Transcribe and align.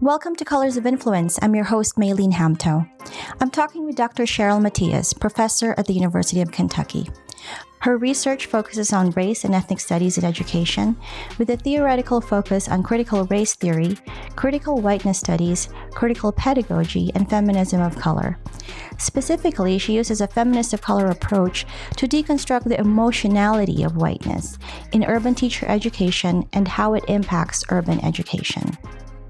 Welcome 0.00 0.36
to 0.36 0.44
Colors 0.44 0.76
of 0.76 0.86
Influence. 0.86 1.40
I'm 1.42 1.56
your 1.56 1.64
host, 1.64 1.96
Maylene 1.96 2.32
Hamto. 2.32 2.88
I'm 3.40 3.50
talking 3.50 3.84
with 3.84 3.96
Dr. 3.96 4.26
Cheryl 4.26 4.62
Matias, 4.62 5.12
professor 5.12 5.74
at 5.76 5.86
the 5.86 5.92
University 5.92 6.40
of 6.40 6.52
Kentucky. 6.52 7.10
Her 7.80 7.96
research 7.96 8.46
focuses 8.46 8.92
on 8.92 9.10
race 9.10 9.42
and 9.42 9.56
ethnic 9.56 9.80
studies 9.80 10.16
in 10.16 10.24
education, 10.24 10.96
with 11.36 11.50
a 11.50 11.56
theoretical 11.56 12.20
focus 12.20 12.68
on 12.68 12.84
critical 12.84 13.24
race 13.24 13.56
theory, 13.56 13.96
critical 14.36 14.80
whiteness 14.80 15.18
studies, 15.18 15.68
critical 15.90 16.30
pedagogy, 16.30 17.10
and 17.16 17.28
feminism 17.28 17.80
of 17.80 17.96
color. 17.96 18.38
Specifically, 18.98 19.78
she 19.78 19.94
uses 19.94 20.20
a 20.20 20.28
feminist 20.28 20.72
of 20.72 20.80
color 20.80 21.06
approach 21.06 21.66
to 21.96 22.06
deconstruct 22.06 22.64
the 22.64 22.78
emotionality 22.78 23.82
of 23.82 23.96
whiteness 23.96 24.58
in 24.92 25.04
urban 25.06 25.34
teacher 25.34 25.66
education 25.66 26.48
and 26.52 26.68
how 26.68 26.94
it 26.94 27.04
impacts 27.08 27.64
urban 27.70 27.98
education. 28.04 28.78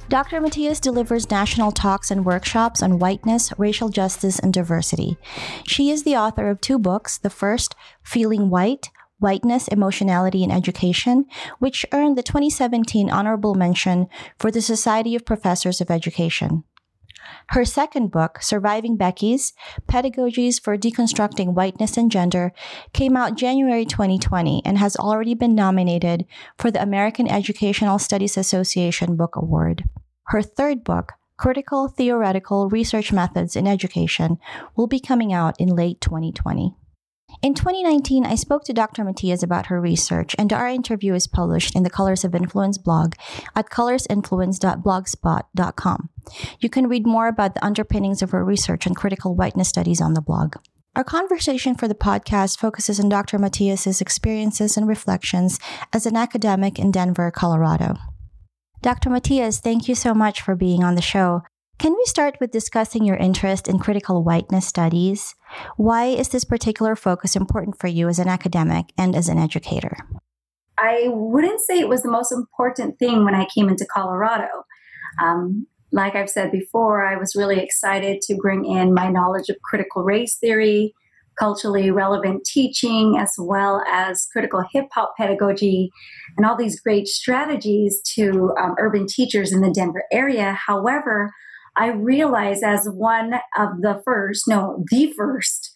Dr. 0.09 0.41
Matias 0.41 0.81
delivers 0.81 1.31
national 1.31 1.71
talks 1.71 2.11
and 2.11 2.25
workshops 2.25 2.83
on 2.83 2.99
whiteness, 2.99 3.53
racial 3.59 3.91
justice, 3.91 4.39
and 4.39 4.55
diversity. 4.55 5.19
She 5.67 5.91
is 5.91 6.03
the 6.03 6.17
author 6.17 6.49
of 6.49 6.63
two 6.63 6.79
books. 6.79 7.19
The 7.19 7.29
first, 7.29 7.75
Feeling 8.03 8.49
White, 8.49 8.89
Whiteness, 9.19 9.69
Emotionality, 9.69 10.43
and 10.43 10.51
Education, 10.51 11.27
which 11.59 11.85
earned 11.93 12.17
the 12.17 12.23
2017 12.23 13.11
honorable 13.11 13.55
mention 13.55 14.07
for 14.39 14.51
the 14.51 14.63
Society 14.63 15.15
of 15.15 15.27
Professors 15.27 15.83
of 15.83 15.91
Education. 15.91 16.65
Her 17.49 17.65
second 17.65 18.11
book, 18.11 18.43
Surviving 18.43 18.97
Becky's 18.97 19.53
Pedagogies 19.87 20.61
for 20.61 20.77
Deconstructing 20.77 21.55
Whiteness 21.55 21.97
and 21.97 22.11
Gender, 22.11 22.53
came 22.93 23.17
out 23.17 23.37
January 23.37 23.85
2020 23.85 24.63
and 24.65 24.79
has 24.79 24.97
already 24.97 25.35
been 25.35 25.55
nominated 25.55 26.27
for 26.59 26.71
the 26.71 26.83
American 26.83 27.29
Educational 27.29 27.99
Studies 27.99 28.37
Association 28.37 29.17
Book 29.17 29.37
Award. 29.37 29.85
Her 30.25 30.43
third 30.43 30.85
book, 30.85 31.13
Critical 31.37 31.89
Theoretical 31.89 32.69
Research 32.69 33.13
Methods 33.13 33.57
in 33.57 33.67
Education, 33.67 34.39
will 34.77 34.87
be 34.87 35.01
coming 35.01 35.33
out 35.33 35.55
in 35.59 35.69
late 35.69 36.01
2020. 36.01 36.75
In 37.43 37.55
2019, 37.55 38.25
I 38.27 38.35
spoke 38.35 38.65
to 38.65 38.73
Dr. 38.73 39.05
Matias 39.05 39.45
about 39.45 39.67
her 39.67 39.81
research, 39.81 40.35
and 40.39 40.53
our 40.53 40.67
interview 40.67 41.15
is 41.15 41.29
published 41.29 41.77
in 41.77 41.85
the 41.85 41.91
Colors 41.91 42.25
of 42.25 42.35
Influence 42.35 42.79
blog 42.79 43.15
at 43.55 43.71
colorsinfluence.blogspot.com. 43.71 46.09
You 46.59 46.69
can 46.69 46.89
read 46.89 47.07
more 47.07 47.29
about 47.29 47.55
the 47.55 47.65
underpinnings 47.65 48.23
of 48.23 48.33
her 48.33 48.45
research 48.45 48.85
on 48.87 48.95
critical 48.95 49.37
whiteness 49.37 49.69
studies 49.69 50.01
on 50.01 50.15
the 50.15 50.21
blog. 50.21 50.57
Our 50.97 51.05
conversation 51.05 51.77
for 51.77 51.87
the 51.87 51.95
podcast 51.95 52.59
focuses 52.59 52.99
on 52.99 53.09
Dr. 53.09 53.39
Matias's 53.39 54.01
experiences 54.01 54.77
and 54.77 54.89
reflections 54.89 55.61
as 55.93 56.07
an 56.07 56.17
academic 56.17 56.77
in 56.77 56.91
Denver, 56.91 57.31
Colorado. 57.31 57.95
Dr. 58.83 59.11
Matias, 59.11 59.61
thank 59.61 59.87
you 59.87 59.95
so 59.95 60.13
much 60.13 60.43
for 60.43 60.57
being 60.57 60.83
on 60.83 60.97
the 60.97 61.03
show. 61.03 61.43
Can 61.79 61.93
we 61.93 62.05
start 62.07 62.39
with 62.41 62.51
discussing 62.51 63.05
your 63.05 63.17
interest 63.17 63.69
in 63.69 63.79
critical 63.79 64.25
whiteness 64.25 64.67
studies? 64.67 65.37
Why 65.77 66.07
is 66.07 66.29
this 66.29 66.45
particular 66.45 66.97
focus 66.97 67.37
important 67.37 67.79
for 67.79 67.87
you 67.87 68.09
as 68.09 68.19
an 68.19 68.29
academic 68.29 68.93
and 68.97 69.15
as 69.15 69.29
an 69.29 69.39
educator? 69.39 69.97
I 70.79 71.07
wouldn't 71.09 71.61
say 71.61 71.79
it 71.79 71.89
was 71.89 72.03
the 72.03 72.11
most 72.11 72.33
important 72.33 72.99
thing 72.99 73.25
when 73.25 73.35
I 73.35 73.47
came 73.53 73.69
into 73.69 73.87
Colorado. 73.87 74.49
Um, 75.23 75.67
like 75.91 76.15
I've 76.15 76.31
said 76.31 76.53
before, 76.53 77.05
I 77.05 77.17
was 77.17 77.35
really 77.35 77.59
excited 77.59 78.21
to 78.23 78.37
bring 78.37 78.65
in 78.65 78.95
my 78.95 79.09
knowledge 79.09 79.49
of 79.49 79.57
critical 79.65 80.05
race 80.05 80.37
theory, 80.37 80.95
culturally 81.39 81.91
relevant 81.91 82.45
teaching, 82.45 83.17
as 83.19 83.35
well 83.39 83.83
as 83.91 84.29
critical 84.33 84.65
hip 84.73 84.87
hop 84.93 85.15
pedagogy, 85.17 85.91
and 86.37 86.47
all 86.47 86.57
these 86.57 86.81
great 86.81 87.09
strategies 87.09 88.01
to 88.15 88.53
um, 88.61 88.75
urban 88.79 89.07
teachers 89.07 89.53
in 89.53 89.63
the 89.63 89.71
Denver 89.71 90.05
area. 90.13 90.53
However, 90.53 91.33
I 91.79 91.89
realized 91.89 92.63
as 92.65 92.87
one 92.87 93.35
of 93.57 93.69
the 93.81 94.03
first, 94.05 94.45
no, 94.49 94.85
the 94.91 95.13
first 95.17 95.75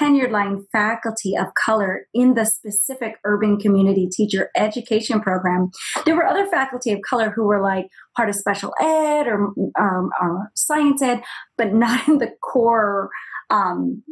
tenured 0.00 0.30
line 0.30 0.64
faculty 0.72 1.36
of 1.36 1.48
color 1.62 2.06
in 2.14 2.34
the 2.34 2.46
specific 2.46 3.16
urban 3.24 3.58
community 3.58 4.08
teacher 4.10 4.48
education 4.56 5.20
program. 5.20 5.70
There 6.06 6.16
were 6.16 6.26
other 6.26 6.46
faculty 6.46 6.92
of 6.92 7.00
color 7.08 7.30
who 7.30 7.44
were 7.44 7.62
like 7.62 7.86
part 8.16 8.30
of 8.30 8.34
special 8.34 8.72
ed 8.80 9.26
or, 9.26 9.52
um, 9.78 10.10
or 10.22 10.50
science 10.54 11.02
ed, 11.02 11.22
but 11.58 11.74
not 11.74 12.08
in 12.08 12.18
the 12.18 12.30
core 12.42 13.10
um, 13.50 14.02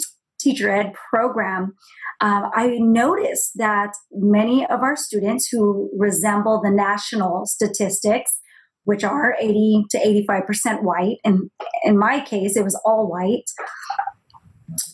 teacher 0.43 0.71
ed 0.71 0.93
program, 1.11 1.75
uh, 2.21 2.51
I 2.55 2.79
noticed 2.79 3.53
that 3.57 3.93
many 4.11 4.67
of 4.67 4.83
our 4.83 4.97
students 4.97 5.49
who 5.49 5.91
resemble 5.97 6.61
the 6.63 6.71
national 6.71 7.47
statistics, 7.47 8.39
which 8.85 9.05
are 9.05 9.37
80 9.41 9.85
to 9.91 9.99
85% 10.29 10.83
white, 10.83 11.19
and 11.25 11.51
in 11.85 11.99
my 11.99 12.21
case, 12.21 12.57
it 12.57 12.65
was 12.65 12.81
all 12.85 13.09
white, 13.09 13.51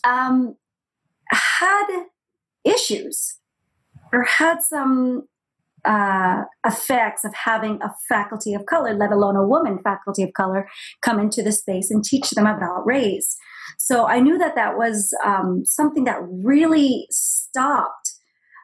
um, 0.03 0.55
had 1.31 1.87
issues 2.63 3.37
or 4.11 4.23
had 4.23 4.61
some 4.61 5.23
uh, 5.85 6.43
effects 6.65 7.23
of 7.23 7.33
having 7.33 7.79
a 7.81 7.91
faculty 8.07 8.53
of 8.53 8.65
color, 8.65 8.93
let 8.93 9.11
alone 9.11 9.35
a 9.35 9.47
woman 9.47 9.79
faculty 9.79 10.23
of 10.23 10.33
color, 10.33 10.67
come 11.01 11.19
into 11.19 11.41
the 11.41 11.51
space 11.51 11.89
and 11.89 12.03
teach 12.03 12.31
them 12.31 12.45
about 12.45 12.85
race. 12.85 13.37
So 13.77 14.07
I 14.07 14.19
knew 14.19 14.37
that 14.37 14.55
that 14.55 14.77
was 14.77 15.13
um, 15.23 15.63
something 15.65 16.03
that 16.05 16.19
really 16.21 17.07
stopped 17.11 18.13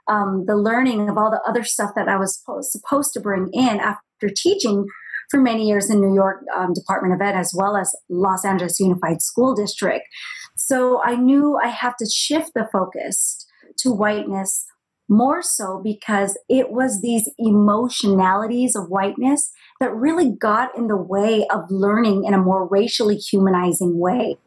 um, 0.07 0.45
the 0.45 0.55
learning 0.55 1.09
of 1.09 1.17
all 1.17 1.31
the 1.31 1.41
other 1.47 1.63
stuff 1.63 1.91
that 1.95 2.07
I 2.07 2.17
was 2.17 2.41
supposed 2.61 3.13
to 3.13 3.19
bring 3.19 3.49
in 3.53 3.79
after 3.79 4.29
teaching 4.35 4.85
for 5.29 5.39
many 5.39 5.67
years 5.67 5.89
in 5.89 6.01
New 6.01 6.13
York 6.13 6.43
um, 6.55 6.73
Department 6.73 7.13
of 7.13 7.21
Ed 7.21 7.35
as 7.35 7.53
well 7.55 7.75
as 7.75 7.95
Los 8.09 8.45
Angeles 8.45 8.79
Unified 8.79 9.21
School 9.21 9.55
District. 9.55 10.05
So 10.55 11.01
I 11.03 11.15
knew 11.15 11.57
I 11.61 11.67
have 11.67 11.97
to 11.97 12.05
shift 12.05 12.51
the 12.55 12.67
focus 12.71 13.45
to 13.79 13.91
whiteness 13.91 14.65
more 15.07 15.41
so 15.41 15.81
because 15.83 16.37
it 16.49 16.71
was 16.71 17.01
these 17.01 17.29
emotionalities 17.37 18.75
of 18.75 18.87
whiteness 18.87 19.51
that 19.79 19.93
really 19.93 20.31
got 20.31 20.75
in 20.77 20.87
the 20.87 20.97
way 20.97 21.45
of 21.49 21.69
learning 21.69 22.23
in 22.25 22.33
a 22.33 22.39
more 22.39 22.67
racially 22.67 23.17
humanizing 23.17 23.99
way. 23.99 24.37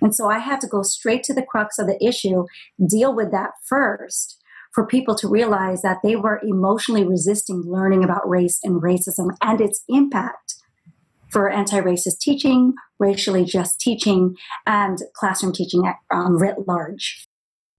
And 0.00 0.14
so 0.14 0.28
I 0.30 0.38
had 0.38 0.60
to 0.60 0.68
go 0.68 0.82
straight 0.82 1.24
to 1.24 1.34
the 1.34 1.42
crux 1.42 1.78
of 1.78 1.86
the 1.86 1.98
issue, 2.04 2.44
deal 2.86 3.14
with 3.14 3.32
that 3.32 3.52
first 3.64 4.40
for 4.74 4.86
people 4.86 5.14
to 5.14 5.28
realize 5.28 5.82
that 5.82 5.98
they 6.02 6.16
were 6.16 6.40
emotionally 6.42 7.06
resisting 7.06 7.62
learning 7.64 8.02
about 8.02 8.28
race 8.28 8.58
and 8.64 8.82
racism 8.82 9.36
and 9.40 9.60
its 9.60 9.84
impact 9.88 10.56
for 11.30 11.48
anti 11.48 11.80
racist 11.80 12.18
teaching, 12.20 12.74
racially 12.98 13.44
just 13.44 13.80
teaching, 13.80 14.34
and 14.66 14.98
classroom 15.14 15.52
teaching 15.52 15.86
at, 15.86 15.96
um, 16.14 16.40
writ 16.40 16.56
large. 16.66 17.26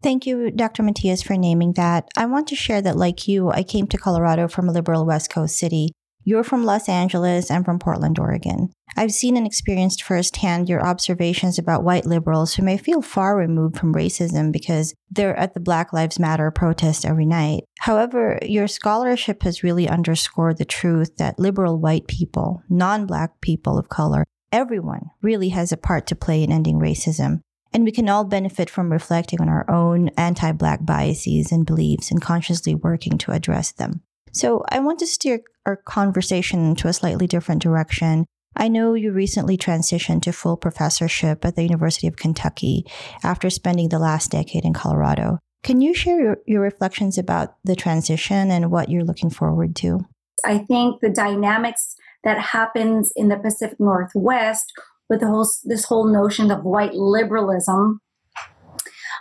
Thank 0.01 0.25
you, 0.25 0.51
Dr. 0.51 0.83
Matias, 0.83 1.23
for 1.23 1.35
naming 1.35 1.73
that. 1.73 2.09
I 2.16 2.25
want 2.28 2.47
to 2.50 2.56
share 2.56 2.81
that, 2.81 2.97
like 2.97 3.27
you, 3.27 3.50
I 3.50 3.63
came 3.63 3.88
to 3.88 3.97
Colorado 3.97 4.47
from 4.47 4.69
a 4.69 4.72
liberal 4.72 5.06
West 5.06 5.29
Coast 5.29 5.57
city. 5.57 5.91
You're 6.28 6.44
from 6.44 6.66
Los 6.66 6.90
Angeles. 6.90 7.52
I'm 7.52 7.63
from 7.63 7.78
Portland, 7.78 8.18
Oregon. 8.18 8.74
I've 8.97 9.12
seen 9.12 9.38
and 9.38 9.46
experienced 9.46 10.02
firsthand 10.02 10.68
your 10.68 10.84
observations 10.84 11.59
about 11.59 11.84
white 11.84 12.08
liberals 12.08 12.56
who 12.56 12.63
may 12.63 12.78
feel 12.78 13.03
far 13.03 13.38
removed 13.38 13.78
from 13.78 13.94
racism 13.94 14.52
because 14.52 14.96
they're 15.12 15.38
at 15.38 15.53
the 15.53 15.59
Black 15.59 15.94
Lives 15.94 16.18
Matter 16.18 16.50
protest 16.50 17.06
every 17.06 17.28
night. 17.28 17.66
However, 17.81 18.40
your 18.41 18.68
scholarship 18.68 19.44
has 19.44 19.62
really 19.62 19.88
underscored 19.88 20.58
the 20.58 20.66
truth 20.66 21.16
that 21.18 21.38
liberal 21.38 21.80
white 21.80 22.08
people, 22.08 22.63
non 22.69 23.06
black 23.06 23.40
people 23.42 23.78
of 23.78 23.90
color, 23.90 24.25
everyone 24.52 25.12
really 25.22 25.50
has 25.50 25.72
a 25.72 25.78
part 25.78 26.07
to 26.07 26.16
play 26.16 26.42
in 26.42 26.52
ending 26.52 26.80
racism. 26.80 27.42
And 27.72 27.84
we 27.84 27.92
can 27.92 28.09
all 28.09 28.24
benefit 28.24 28.72
from 28.72 28.92
reflecting 28.92 29.42
on 29.42 29.50
our 29.50 29.69
own 29.69 30.09
anti 30.18 30.53
Black 30.53 30.84
biases 30.88 31.52
and 31.52 31.68
beliefs 31.68 32.09
and 32.09 32.19
consciously 32.19 32.74
working 32.74 33.19
to 33.19 33.31
address 33.31 33.72
them. 33.72 34.02
So 34.35 34.66
I 34.68 34.79
want 34.79 35.00
to 35.00 35.07
steer 35.07 35.40
our 35.65 35.77
conversation 35.77 36.75
to 36.75 36.89
a 36.89 36.94
slightly 36.94 37.25
different 37.25 37.62
direction. 37.62 38.25
I 38.54 38.68
know 38.68 38.94
you 38.94 39.13
recently 39.13 39.57
transitioned 39.57 40.24
to 40.24 40.33
full 40.33 40.57
professorship 40.57 41.45
at 41.45 41.56
the 41.56 41.63
University 41.63 42.06
of 42.06 42.18
Kentucky 42.18 42.86
after 43.24 43.50
spending 43.50 43.88
the 43.88 43.98
last 43.98 44.31
decade 44.31 44.65
in 44.65 44.74
Colorado. 44.74 45.39
Can 45.63 45.80
you 45.80 45.94
share 45.94 46.21
your, 46.21 46.38
your 46.45 46.62
reflections 46.62 47.18
about 47.18 47.56
the 47.63 47.77
transition 47.77 48.51
and 48.51 48.71
what 48.71 48.89
you're 48.89 49.06
looking 49.06 49.30
forward 49.30 49.74
to? 49.77 50.01
I 50.44 50.57
think 50.57 51.00
the 51.00 51.09
dynamics 51.09 51.95
that 52.25 52.38
happens 52.38 53.13
in 53.15 53.30
the 53.30 53.38
Pacific 53.38 53.80
Northwest 53.80 54.65
with 55.09 55.21
the 55.21 55.27
whole 55.27 55.48
this 55.63 55.86
whole 55.86 56.12
notion 56.12 56.51
of 56.51 56.65
white 56.65 56.94
liberalism 56.94 58.01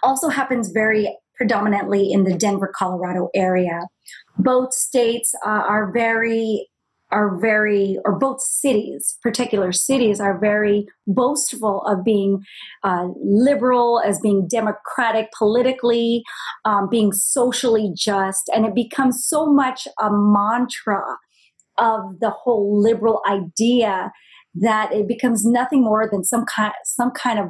also 0.03 0.29
happens 0.29 0.71
very 0.71 1.17
predominantly 1.37 2.11
in 2.11 2.25
the 2.25 2.35
Denver, 2.35 2.73
Colorado 2.75 3.29
area. 3.33 3.83
Both 4.39 4.75
states 4.75 5.35
uh, 5.45 5.49
are 5.49 5.93
very 5.93 6.69
are 7.15 7.39
very, 7.39 7.97
or 8.05 8.19
both 8.19 8.41
cities, 8.41 9.17
particular 9.23 9.71
cities, 9.71 10.19
are 10.19 10.37
very 10.37 10.87
boastful 11.07 11.83
of 11.83 12.05
being 12.05 12.43
uh, 12.83 13.07
liberal, 13.23 14.03
as 14.05 14.19
being 14.19 14.49
democratic 14.49 15.29
politically, 15.39 16.25
um, 16.65 16.89
being 16.91 17.13
socially 17.13 17.93
just, 17.95 18.51
and 18.53 18.67
it 18.67 18.75
becomes 18.75 19.25
so 19.25 19.47
much 19.47 19.87
a 20.01 20.11
mantra 20.11 21.03
of 21.79 22.01
the 22.21 22.31
whole 22.31 22.81
liberal 22.81 23.23
idea 23.29 24.11
that 24.55 24.93
it 24.93 25.07
becomes 25.07 25.45
nothing 25.45 25.83
more 25.83 26.09
than 26.11 26.25
some 26.25 26.45
kind 26.47 26.73
some 26.85 27.11
kind 27.11 27.39
of 27.39 27.49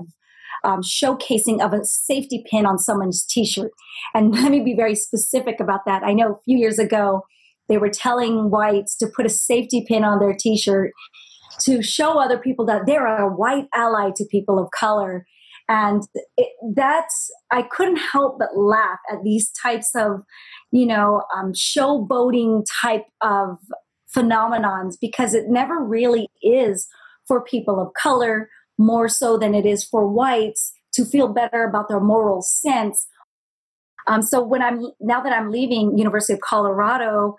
um, 0.64 0.82
showcasing 0.82 1.60
of 1.60 1.72
a 1.72 1.84
safety 1.84 2.44
pin 2.50 2.66
on 2.66 2.78
someone's 2.78 3.24
t-shirt. 3.24 3.70
And 4.14 4.32
let 4.34 4.50
me 4.50 4.60
be 4.60 4.74
very 4.74 4.94
specific 4.94 5.60
about 5.60 5.80
that. 5.86 6.02
I 6.02 6.12
know 6.12 6.32
a 6.32 6.40
few 6.44 6.58
years 6.58 6.78
ago 6.78 7.22
they 7.68 7.78
were 7.78 7.90
telling 7.90 8.50
whites 8.50 8.96
to 8.96 9.06
put 9.06 9.26
a 9.26 9.30
safety 9.30 9.84
pin 9.86 10.04
on 10.04 10.18
their 10.18 10.34
t-shirt 10.34 10.92
to 11.60 11.82
show 11.82 12.18
other 12.18 12.38
people 12.38 12.66
that 12.66 12.82
they're 12.86 13.06
a 13.06 13.28
white 13.28 13.66
ally 13.74 14.10
to 14.16 14.24
people 14.30 14.58
of 14.58 14.68
color. 14.78 15.24
And 15.66 16.02
it, 16.36 16.48
that's 16.76 17.30
i 17.50 17.62
couldn't 17.62 17.96
help 17.96 18.38
but 18.38 18.54
laugh 18.54 18.98
at 19.10 19.22
these 19.24 19.50
types 19.62 19.92
of 19.94 20.20
you 20.72 20.84
know 20.84 21.22
um, 21.34 21.54
showboating 21.54 22.66
type 22.82 23.06
of 23.22 23.56
phenomenons 24.14 24.96
because 25.00 25.32
it 25.32 25.44
never 25.48 25.82
really 25.82 26.28
is 26.42 26.86
for 27.26 27.42
people 27.42 27.80
of 27.80 27.88
color 27.94 28.50
more 28.78 29.08
so 29.08 29.36
than 29.38 29.54
it 29.54 29.66
is 29.66 29.84
for 29.84 30.06
whites 30.06 30.72
to 30.92 31.04
feel 31.04 31.28
better 31.28 31.64
about 31.64 31.88
their 31.88 32.00
moral 32.00 32.42
sense 32.42 33.06
um, 34.06 34.22
so 34.22 34.42
when 34.42 34.62
i'm 34.62 34.80
now 35.00 35.20
that 35.20 35.32
i'm 35.32 35.50
leaving 35.50 35.96
university 35.96 36.32
of 36.32 36.40
colorado 36.40 37.36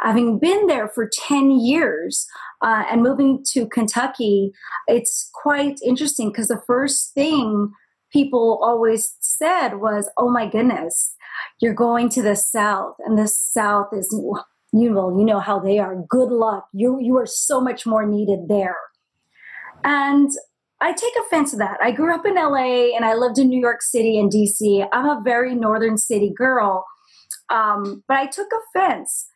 having 0.00 0.38
been 0.38 0.66
there 0.66 0.88
for 0.88 1.08
10 1.12 1.50
years 1.50 2.26
uh, 2.62 2.84
and 2.90 3.02
moving 3.02 3.44
to 3.52 3.66
Kentucky, 3.66 4.52
it's 4.86 5.30
quite 5.34 5.78
interesting 5.84 6.30
because 6.30 6.48
the 6.48 6.62
first 6.66 7.14
thing 7.14 7.70
people 8.12 8.60
always 8.62 9.16
said 9.20 9.76
was, 9.76 10.10
oh 10.16 10.30
my 10.30 10.48
goodness, 10.48 11.14
you're 11.60 11.74
going 11.74 12.08
to 12.08 12.22
the 12.22 12.36
South, 12.36 12.94
and 13.04 13.18
the 13.18 13.28
South 13.28 13.88
is, 13.92 14.08
you 14.72 14.90
know, 14.90 15.16
you 15.18 15.24
know 15.24 15.40
how 15.40 15.58
they 15.58 15.78
are. 15.78 15.96
Good 16.08 16.30
luck. 16.30 16.68
You, 16.72 16.98
you 17.00 17.16
are 17.18 17.26
so 17.26 17.60
much 17.60 17.86
more 17.86 18.06
needed 18.06 18.48
there. 18.48 18.76
And 19.82 20.30
I 20.84 20.92
take 20.92 21.14
offense 21.26 21.52
to 21.52 21.56
that. 21.56 21.78
I 21.82 21.92
grew 21.92 22.14
up 22.14 22.26
in 22.26 22.34
LA 22.34 22.94
and 22.94 23.06
I 23.06 23.14
lived 23.14 23.38
in 23.38 23.48
New 23.48 23.58
York 23.58 23.80
City 23.80 24.18
and 24.18 24.30
DC. 24.30 24.86
I'm 24.92 25.08
a 25.08 25.22
very 25.24 25.54
northern 25.54 25.96
city 25.96 26.30
girl. 26.36 26.84
Um, 27.48 28.04
but 28.06 28.18
I 28.18 28.26
took 28.26 28.48
offense 28.52 29.26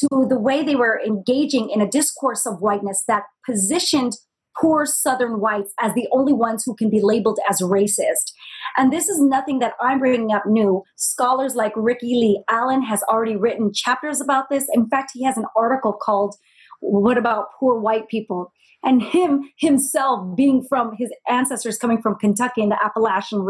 to 0.00 0.26
the 0.28 0.36
way 0.36 0.64
they 0.64 0.74
were 0.74 1.00
engaging 1.06 1.70
in 1.70 1.80
a 1.80 1.88
discourse 1.88 2.44
of 2.44 2.58
whiteness 2.58 3.04
that 3.06 3.22
positioned 3.48 4.14
poor 4.60 4.84
Southern 4.84 5.38
whites 5.38 5.72
as 5.80 5.94
the 5.94 6.08
only 6.10 6.32
ones 6.32 6.64
who 6.66 6.74
can 6.74 6.90
be 6.90 7.00
labeled 7.00 7.38
as 7.48 7.62
racist. 7.62 8.32
And 8.76 8.92
this 8.92 9.08
is 9.08 9.20
nothing 9.20 9.60
that 9.60 9.74
I'm 9.80 10.00
bringing 10.00 10.32
up 10.32 10.42
new. 10.44 10.82
Scholars 10.96 11.54
like 11.54 11.72
Ricky 11.76 12.16
Lee 12.16 12.42
Allen 12.50 12.82
has 12.82 13.04
already 13.04 13.36
written 13.36 13.70
chapters 13.72 14.20
about 14.20 14.46
this. 14.50 14.66
In 14.72 14.88
fact, 14.88 15.12
he 15.14 15.22
has 15.22 15.36
an 15.36 15.46
article 15.54 15.92
called 15.92 16.34
What 16.80 17.16
About 17.16 17.46
Poor 17.60 17.78
White 17.78 18.08
People? 18.08 18.52
And 18.86 19.02
him 19.02 19.50
himself, 19.58 20.36
being 20.36 20.64
from 20.68 20.92
his 20.96 21.12
ancestors 21.28 21.76
coming 21.76 22.00
from 22.00 22.14
Kentucky 22.14 22.62
and 22.62 22.70
the 22.70 22.82
Appalachian 22.82 23.44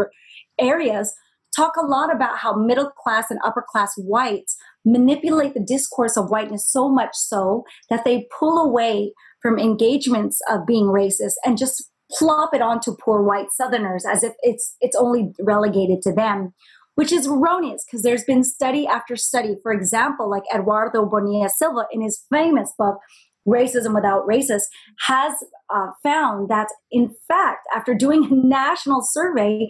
areas, 0.59 1.15
talk 1.55 1.77
a 1.77 1.87
lot 1.87 2.15
about 2.15 2.39
how 2.39 2.57
middle 2.57 2.91
class 2.91 3.27
and 3.31 3.39
upper 3.45 3.65
class 3.67 3.93
whites 3.97 4.57
manipulate 4.85 5.55
the 5.55 5.61
discourse 5.61 6.17
of 6.17 6.31
whiteness 6.31 6.67
so 6.71 6.89
much 6.89 7.11
so 7.15 7.65
that 7.91 8.05
they 8.05 8.27
pull 8.39 8.59
away 8.59 9.13
from 9.43 9.59
engagements 9.59 10.41
of 10.51 10.67
being 10.67 10.87
racist 10.87 11.35
and 11.45 11.59
just 11.59 11.91
plop 12.11 12.55
it 12.55 12.63
onto 12.63 12.97
poor 12.97 13.23
white 13.23 13.51
southerners 13.53 14.05
as 14.11 14.23
if 14.23 14.33
it's 14.43 14.77
it's 14.81 14.97
only 14.97 15.33
relegated 15.41 16.01
to 16.01 16.13
them 16.13 16.55
which 16.95 17.13
is 17.13 17.27
erroneous 17.27 17.85
because 17.85 18.03
there's 18.03 18.25
been 18.25 18.43
study 18.43 18.87
after 18.87 19.17
study. 19.17 19.57
For 19.63 19.73
example 19.73 20.31
like 20.31 20.45
eduardo 20.55 21.07
bonilla 21.07 21.49
silva 21.49 21.87
in 21.93 22.01
his 22.01 22.25
famous 22.31 22.73
book 22.79 22.99
racism 23.47 23.95
without 23.95 24.27
racist 24.27 24.65
has 25.07 25.33
uh, 25.75 25.89
found 26.03 26.49
that 26.49 26.69
in 26.91 27.15
fact 27.29 27.67
after 27.75 27.95
doing 27.95 28.25
a 28.25 28.35
national 28.35 29.03
survey 29.03 29.69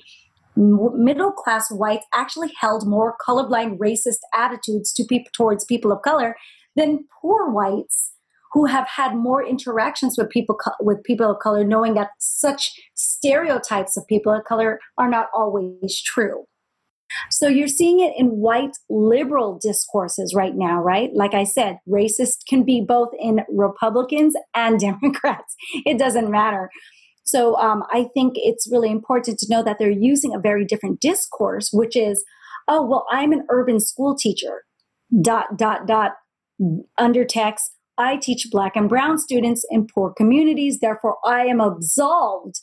middle 0.57 1.33
class 1.33 1.71
whites 1.71 2.07
actually 2.15 2.51
held 2.59 2.87
more 2.87 3.15
colorblind 3.27 3.79
racist 3.79 4.21
attitudes 4.35 4.93
to 4.93 5.05
towards 5.35 5.65
people 5.65 5.93
of 5.93 6.01
color 6.03 6.35
than 6.77 7.05
poor 7.21 7.51
whites 7.51 8.13
who 8.53 8.65
have 8.65 8.89
had 8.89 9.15
more 9.15 9.45
interactions 9.45 10.17
with 10.17 10.31
people 10.31 10.57
with 10.81 11.03
people 11.05 11.31
of 11.31 11.39
color 11.41 11.63
knowing 11.63 11.95
that 11.95 12.09
such 12.19 12.73
stereotypes 12.95 13.97
of 13.97 14.07
people 14.07 14.33
of 14.33 14.45
color 14.45 14.81
are 14.97 15.11
not 15.11 15.27
always 15.35 16.01
true 16.03 16.45
so 17.31 17.49
you're 17.49 17.69
seeing 17.69 18.01
it 18.01 18.13
in 18.17 18.27
white 18.27 18.77
liberal 18.89 19.59
discourses 19.61 20.35
right 20.35 20.55
now, 20.55 20.81
right? 20.81 21.11
Like 21.15 21.35
I 21.35 21.45
said, 21.45 21.79
racist 21.89 22.47
can 22.49 22.65
be 22.65 22.85
both 22.87 23.11
in 23.19 23.41
Republicans 23.49 24.35
and 24.55 24.79
Democrats. 25.03 25.55
It 25.85 25.99
doesn't 25.99 26.31
matter. 26.31 26.71
So 27.25 27.57
um, 27.57 27.83
I 27.91 28.07
think 28.15 28.35
it's 28.37 28.71
really 28.71 28.91
important 28.91 29.39
to 29.41 29.47
know 29.51 29.63
that 29.65 29.79
they're 29.79 29.91
using 29.91 30.35
a 30.35 30.39
very 30.39 30.65
different 30.65 31.01
discourse, 31.01 31.71
which 31.73 31.97
is, 31.97 32.25
oh, 32.69 32.83
well, 32.87 33.07
I'm 33.11 33.33
an 33.33 33.45
urban 33.51 33.81
school 33.81 34.17
teacher, 34.17 34.63
dot, 35.23 35.59
dot, 35.59 35.87
dot, 35.87 36.13
Under 36.99 37.25
undertext. 37.25 37.63
I 37.99 38.17
teach 38.19 38.49
black 38.51 38.77
and 38.77 38.89
brown 38.89 39.19
students 39.19 39.65
in 39.71 39.87
poor 39.87 40.13
communities. 40.13 40.81
Therefore, 40.81 41.17
I 41.25 41.47
am 41.47 41.61
absolved 41.61 42.61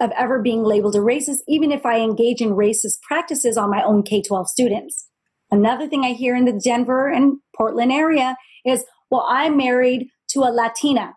of 0.00 0.10
ever 0.16 0.40
being 0.40 0.64
labeled 0.64 0.96
a 0.96 0.98
racist, 0.98 1.38
even 1.46 1.70
if 1.70 1.84
I 1.84 2.00
engage 2.00 2.40
in 2.40 2.50
racist 2.50 3.00
practices 3.02 3.56
on 3.56 3.70
my 3.70 3.82
own 3.82 4.02
K 4.02 4.22
12 4.22 4.48
students. 4.48 5.06
Another 5.50 5.88
thing 5.88 6.04
I 6.04 6.12
hear 6.12 6.34
in 6.34 6.44
the 6.44 6.52
Denver 6.52 7.08
and 7.08 7.38
Portland 7.56 7.92
area 7.92 8.36
is, 8.64 8.84
well, 9.10 9.26
I'm 9.28 9.56
married 9.56 10.08
to 10.30 10.40
a 10.40 10.50
Latina 10.50 11.14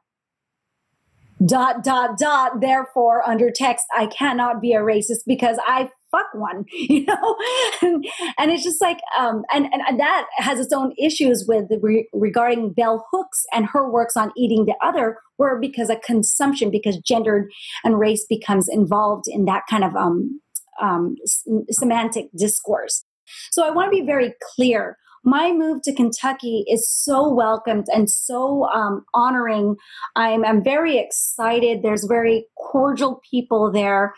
dot 1.45 1.83
dot 1.83 2.17
dot 2.17 2.61
therefore 2.61 3.27
under 3.27 3.51
text 3.51 3.85
i 3.97 4.05
cannot 4.05 4.61
be 4.61 4.71
a 4.73 4.79
racist 4.79 5.21
because 5.25 5.57
i 5.67 5.89
fuck 6.13 6.27
one 6.33 6.63
you 6.71 7.05
know 7.05 7.35
and, 7.81 8.05
and 8.37 8.51
it's 8.51 8.63
just 8.63 8.81
like 8.81 8.99
um 9.17 9.43
and, 9.51 9.67
and 9.73 9.99
that 9.99 10.27
has 10.37 10.59
its 10.59 10.71
own 10.71 10.93
issues 10.97 11.45
with 11.47 11.65
re- 11.81 12.07
regarding 12.13 12.71
bell 12.71 13.05
hooks 13.11 13.43
and 13.51 13.65
her 13.65 13.89
works 13.89 14.15
on 14.15 14.31
eating 14.37 14.65
the 14.65 14.75
other 14.81 15.17
where 15.37 15.59
because 15.59 15.89
of 15.89 16.01
consumption 16.01 16.69
because 16.69 16.97
gendered 16.99 17.51
and 17.83 17.99
race 17.99 18.25
becomes 18.29 18.69
involved 18.69 19.25
in 19.27 19.45
that 19.45 19.63
kind 19.69 19.83
of 19.83 19.95
um, 19.95 20.39
um 20.81 21.15
semantic 21.69 22.27
discourse 22.37 23.03
so 23.51 23.65
i 23.65 23.71
want 23.71 23.91
to 23.91 23.99
be 23.99 24.05
very 24.05 24.33
clear 24.55 24.97
my 25.23 25.53
move 25.53 25.81
to 25.83 25.93
Kentucky 25.93 26.65
is 26.67 26.89
so 26.89 27.33
welcomed 27.33 27.85
and 27.93 28.09
so 28.09 28.65
um, 28.73 29.05
honoring. 29.13 29.77
I'm, 30.15 30.43
I'm 30.43 30.63
very 30.63 30.97
excited. 30.97 31.81
There's 31.81 32.03
very 32.03 32.45
cordial 32.57 33.21
people 33.29 33.71
there. 33.71 34.13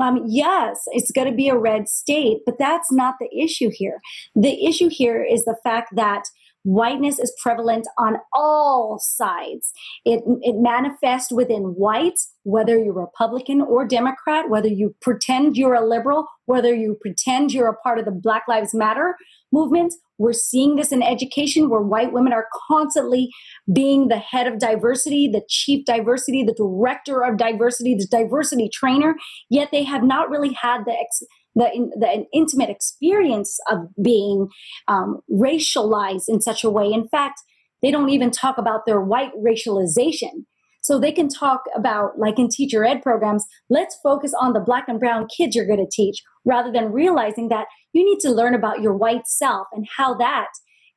Um, 0.00 0.24
yes, 0.26 0.82
it's 0.88 1.10
going 1.10 1.28
to 1.28 1.34
be 1.34 1.48
a 1.48 1.58
red 1.58 1.88
state, 1.88 2.38
but 2.46 2.58
that's 2.58 2.90
not 2.90 3.16
the 3.20 3.28
issue 3.36 3.70
here. 3.72 4.00
The 4.34 4.66
issue 4.66 4.88
here 4.88 5.22
is 5.22 5.44
the 5.44 5.56
fact 5.62 5.94
that 5.96 6.24
whiteness 6.62 7.18
is 7.18 7.34
prevalent 7.42 7.86
on 7.98 8.16
all 8.34 8.98
sides. 9.00 9.72
It, 10.04 10.22
it 10.42 10.56
manifests 10.58 11.32
within 11.32 11.74
whites, 11.76 12.32
whether 12.42 12.78
you're 12.78 12.92
Republican 12.92 13.60
or 13.60 13.86
Democrat, 13.86 14.48
whether 14.48 14.68
you 14.68 14.94
pretend 15.00 15.56
you're 15.56 15.74
a 15.74 15.86
liberal, 15.86 16.26
whether 16.46 16.74
you 16.74 16.96
pretend 17.00 17.52
you're 17.52 17.68
a 17.68 17.76
part 17.76 17.98
of 17.98 18.04
the 18.04 18.10
Black 18.10 18.44
Lives 18.48 18.74
Matter 18.74 19.16
movement, 19.52 19.94
we're 20.18 20.32
seeing 20.34 20.76
this 20.76 20.92
in 20.92 21.02
education 21.02 21.70
where 21.70 21.80
white 21.80 22.12
women 22.12 22.32
are 22.32 22.46
constantly 22.68 23.30
being 23.72 24.08
the 24.08 24.18
head 24.18 24.46
of 24.46 24.58
diversity, 24.58 25.28
the 25.28 25.42
chief 25.48 25.86
diversity, 25.86 26.44
the 26.44 26.54
director 26.54 27.22
of 27.22 27.38
diversity, 27.38 27.94
the 27.94 28.06
diversity 28.10 28.68
trainer, 28.72 29.16
yet 29.48 29.70
they 29.72 29.82
have 29.82 30.04
not 30.04 30.28
really 30.28 30.52
had 30.52 30.84
the 30.84 30.92
ex- 30.92 31.22
the, 31.54 31.90
the 31.98 32.24
intimate 32.32 32.70
experience 32.70 33.58
of 33.70 33.78
being 34.02 34.48
um, 34.88 35.20
racialized 35.30 36.24
in 36.28 36.40
such 36.40 36.64
a 36.64 36.70
way. 36.70 36.92
In 36.92 37.08
fact, 37.08 37.40
they 37.82 37.90
don't 37.90 38.10
even 38.10 38.30
talk 38.30 38.58
about 38.58 38.86
their 38.86 39.00
white 39.00 39.32
racialization. 39.34 40.44
So 40.82 40.98
they 40.98 41.12
can 41.12 41.28
talk 41.28 41.60
about, 41.76 42.18
like 42.18 42.38
in 42.38 42.48
teacher 42.48 42.84
ed 42.84 43.02
programs, 43.02 43.44
let's 43.68 43.98
focus 44.02 44.32
on 44.38 44.54
the 44.54 44.60
black 44.60 44.84
and 44.88 44.98
brown 44.98 45.26
kids 45.36 45.54
you're 45.54 45.66
going 45.66 45.84
to 45.84 45.90
teach, 45.90 46.22
rather 46.44 46.72
than 46.72 46.92
realizing 46.92 47.48
that 47.48 47.66
you 47.92 48.04
need 48.04 48.20
to 48.20 48.30
learn 48.30 48.54
about 48.54 48.80
your 48.80 48.96
white 48.96 49.26
self 49.26 49.66
and 49.72 49.86
how 49.96 50.14
that 50.14 50.48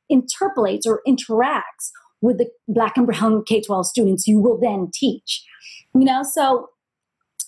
interpolates 0.08 0.86
or 0.86 1.02
interacts 1.06 1.90
with 2.22 2.38
the 2.38 2.48
black 2.66 2.96
and 2.96 3.06
brown 3.06 3.44
K 3.46 3.60
12 3.60 3.86
students 3.86 4.26
you 4.26 4.40
will 4.40 4.58
then 4.58 4.90
teach. 4.92 5.44
You 5.94 6.04
know, 6.04 6.22
so 6.22 6.68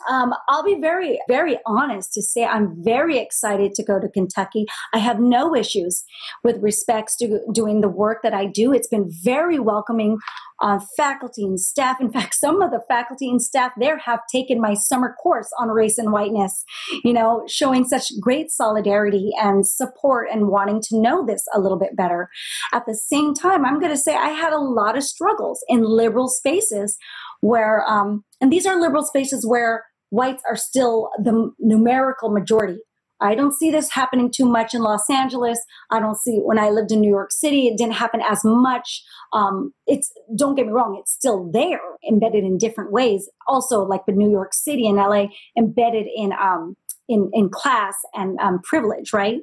um, 0.08 0.34
I'll 0.48 0.64
be 0.64 0.78
very, 0.80 1.20
very 1.28 1.58
honest 1.66 2.12
to 2.14 2.22
say 2.22 2.44
I'm 2.44 2.82
very 2.82 3.18
excited 3.18 3.74
to 3.74 3.82
go 3.82 4.00
to 4.00 4.08
Kentucky. 4.08 4.66
I 4.92 4.98
have 4.98 5.20
no 5.20 5.54
issues 5.54 6.04
with 6.44 6.62
respects 6.62 7.16
to 7.16 7.40
doing 7.52 7.80
the 7.80 7.88
work 7.88 8.22
that 8.22 8.34
I 8.34 8.46
do. 8.46 8.72
It's 8.72 8.88
been 8.88 9.10
very 9.22 9.58
welcoming 9.58 10.18
uh, 10.60 10.80
faculty 10.96 11.44
and 11.44 11.60
staff. 11.60 12.00
In 12.00 12.10
fact, 12.12 12.34
some 12.34 12.62
of 12.62 12.70
the 12.70 12.80
faculty 12.88 13.28
and 13.28 13.40
staff 13.42 13.72
there 13.78 13.98
have 13.98 14.20
taken 14.30 14.60
my 14.60 14.74
summer 14.74 15.14
course 15.22 15.50
on 15.58 15.68
race 15.68 15.98
and 15.98 16.12
whiteness, 16.12 16.64
you 17.04 17.12
know, 17.12 17.44
showing 17.48 17.84
such 17.84 18.10
great 18.20 18.50
solidarity 18.50 19.30
and 19.40 19.66
support 19.66 20.28
and 20.32 20.48
wanting 20.48 20.80
to 20.88 21.00
know 21.00 21.24
this 21.26 21.44
a 21.54 21.60
little 21.60 21.78
bit 21.78 21.96
better. 21.96 22.28
At 22.72 22.86
the 22.86 22.94
same 22.94 23.34
time, 23.34 23.64
I'm 23.64 23.80
going 23.80 23.92
to 23.92 23.98
say 23.98 24.14
I 24.14 24.30
had 24.30 24.52
a 24.52 24.58
lot 24.58 24.96
of 24.96 25.04
struggles 25.04 25.64
in 25.68 25.82
liberal 25.82 26.28
spaces 26.28 26.96
where, 27.40 27.84
um, 27.88 28.24
and 28.40 28.52
these 28.52 28.66
are 28.66 28.80
liberal 28.80 29.04
spaces 29.04 29.46
where 29.46 29.84
whites 30.10 30.42
are 30.48 30.56
still 30.56 31.10
the 31.18 31.50
numerical 31.58 32.30
majority. 32.30 32.78
I 33.20 33.34
don't 33.34 33.54
see 33.54 33.70
this 33.70 33.90
happening 33.92 34.30
too 34.30 34.44
much 34.44 34.74
in 34.74 34.82
Los 34.82 35.08
Angeles. 35.08 35.58
I 35.90 36.00
don't 36.00 36.18
see 36.18 36.38
when 36.38 36.58
I 36.58 36.68
lived 36.68 36.92
in 36.92 37.00
New 37.00 37.10
York 37.10 37.32
City, 37.32 37.66
it 37.66 37.78
didn't 37.78 37.94
happen 37.94 38.20
as 38.20 38.40
much. 38.44 39.02
Um, 39.32 39.72
it's 39.86 40.12
don't 40.36 40.54
get 40.54 40.66
me 40.66 40.72
wrong, 40.72 40.98
it's 41.00 41.12
still 41.12 41.50
there, 41.50 41.80
embedded 42.08 42.44
in 42.44 42.58
different 42.58 42.92
ways. 42.92 43.28
Also, 43.48 43.80
like 43.80 44.04
the 44.06 44.12
New 44.12 44.30
York 44.30 44.52
City 44.52 44.86
and 44.86 44.96
LA, 44.98 45.26
embedded 45.56 46.06
in 46.14 46.32
um, 46.32 46.76
in 47.08 47.30
in 47.32 47.48
class 47.48 47.94
and 48.14 48.38
um, 48.38 48.60
privilege, 48.62 49.12
right? 49.14 49.38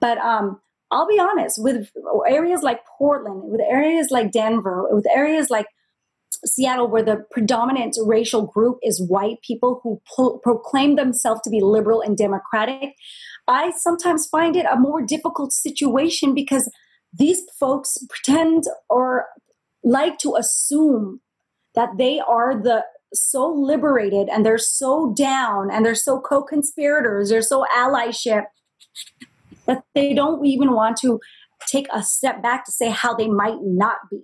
But 0.00 0.18
um, 0.18 0.60
I'll 0.90 1.08
be 1.08 1.18
honest 1.18 1.62
with 1.62 1.90
areas 2.28 2.62
like 2.62 2.80
Portland, 2.98 3.42
with 3.44 3.60
areas 3.60 4.08
like 4.10 4.32
Denver, 4.32 4.86
with 4.90 5.06
areas 5.14 5.50
like 5.50 5.66
Seattle, 6.44 6.88
where 6.88 7.02
the 7.02 7.24
predominant 7.30 7.96
racial 8.04 8.46
group 8.46 8.78
is 8.82 9.04
white 9.08 9.38
people 9.42 9.80
who 9.82 10.00
pro- 10.14 10.38
proclaim 10.38 10.96
themselves 10.96 11.40
to 11.42 11.50
be 11.50 11.60
liberal 11.60 12.00
and 12.00 12.16
democratic, 12.16 12.94
I 13.46 13.72
sometimes 13.76 14.26
find 14.26 14.56
it 14.56 14.66
a 14.70 14.78
more 14.78 15.02
difficult 15.02 15.52
situation 15.52 16.34
because 16.34 16.70
these 17.12 17.42
folks 17.58 17.98
pretend 18.08 18.64
or 18.88 19.26
like 19.82 20.18
to 20.18 20.34
assume 20.36 21.20
that 21.74 21.90
they 21.98 22.20
are 22.20 22.60
the 22.60 22.84
so 23.12 23.48
liberated 23.48 24.28
and 24.28 24.44
they're 24.44 24.58
so 24.58 25.14
down 25.16 25.70
and 25.70 25.86
they're 25.86 25.94
so 25.94 26.20
co-conspirators 26.20 27.30
they're 27.30 27.42
so 27.42 27.64
allyship 27.76 28.44
that 29.66 29.84
they 29.94 30.12
don't 30.12 30.44
even 30.44 30.72
want 30.72 30.96
to 30.96 31.20
take 31.68 31.86
a 31.92 32.02
step 32.02 32.42
back 32.42 32.64
to 32.64 32.72
say 32.72 32.90
how 32.90 33.14
they 33.14 33.28
might 33.28 33.58
not 33.62 33.98
be 34.10 34.20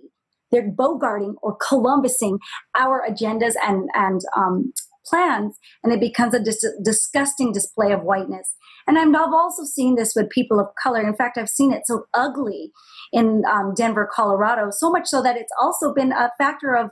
they're 0.50 0.70
bogarting 0.70 1.34
or 1.42 1.56
columbusing 1.58 2.38
our 2.78 3.02
agendas 3.08 3.54
and 3.62 3.88
and 3.94 4.20
um, 4.36 4.72
plans 5.06 5.58
and 5.82 5.92
it 5.92 6.00
becomes 6.00 6.34
a 6.34 6.40
dis- 6.40 6.64
disgusting 6.84 7.52
display 7.52 7.92
of 7.92 8.02
whiteness. 8.02 8.54
And 8.86 8.98
i've 8.98 9.32
also 9.32 9.64
seen 9.64 9.96
this 9.96 10.14
with 10.14 10.30
people 10.30 10.60
of 10.60 10.66
color. 10.82 11.00
In 11.00 11.14
fact 11.14 11.38
i've 11.38 11.48
seen 11.48 11.72
it 11.72 11.82
so 11.86 12.04
ugly 12.14 12.70
in 13.12 13.42
um, 13.50 13.74
denver 13.74 14.08
colorado 14.12 14.70
so 14.70 14.90
much 14.90 15.06
so 15.06 15.22
that 15.22 15.36
it's 15.36 15.52
also 15.60 15.92
been 15.92 16.12
a 16.12 16.30
factor 16.38 16.74
of 16.74 16.90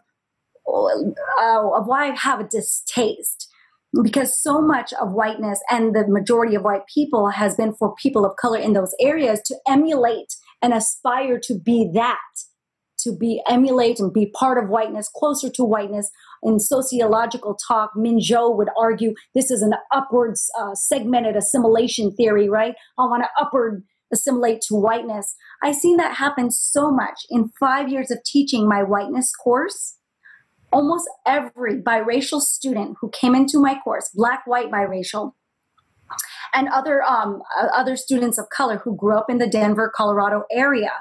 uh, 0.69 1.71
of 1.79 1.87
why 1.87 2.11
i 2.11 2.15
have 2.15 2.41
a 2.41 2.45
distaste 2.45 3.49
because 4.03 4.41
so 4.41 4.61
much 4.61 4.93
of 5.01 5.13
whiteness 5.13 5.61
and 5.71 5.95
the 5.95 6.07
majority 6.09 6.55
of 6.55 6.63
white 6.63 6.87
people 6.93 7.31
has 7.31 7.57
been 7.57 7.75
for 7.75 7.95
people 7.95 8.25
of 8.25 8.37
color 8.37 8.59
in 8.59 8.75
those 8.75 8.95
areas 9.01 9.41
to 9.47 9.57
emulate 9.67 10.35
and 10.61 10.75
aspire 10.75 11.39
to 11.43 11.59
be 11.59 11.91
that 11.95 12.19
to 13.01 13.17
be 13.17 13.43
emulate 13.49 14.01
and 14.01 14.13
be 14.13 14.27
part 14.27 14.63
of 14.63 14.71
whiteness, 14.71 15.09
closer 15.15 15.51
to 15.51 15.65
whiteness. 15.65 16.11
In 16.43 16.61
sociological 16.61 17.55
talk, 17.55 17.93
Min 17.97 18.19
Zhou 18.19 18.57
would 18.57 18.69
argue 18.79 19.15
this 19.35 19.51
is 19.51 19.63
an 19.63 19.75
upwards 19.93 20.51
uh, 20.59 20.75
segmented 20.75 21.37
assimilation 21.37 22.13
theory, 22.13 22.49
right? 22.49 22.75
I 22.99 23.03
want 23.05 23.25
to 23.25 23.45
upward 23.45 23.85
assimilate 24.13 24.61
to 24.63 24.75
whiteness. 24.75 25.35
I've 25.63 25.75
seen 25.75 25.97
that 25.99 26.17
happen 26.17 26.51
so 26.51 26.91
much 26.91 27.27
in 27.31 27.51
five 27.61 27.89
years 27.89 28.11
of 28.11 28.23
teaching 28.25 28.69
my 28.69 28.83
whiteness 28.83 29.33
course. 29.35 29.97
Almost 30.73 31.09
every 31.27 31.81
biracial 31.81 32.41
student 32.41 32.97
who 33.01 33.11
came 33.11 33.35
into 33.35 33.59
my 33.59 33.79
course, 33.83 34.11
black, 34.15 34.47
white, 34.47 34.71
biracial, 34.71 35.33
and 36.55 36.69
other 36.69 37.03
um, 37.03 37.43
other 37.75 37.97
students 37.97 38.39
of 38.39 38.49
color 38.51 38.79
who 38.79 38.97
grew 38.97 39.17
up 39.17 39.27
in 39.29 39.39
the 39.39 39.47
Denver, 39.49 39.91
Colorado 39.95 40.45
area, 40.51 40.93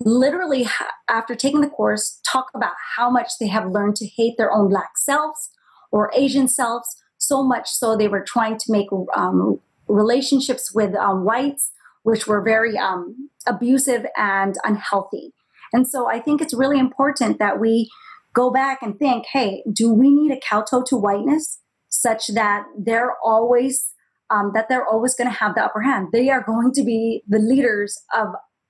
literally 0.00 0.66
after 1.08 1.34
taking 1.34 1.60
the 1.60 1.68
course 1.68 2.20
talk 2.30 2.46
about 2.54 2.74
how 2.96 3.10
much 3.10 3.30
they 3.40 3.48
have 3.48 3.70
learned 3.70 3.96
to 3.96 4.06
hate 4.06 4.34
their 4.36 4.52
own 4.52 4.68
black 4.68 4.96
selves 4.96 5.50
or 5.90 6.12
asian 6.14 6.48
selves 6.48 6.88
so 7.18 7.42
much 7.42 7.68
so 7.68 7.96
they 7.96 8.08
were 8.08 8.24
trying 8.24 8.56
to 8.56 8.70
make 8.70 8.86
um, 9.16 9.58
relationships 9.88 10.72
with 10.74 10.94
um, 10.94 11.24
whites 11.24 11.72
which 12.04 12.26
were 12.26 12.40
very 12.40 12.78
um, 12.78 13.28
abusive 13.46 14.06
and 14.16 14.54
unhealthy. 14.64 15.32
And 15.72 15.86
so 15.86 16.08
i 16.08 16.20
think 16.20 16.40
it's 16.40 16.54
really 16.54 16.78
important 16.78 17.38
that 17.38 17.58
we 17.58 17.90
go 18.34 18.50
back 18.50 18.82
and 18.82 18.98
think 18.98 19.26
hey 19.32 19.62
do 19.72 19.92
we 19.92 20.10
need 20.10 20.30
a 20.30 20.40
kowtow 20.40 20.82
to 20.84 20.96
whiteness 20.96 21.60
such 21.88 22.28
that 22.28 22.64
they're 22.78 23.14
always 23.24 23.92
um, 24.30 24.52
that 24.54 24.68
they're 24.68 24.86
always 24.86 25.14
going 25.14 25.30
to 25.30 25.36
have 25.36 25.54
the 25.54 25.64
upper 25.64 25.80
hand? 25.80 26.08
They 26.12 26.28
are 26.28 26.42
going 26.42 26.72
to 26.74 26.84
be 26.84 27.22
the 27.26 27.38
leaders 27.38 27.98
of 28.14 28.28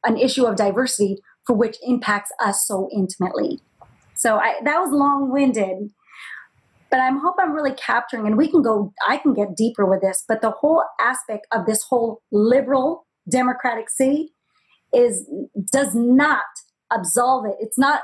an 0.09 0.17
issue 0.17 0.47
of 0.47 0.57
diversity 0.57 1.19
for 1.47 1.55
which 1.55 1.77
impacts 1.83 2.33
us 2.43 2.67
so 2.67 2.89
intimately. 2.93 3.61
So 4.15 4.37
I, 4.37 4.55
that 4.65 4.81
was 4.81 4.91
long 4.91 5.31
winded, 5.31 5.91
but 6.91 6.99
I 6.99 7.11
hope 7.11 7.37
I'm 7.39 7.53
really 7.53 7.75
capturing, 7.75 8.27
and 8.27 8.37
we 8.37 8.51
can 8.51 8.63
go, 8.63 8.93
I 9.07 9.19
can 9.19 9.35
get 9.35 9.57
deeper 9.57 9.85
with 9.85 10.01
this, 10.01 10.25
but 10.27 10.41
the 10.41 10.51
whole 10.51 10.83
aspect 11.01 11.47
of 11.53 11.67
this 11.67 11.85
whole 11.85 12.23
liberal 12.33 13.07
democratic 13.31 13.91
city 13.91 14.33
is 14.93 15.29
does 15.71 15.95
not 15.95 16.45
absolve 16.91 17.45
it. 17.45 17.57
It's 17.61 17.79
not 17.79 18.01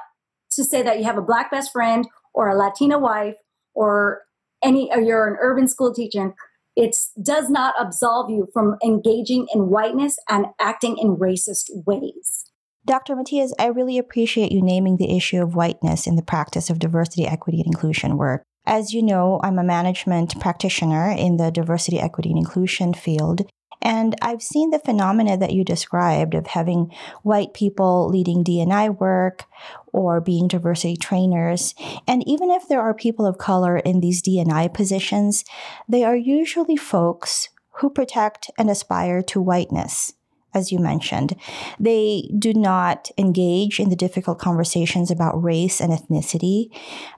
to 0.53 0.65
say 0.65 0.83
that 0.83 0.99
you 0.99 1.05
have 1.05 1.17
a 1.17 1.23
black 1.23 1.51
best 1.51 1.73
friend 1.73 2.07
or 2.35 2.49
a 2.49 2.55
Latina 2.55 2.99
wife 2.99 3.37
or 3.75 4.23
any 4.63 4.91
or 4.93 5.01
you're 5.01 5.27
an 5.27 5.37
urban 5.41 5.67
school 5.67 5.95
teacher 5.95 6.35
it 6.77 6.97
does 7.23 7.49
not 7.49 7.75
absolve 7.79 8.31
you 8.31 8.49
from 8.53 8.77
engaging 8.85 9.47
in 9.55 9.69
whiteness 9.69 10.17
and 10.29 10.47
acting 10.61 10.99
in 10.99 11.17
racist 11.17 11.67
ways. 11.87 12.51
Dr. 12.87 13.17
Matias, 13.17 13.55
I 13.59 13.67
really 13.69 13.97
appreciate 13.97 14.53
you 14.53 14.61
naming 14.61 14.99
the 14.99 15.17
issue 15.17 15.43
of 15.43 15.55
whiteness 15.55 16.07
in 16.07 16.17
the 16.17 16.23
practice 16.23 16.69
of 16.69 16.79
diversity, 16.79 17.27
equity, 17.27 17.61
and 17.61 17.67
inclusion 17.67 18.19
work. 18.19 18.43
As 18.67 18.93
you 18.93 19.03
know, 19.03 19.41
I'm 19.43 19.59
a 19.59 19.65
management 19.65 20.39
practitioner 20.41 21.11
in 21.11 21.37
the 21.37 21.51
diversity, 21.51 21.99
equity, 21.99 22.31
and 22.31 22.39
inclusion 22.39 22.95
field, 22.95 23.43
and 23.83 24.15
I've 24.23 24.43
seen 24.43 24.71
the 24.71 24.79
phenomena 24.79 25.37
that 25.37 25.53
you 25.53 25.65
described 25.65 26.35
of 26.35 26.49
having 26.49 26.93
white 27.23 27.55
people 27.55 28.09
leading 28.09 28.45
DNI 28.45 28.99
work 28.99 29.45
or 29.93 30.21
being 30.21 30.49
diversity 30.49 30.97
trainers. 30.97 31.75
And 32.07 32.27
even 32.27 32.51
if 32.51 32.69
there 32.69 32.81
are 32.81 32.95
people 32.95 33.27
of 33.27 33.39
color 33.39 33.79
in 33.79 34.01
these 34.01 34.23
DNI 34.23 34.73
positions, 34.73 35.45
they 35.89 36.05
are 36.05 36.17
usually 36.17 36.77
folks 36.77 37.49
who 37.79 37.91
protect 37.91 38.51
and 38.59 38.71
aspire 38.71 39.23
to 39.23 39.41
whiteness. 39.41 40.15
As 40.55 40.71
you 40.71 40.79
mentioned, 40.79 41.35
they 41.81 42.31
do 42.39 42.55
not 42.55 43.11
engage 43.19 43.81
in 43.81 43.91
the 43.91 43.97
difficult 43.97 44.39
conversations 44.39 45.11
about 45.11 45.43
race 45.43 45.81
and 45.81 45.93
ethnicity 45.93 46.69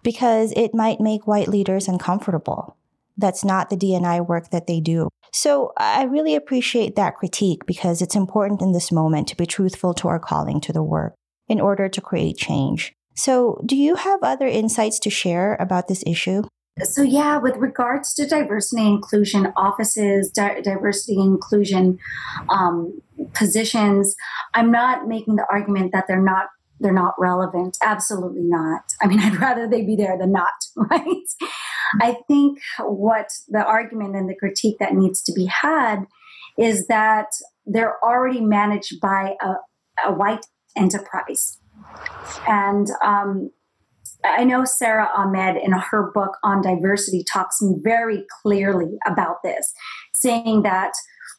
because 0.03 0.55
it 0.57 0.75
might 0.75 1.01
make 1.01 1.27
white 1.27 1.49
leaders 1.49 1.87
uncomfortable. 1.87 2.77
That's 3.19 3.45
not 3.45 3.69
the 3.69 3.77
DNI 3.77 4.27
work 4.27 4.51
that 4.51 4.67
they 4.67 4.81
do. 4.81 5.11
So 5.33 5.73
I 5.77 6.05
really 6.05 6.35
appreciate 6.35 6.97
that 6.97 7.17
critique 7.17 7.67
because 7.67 8.03
it's 8.03 8.17
important 8.17 8.63
in 8.63 8.73
this 8.73 8.91
moment 8.91 9.29
to 9.29 9.37
be 9.37 9.47
truthful 9.47 9.95
to 9.95 10.09
our 10.09 10.19
calling 10.19 10.61
to 10.63 10.73
the 10.73 10.83
work 10.83 11.15
in 11.49 11.61
order 11.61 11.89
to 11.89 12.01
create 12.01 12.37
change. 12.37 12.93
So, 13.15 13.61
do 13.65 13.77
you 13.77 13.95
have 13.95 14.21
other 14.23 14.47
insights 14.47 14.99
to 15.01 15.11
share 15.11 15.57
about 15.59 15.89
this 15.89 16.05
issue? 16.07 16.43
So, 16.83 17.03
yeah, 17.03 17.39
with 17.39 17.57
regards 17.57 18.13
to 18.15 18.27
diversity 18.27 18.83
and 18.83 18.97
inclusion 18.97 19.53
offices, 19.57 20.31
di- 20.31 20.61
diversity 20.61 21.15
and 21.15 21.35
inclusion 21.35 21.99
um, 22.51 23.01
positions, 23.33 24.15
I'm 24.53 24.71
not 24.71 25.09
making 25.09 25.37
the 25.37 25.47
argument 25.51 25.93
that 25.93 26.05
they're 26.07 26.21
not 26.23 26.49
they're 26.79 26.93
not 26.93 27.15
relevant. 27.19 27.79
Absolutely 27.83 28.43
not. 28.43 28.83
I 29.01 29.07
mean, 29.07 29.21
I'd 29.23 29.41
rather 29.41 29.67
they 29.67 29.83
be 29.83 29.97
there 29.97 30.19
than 30.19 30.33
not, 30.33 30.53
right? 30.77 31.27
I 32.01 32.17
think 32.29 32.59
what 32.81 33.29
the 33.49 33.65
argument 33.65 34.17
and 34.17 34.29
the 34.29 34.37
critique 34.37 34.77
that 34.81 34.95
needs 34.95 35.23
to 35.25 35.33
be 35.33 35.47
had 35.47 36.07
is 36.59 36.87
that 36.87 37.29
they're 37.67 38.03
already 38.03 38.41
managed 38.41 39.01
by 39.01 39.35
a, 39.41 40.09
a 40.09 40.13
white 40.13 40.47
enterprise. 40.77 41.59
And 42.47 42.89
um, 43.05 43.51
I 44.25 44.45
know 44.45 44.65
Sara 44.65 45.09
Ahmed 45.17 45.57
in 45.57 45.73
her 45.73 46.11
book 46.13 46.37
on 46.43 46.63
diversity 46.63 47.25
talks 47.31 47.59
very 47.83 48.25
clearly 48.43 48.99
about 49.07 49.37
this, 49.43 49.73
saying 50.13 50.63
that 50.63 50.93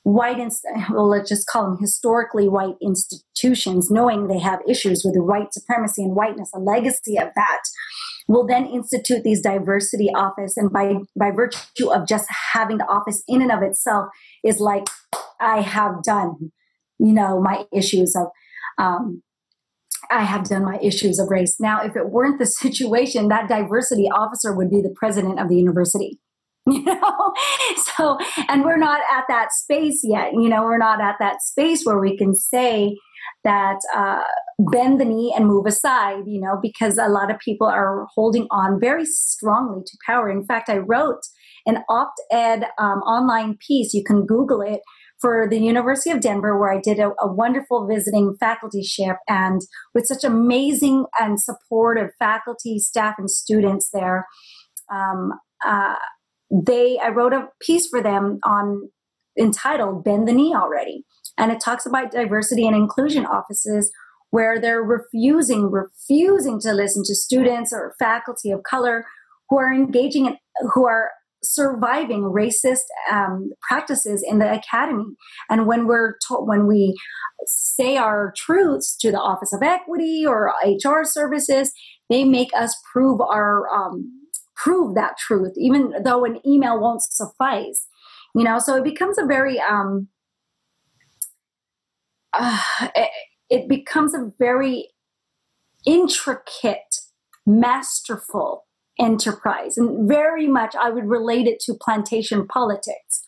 white, 0.04 0.40
inst- 0.40 0.66
well, 0.92 1.10
let's 1.10 1.30
just 1.30 1.48
call 1.48 1.66
them 1.66 1.78
historically 1.80 2.48
white 2.48 2.76
institutions, 2.82 3.92
knowing 3.92 4.28
they 4.28 4.40
have 4.40 4.60
issues 4.68 5.04
with 5.04 5.16
white 5.18 5.54
supremacy 5.54 6.04
and 6.04 6.16
whiteness, 6.16 6.50
a 6.54 6.60
legacy 6.60 7.18
of 7.18 7.30
that, 7.36 7.62
will 8.28 8.46
then 8.46 8.66
institute 8.66 9.24
these 9.24 9.42
diversity 9.42 10.10
office 10.16 10.58
and 10.58 10.72
by 10.72 10.96
by 11.18 11.32
virtue 11.32 11.90
of 11.92 12.08
just 12.08 12.28
having 12.54 12.78
the 12.78 12.86
office 12.86 13.24
in 13.28 13.42
and 13.42 13.52
of 13.52 13.62
itself 13.62 14.08
is 14.44 14.60
like 14.60 14.88
i 15.40 15.62
have 15.62 16.04
done 16.04 16.52
you 17.00 17.14
know 17.14 17.40
my 17.42 17.66
issues 17.74 18.16
of 18.16 18.28
um, 18.80 19.24
I 20.12 20.24
have 20.24 20.48
done 20.48 20.64
my 20.64 20.78
issues 20.82 21.20
of 21.20 21.30
race. 21.30 21.56
Now, 21.60 21.82
if 21.82 21.96
it 21.96 22.10
weren't 22.10 22.40
the 22.40 22.46
situation, 22.64 23.28
that 23.28 23.50
diversity 23.50 24.10
officer 24.10 24.56
would 24.56 24.70
be 24.70 24.82
the 24.82 24.94
president 24.96 25.40
of 25.40 25.50
the 25.50 25.56
university. 25.56 26.20
You 26.70 26.84
know, 26.84 27.34
so 27.96 28.18
and 28.50 28.66
we're 28.66 28.76
not 28.76 29.00
at 29.10 29.24
that 29.30 29.54
space 29.54 30.02
yet. 30.04 30.34
You 30.34 30.50
know, 30.50 30.64
we're 30.64 30.78
not 30.78 31.00
at 31.00 31.16
that 31.20 31.42
space 31.42 31.86
where 31.86 31.98
we 31.98 32.18
can 32.18 32.36
say 32.36 32.98
that 33.44 33.80
uh, 33.96 34.24
bend 34.72 35.00
the 35.00 35.06
knee 35.06 35.34
and 35.36 35.48
move 35.48 35.66
aside, 35.66 36.24
you 36.26 36.42
know, 36.42 36.58
because 36.62 36.98
a 36.98 37.10
lot 37.10 37.32
of 37.32 37.40
people 37.40 37.68
are 37.68 38.08
holding 38.14 38.48
on 38.52 38.80
very 38.80 39.06
strongly 39.06 39.82
to 39.86 39.98
power. 40.06 40.30
In 40.30 40.46
fact, 40.46 40.70
I 40.70 40.78
wrote 40.78 41.22
an 41.66 41.84
opt 41.90 42.22
ed 42.32 42.64
um, 42.80 43.00
online 43.00 43.58
piece, 43.66 43.94
you 43.94 44.04
can 44.04 44.26
Google 44.26 44.62
it, 44.62 44.82
for 45.20 45.48
the 45.50 45.60
University 45.60 46.12
of 46.12 46.22
Denver, 46.22 46.60
where 46.60 46.72
I 46.72 46.80
did 46.80 47.00
a, 47.00 47.10
a 47.20 47.32
wonderful 47.32 47.88
visiting 47.88 48.36
facultyship 48.42 49.16
and 49.28 49.62
with 49.94 50.06
such 50.06 50.24
amazing 50.24 51.06
and 51.20 51.42
supportive 51.42 52.10
faculty, 52.20 52.80
staff, 52.80 53.16
and 53.18 53.30
students 53.30 53.90
there. 53.92 54.28
Um, 54.94 55.32
uh, 55.66 55.96
they 56.52 57.00
I 57.00 57.10
wrote 57.10 57.34
a 57.34 57.48
piece 57.62 57.88
for 57.88 58.02
them 58.02 58.40
on 58.44 58.90
entitled 59.38 60.04
Bend 60.04 60.28
the 60.28 60.34
Knee 60.34 60.56
Already. 60.56 61.04
And 61.38 61.52
it 61.52 61.60
talks 61.60 61.86
about 61.86 62.12
diversity 62.12 62.66
and 62.66 62.76
inclusion 62.76 63.26
offices 63.26 63.92
where 64.32 64.60
they're 64.60 64.84
refusing, 64.84 65.72
refusing 65.72 66.60
to 66.62 66.74
listen 66.74 67.04
to 67.06 67.16
students 67.16 67.72
or 67.72 67.96
faculty 67.98 68.52
of 68.52 68.64
color 68.64 69.06
who 69.50 69.58
are 69.58 69.74
engaging 69.74 70.26
in, 70.26 70.38
who 70.74 70.86
are 70.86 71.12
surviving 71.44 72.24
racist 72.24 72.86
um, 73.12 73.52
practices 73.62 74.26
in 74.28 74.40
the 74.40 74.52
academy. 74.52 75.06
And 75.50 75.68
when 75.68 75.88
we're 75.88 76.18
to- 76.28 76.44
when 76.44 76.68
we 76.68 76.98
say 77.46 77.96
our 77.96 78.34
truths 78.36 78.96
to 78.98 79.12
the 79.12 79.20
Office 79.20 79.54
of 79.54 79.62
Equity 79.62 80.26
or 80.26 80.54
HR 80.64 81.04
services, 81.04 81.72
they 82.10 82.24
make 82.24 82.50
us 82.56 82.76
prove 82.92 83.22
our 83.22 83.68
um, 83.74 84.12
prove 84.56 84.96
that 84.96 85.18
truth, 85.18 85.54
even 85.56 85.94
though 86.04 86.26
an 86.26 86.40
email 86.46 86.80
won't 86.80 87.04
suffice. 87.04 87.88
You 88.36 88.44
know, 88.44 88.60
so 88.60 88.76
it 88.76 88.84
becomes 88.84 89.18
a 89.18 89.26
very 89.26 89.60
um, 89.60 90.10
uh, 92.38 92.60
it, 92.96 93.10
it 93.50 93.70
becomes 93.70 94.14
a 94.14 94.32
very 94.40 94.90
intricate, 95.86 97.02
masterful 97.46 98.66
enterprise. 99.00 99.78
And 99.78 100.08
very 100.08 100.48
much 100.48 100.76
I 100.76 100.90
would 100.90 101.08
relate 101.08 101.48
it 101.48 101.60
to 101.62 101.74
plantation 101.80 102.48
politics, 102.48 103.24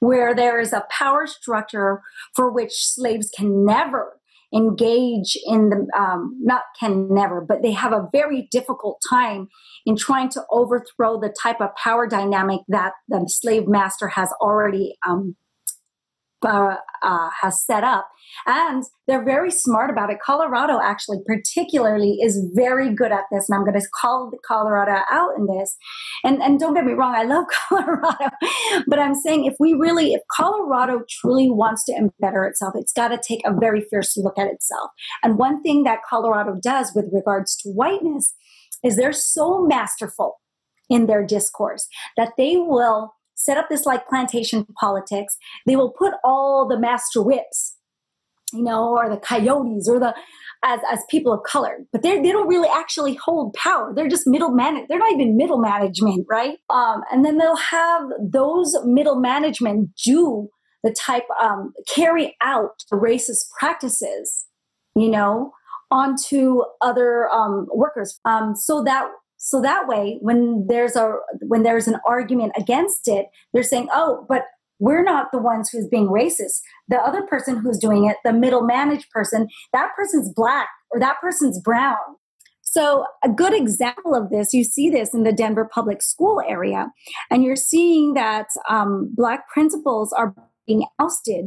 where 0.00 0.34
there 0.34 0.58
is 0.58 0.72
a 0.72 0.86
power 0.90 1.26
structure 1.26 2.02
for 2.34 2.50
which 2.50 2.72
slaves 2.86 3.30
can 3.34 3.64
never 3.64 4.18
engage 4.54 5.36
in 5.46 5.70
the 5.70 5.86
um, 5.98 6.36
not 6.42 6.62
can 6.78 7.08
never 7.12 7.40
but 7.40 7.62
they 7.62 7.72
have 7.72 7.92
a 7.92 8.06
very 8.12 8.48
difficult 8.50 9.00
time 9.08 9.48
in 9.86 9.96
trying 9.96 10.28
to 10.28 10.42
overthrow 10.50 11.18
the 11.18 11.34
type 11.42 11.58
of 11.60 11.74
power 11.74 12.06
dynamic 12.06 12.60
that 12.68 12.92
the 13.08 13.26
slave 13.28 13.66
master 13.66 14.08
has 14.08 14.30
already 14.42 14.94
um, 15.08 15.34
uh, 16.44 16.76
uh, 17.02 17.28
has 17.40 17.64
set 17.64 17.84
up. 17.84 18.08
And 18.46 18.84
they're 19.06 19.24
very 19.24 19.50
smart 19.50 19.90
about 19.90 20.10
it. 20.10 20.18
Colorado, 20.24 20.80
actually, 20.82 21.18
particularly, 21.26 22.18
is 22.22 22.44
very 22.54 22.94
good 22.94 23.12
at 23.12 23.24
this. 23.30 23.48
And 23.48 23.56
I'm 23.56 23.64
going 23.64 23.78
to 23.78 23.86
call 24.00 24.30
Colorado 24.46 25.02
out 25.10 25.30
in 25.36 25.46
this. 25.46 25.76
And, 26.24 26.42
and 26.42 26.58
don't 26.58 26.74
get 26.74 26.84
me 26.84 26.92
wrong, 26.92 27.14
I 27.14 27.24
love 27.24 27.44
Colorado. 27.68 28.30
but 28.86 28.98
I'm 28.98 29.14
saying 29.14 29.44
if 29.44 29.54
we 29.58 29.74
really, 29.74 30.14
if 30.14 30.22
Colorado 30.30 31.02
truly 31.08 31.50
wants 31.50 31.84
to 31.84 32.08
better 32.20 32.44
itself, 32.44 32.74
it's 32.76 32.92
got 32.92 33.08
to 33.08 33.18
take 33.18 33.42
a 33.44 33.54
very 33.58 33.84
fierce 33.90 34.16
look 34.16 34.38
at 34.38 34.48
itself. 34.48 34.90
And 35.22 35.38
one 35.38 35.62
thing 35.62 35.84
that 35.84 36.00
Colorado 36.08 36.56
does 36.62 36.92
with 36.94 37.10
regards 37.12 37.56
to 37.56 37.70
whiteness 37.70 38.34
is 38.84 38.96
they're 38.96 39.12
so 39.12 39.64
masterful 39.64 40.40
in 40.88 41.06
their 41.06 41.24
discourse 41.24 41.88
that 42.16 42.32
they 42.36 42.56
will 42.56 43.14
set 43.44 43.56
up 43.56 43.68
this 43.68 43.86
like 43.86 44.08
plantation 44.08 44.66
politics. 44.78 45.36
They 45.66 45.76
will 45.76 45.90
put 45.90 46.14
all 46.24 46.66
the 46.68 46.78
master 46.78 47.22
whips, 47.22 47.76
you 48.52 48.62
know, 48.62 48.96
or 48.96 49.08
the 49.08 49.16
coyotes 49.16 49.88
or 49.88 49.98
the 49.98 50.14
as 50.64 50.80
as 50.90 51.00
people 51.10 51.32
of 51.32 51.42
color, 51.42 51.78
but 51.90 52.02
they 52.02 52.20
they 52.20 52.30
don't 52.30 52.48
really 52.48 52.68
actually 52.68 53.14
hold 53.14 53.54
power. 53.54 53.92
They're 53.94 54.08
just 54.08 54.26
middle 54.26 54.50
man. 54.50 54.86
They're 54.88 54.98
not 54.98 55.12
even 55.12 55.36
middle 55.36 55.58
management, 55.58 56.26
right? 56.30 56.58
Um, 56.70 57.02
and 57.10 57.24
then 57.24 57.38
they'll 57.38 57.56
have 57.56 58.02
those 58.20 58.76
middle 58.84 59.18
management 59.20 59.90
do 60.04 60.48
the 60.84 60.94
type 60.98 61.24
um, 61.40 61.72
carry 61.92 62.36
out 62.42 62.82
racist 62.92 63.50
practices, 63.58 64.46
you 64.94 65.08
know, 65.08 65.52
onto 65.90 66.62
other 66.80 67.28
um, 67.30 67.66
workers, 67.72 68.18
um, 68.24 68.54
so 68.56 68.82
that 68.84 69.08
so 69.44 69.60
that 69.60 69.88
way, 69.88 70.18
when 70.20 70.66
there's 70.68 70.94
a 70.94 71.16
when 71.40 71.64
there's 71.64 71.88
an 71.88 71.98
argument 72.06 72.52
against 72.56 73.08
it, 73.08 73.26
they're 73.52 73.64
saying, 73.64 73.88
"Oh, 73.92 74.24
but 74.28 74.42
we're 74.78 75.02
not 75.02 75.32
the 75.32 75.42
ones 75.42 75.68
who's 75.68 75.88
being 75.88 76.06
racist. 76.06 76.60
The 76.86 77.00
other 77.00 77.22
person 77.22 77.56
who's 77.56 77.76
doing 77.76 78.06
it, 78.08 78.18
the 78.24 78.32
middle 78.32 78.62
managed 78.62 79.10
person, 79.10 79.48
that 79.72 79.90
person's 79.96 80.32
black 80.32 80.68
or 80.92 81.00
that 81.00 81.16
person's 81.20 81.60
brown." 81.60 81.96
So, 82.60 83.04
a 83.24 83.28
good 83.28 83.52
example 83.52 84.14
of 84.14 84.30
this, 84.30 84.54
you 84.54 84.62
see 84.62 84.90
this 84.90 85.12
in 85.12 85.24
the 85.24 85.32
Denver 85.32 85.68
public 85.74 86.02
school 86.02 86.40
area, 86.46 86.92
and 87.28 87.42
you're 87.42 87.56
seeing 87.56 88.14
that 88.14 88.46
um, 88.70 89.10
black 89.12 89.48
principals 89.48 90.12
are 90.12 90.36
being 90.68 90.84
ousted. 91.00 91.46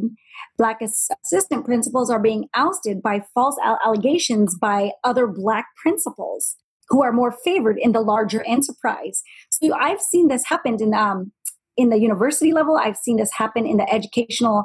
Black 0.58 0.82
assistant 0.82 1.64
principals 1.64 2.10
are 2.10 2.22
being 2.22 2.50
ousted 2.56 3.02
by 3.02 3.22
false 3.34 3.56
allegations 3.64 4.58
by 4.60 4.92
other 5.06 5.28
black 5.28 5.68
principals 5.82 6.58
who 6.90 7.04
are 7.04 7.12
more 7.12 7.32
favored 7.44 7.78
in 7.80 7.92
the 7.92 8.02
larger 8.02 8.44
enterprise. 8.46 9.24
So 9.50 9.74
I've 9.74 10.02
seen 10.02 10.28
this 10.28 10.46
happen 10.46 10.78
in 10.82 10.94
um, 10.94 11.32
in 11.78 11.90
the 11.90 12.00
university 12.00 12.54
level. 12.54 12.78
I've 12.78 12.98
seen 12.98 13.18
this 13.18 13.34
happen 13.34 13.66
in 13.66 13.78
the 13.78 13.90
educational 13.92 14.64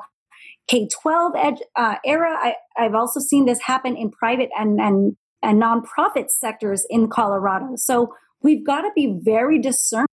K 0.68 0.88
twelve 0.88 1.32
ed, 1.36 1.56
uh, 1.76 1.96
era. 2.04 2.36
I, 2.40 2.54
I've 2.76 2.94
also 2.94 3.20
seen 3.20 3.46
this 3.46 3.60
happen 3.60 3.96
in 3.96 4.10
private 4.10 4.50
and 4.58 4.80
and 4.80 5.16
and 5.42 5.60
nonprofit 5.60 6.30
sectors 6.30 6.86
in 6.90 7.08
Colorado. 7.08 7.72
So 7.76 8.14
we've 8.42 8.64
got 8.64 8.82
to 8.82 8.90
be 8.94 9.18
very 9.20 9.58
discerning 9.58 10.06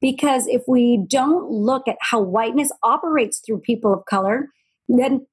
because 0.00 0.46
if 0.46 0.62
we 0.66 1.04
don't 1.08 1.50
look 1.50 1.86
at 1.86 1.96
how 2.00 2.20
whiteness 2.22 2.72
operates 2.82 3.40
through 3.44 3.60
people 3.60 3.92
of 3.92 4.04
color, 4.06 4.48
then 4.88 5.26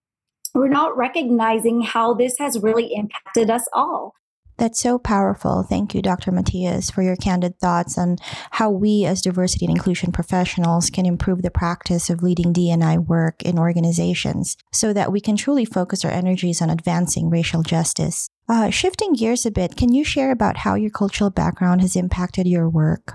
we're 0.53 0.67
not 0.67 0.97
recognizing 0.97 1.81
how 1.81 2.13
this 2.13 2.37
has 2.37 2.59
really 2.61 2.93
impacted 2.93 3.49
us 3.49 3.65
all. 3.73 4.13
That's 4.57 4.79
so 4.79 4.97
powerful. 4.97 5.61
Thank 5.61 5.93
you, 5.93 6.01
Dr. 6.01 6.31
Matias, 6.31 6.89
for 6.89 7.03
your 7.03 7.15
candid 7.15 7.59
thoughts 7.59 7.95
on 7.95 8.17
how 8.51 8.71
we, 8.71 9.05
as 9.05 9.21
diversity 9.21 9.65
and 9.65 9.75
inclusion 9.75 10.11
professionals, 10.11 10.89
can 10.89 11.05
improve 11.05 11.43
the 11.43 11.51
practice 11.51 12.09
of 12.09 12.23
leading 12.23 12.53
DNI 12.53 13.05
work 13.05 13.43
in 13.43 13.59
organizations 13.59 14.57
so 14.71 14.93
that 14.93 15.11
we 15.11 15.21
can 15.21 15.35
truly 15.35 15.63
focus 15.63 16.03
our 16.03 16.11
energies 16.11 16.59
on 16.59 16.71
advancing 16.71 17.29
racial 17.29 17.61
justice. 17.61 18.29
Uh, 18.49 18.71
shifting 18.71 19.13
gears 19.13 19.45
a 19.45 19.51
bit, 19.51 19.75
can 19.75 19.93
you 19.93 20.03
share 20.03 20.31
about 20.31 20.57
how 20.57 20.73
your 20.73 20.89
cultural 20.89 21.29
background 21.29 21.81
has 21.81 21.95
impacted 21.95 22.47
your 22.47 22.67
work? 22.67 23.13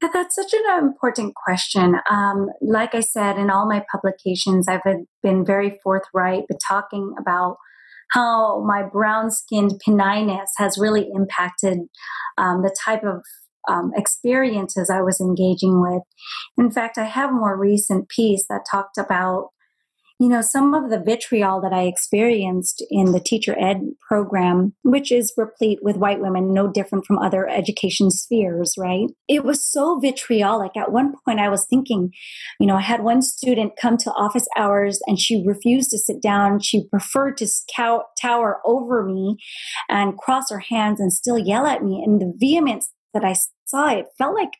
That's 0.00 0.34
such 0.34 0.52
an 0.52 0.84
important 0.84 1.36
question. 1.36 1.94
Um, 2.10 2.48
like 2.60 2.92
I 2.92 3.00
said, 3.00 3.38
in 3.38 3.50
all 3.50 3.68
my 3.68 3.84
publications, 3.92 4.66
I've 4.66 4.80
been 5.22 5.44
very 5.44 5.78
forthright, 5.84 6.44
but 6.48 6.58
talking 6.66 7.14
about 7.20 7.58
how 8.12 8.62
my 8.64 8.82
brown 8.82 9.30
skinned 9.30 9.80
Pinayness 9.86 10.48
has 10.58 10.78
really 10.78 11.08
impacted 11.14 11.78
um, 12.38 12.62
the 12.62 12.74
type 12.84 13.02
of 13.04 13.22
um, 13.68 13.92
experiences 13.96 14.90
I 14.90 15.02
was 15.02 15.20
engaging 15.20 15.80
with. 15.80 16.02
In 16.58 16.70
fact, 16.70 16.98
I 16.98 17.04
have 17.04 17.30
a 17.30 17.34
more 17.34 17.58
recent 17.58 18.08
piece 18.08 18.44
that 18.48 18.66
talked 18.70 18.98
about 18.98 19.48
you 20.22 20.28
know, 20.28 20.40
some 20.40 20.72
of 20.72 20.88
the 20.88 21.00
vitriol 21.00 21.60
that 21.60 21.72
I 21.72 21.82
experienced 21.82 22.80
in 22.90 23.10
the 23.10 23.18
teacher 23.18 23.56
ed 23.58 23.80
program, 24.06 24.72
which 24.84 25.10
is 25.10 25.32
replete 25.36 25.80
with 25.82 25.96
white 25.96 26.20
women, 26.20 26.54
no 26.54 26.68
different 26.68 27.06
from 27.06 27.18
other 27.18 27.48
education 27.48 28.08
spheres, 28.08 28.74
right? 28.78 29.08
It 29.26 29.44
was 29.44 29.68
so 29.68 29.98
vitriolic. 29.98 30.76
At 30.76 30.92
one 30.92 31.14
point, 31.24 31.40
I 31.40 31.48
was 31.48 31.66
thinking, 31.68 32.12
you 32.60 32.68
know, 32.68 32.76
I 32.76 32.82
had 32.82 33.02
one 33.02 33.20
student 33.20 33.72
come 33.76 33.96
to 33.96 34.12
office 34.12 34.46
hours 34.56 35.00
and 35.08 35.18
she 35.18 35.42
refused 35.44 35.90
to 35.90 35.98
sit 35.98 36.22
down. 36.22 36.60
She 36.60 36.88
preferred 36.88 37.36
to 37.38 37.48
tower 38.16 38.60
over 38.64 39.04
me 39.04 39.38
and 39.88 40.16
cross 40.16 40.50
her 40.50 40.60
hands 40.60 41.00
and 41.00 41.12
still 41.12 41.36
yell 41.36 41.66
at 41.66 41.82
me. 41.82 42.00
And 42.06 42.20
the 42.20 42.32
vehemence 42.38 42.92
that 43.12 43.24
I 43.24 43.34
saw, 43.64 43.88
it 43.88 44.06
felt 44.18 44.36
like, 44.36 44.50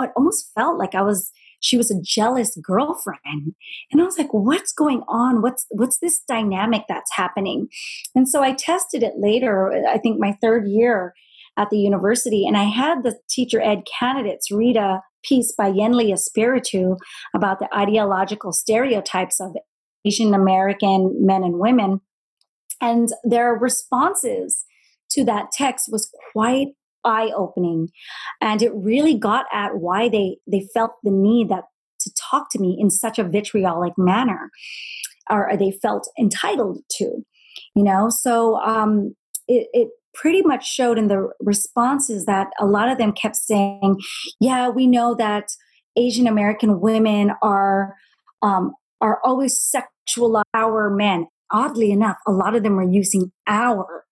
it 0.00 0.12
almost 0.16 0.52
felt 0.54 0.78
like 0.78 0.94
I 0.94 1.02
was 1.02 1.32
she 1.60 1.76
was 1.76 1.90
a 1.90 2.00
jealous 2.02 2.56
girlfriend. 2.62 3.54
And 3.92 4.00
i 4.00 4.04
was 4.04 4.18
like 4.18 4.32
what's 4.32 4.72
going 4.72 5.02
on? 5.08 5.42
What's 5.42 5.66
what's 5.70 5.98
this 5.98 6.20
dynamic 6.26 6.84
that's 6.88 7.14
happening? 7.14 7.68
And 8.14 8.28
so 8.28 8.42
i 8.42 8.52
tested 8.52 9.02
it 9.02 9.14
later 9.16 9.84
i 9.88 9.98
think 9.98 10.18
my 10.18 10.36
third 10.40 10.66
year 10.66 11.14
at 11.56 11.70
the 11.70 11.78
university 11.78 12.46
and 12.46 12.56
i 12.56 12.64
had 12.64 13.02
the 13.02 13.18
teacher 13.28 13.60
ed 13.60 13.82
candidates 13.98 14.50
read 14.50 14.76
a 14.76 15.02
piece 15.22 15.52
by 15.52 15.68
Yen 15.68 15.92
Le 15.92 16.12
Espiritu 16.12 16.96
about 17.34 17.58
the 17.58 17.68
ideological 17.76 18.52
stereotypes 18.52 19.40
of 19.40 19.56
asian 20.06 20.34
american 20.34 21.14
men 21.20 21.42
and 21.42 21.58
women. 21.58 22.00
And 22.80 23.08
their 23.24 23.52
responses 23.52 24.64
to 25.10 25.24
that 25.24 25.52
text 25.52 25.88
was 25.92 26.10
quite 26.32 26.68
eye 27.04 27.30
opening 27.36 27.88
and 28.40 28.62
it 28.62 28.72
really 28.74 29.14
got 29.14 29.46
at 29.52 29.76
why 29.76 30.08
they 30.08 30.36
they 30.46 30.66
felt 30.74 30.92
the 31.02 31.10
need 31.10 31.48
that 31.48 31.64
to 32.00 32.10
talk 32.30 32.50
to 32.50 32.58
me 32.58 32.76
in 32.80 32.90
such 32.90 33.18
a 33.18 33.24
vitriolic 33.24 33.92
manner 33.96 34.50
or 35.30 35.50
they 35.58 35.70
felt 35.70 36.08
entitled 36.18 36.78
to 36.90 37.22
you 37.74 37.82
know? 37.82 38.08
So 38.10 38.56
um, 38.60 39.14
it, 39.48 39.68
it 39.72 39.88
pretty 40.14 40.42
much 40.42 40.66
showed 40.66 40.98
in 40.98 41.08
the 41.08 41.30
responses 41.40 42.26
that 42.26 42.48
a 42.58 42.66
lot 42.66 42.88
of 42.88 42.98
them 42.98 43.12
kept 43.12 43.36
saying 43.36 43.96
yeah 44.40 44.68
we 44.68 44.84
know 44.84 45.14
that 45.14 45.44
asian 45.96 46.26
american 46.26 46.80
women 46.80 47.30
are 47.42 47.94
um, 48.42 48.74
are 49.00 49.20
always 49.24 49.56
sexual 49.56 50.42
our 50.52 50.90
men. 50.90 51.28
Oddly 51.52 51.92
enough 51.92 52.16
a 52.26 52.32
lot 52.32 52.56
of 52.56 52.64
them 52.64 52.76
are 52.80 52.90
using 52.90 53.30
our 53.46 54.04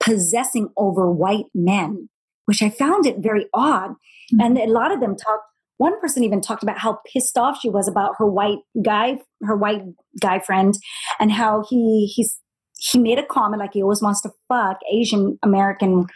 possessing 0.00 0.68
over 0.76 1.10
white 1.10 1.46
men 1.54 2.10
which 2.48 2.62
i 2.62 2.70
found 2.70 3.06
it 3.06 3.16
very 3.18 3.46
odd 3.54 3.90
mm-hmm. 3.90 4.40
and 4.40 4.58
a 4.58 4.66
lot 4.66 4.92
of 4.92 5.00
them 5.00 5.16
talked 5.16 5.44
one 5.76 6.00
person 6.00 6.24
even 6.24 6.40
talked 6.40 6.64
about 6.64 6.78
how 6.78 6.98
pissed 7.12 7.38
off 7.38 7.58
she 7.60 7.70
was 7.70 7.86
about 7.86 8.14
her 8.18 8.26
white 8.26 8.58
guy 8.82 9.18
her 9.42 9.56
white 9.56 9.82
guy 10.20 10.38
friend 10.40 10.74
and 11.20 11.30
how 11.32 11.64
he 11.68 12.12
he's 12.14 12.40
he 12.78 12.98
made 12.98 13.18
a 13.18 13.26
comment 13.26 13.60
like 13.60 13.72
he 13.72 13.82
always 13.82 14.02
wants 14.02 14.22
to 14.22 14.30
fuck 14.46 14.78
Asian 14.92 15.38
American, 15.42 16.06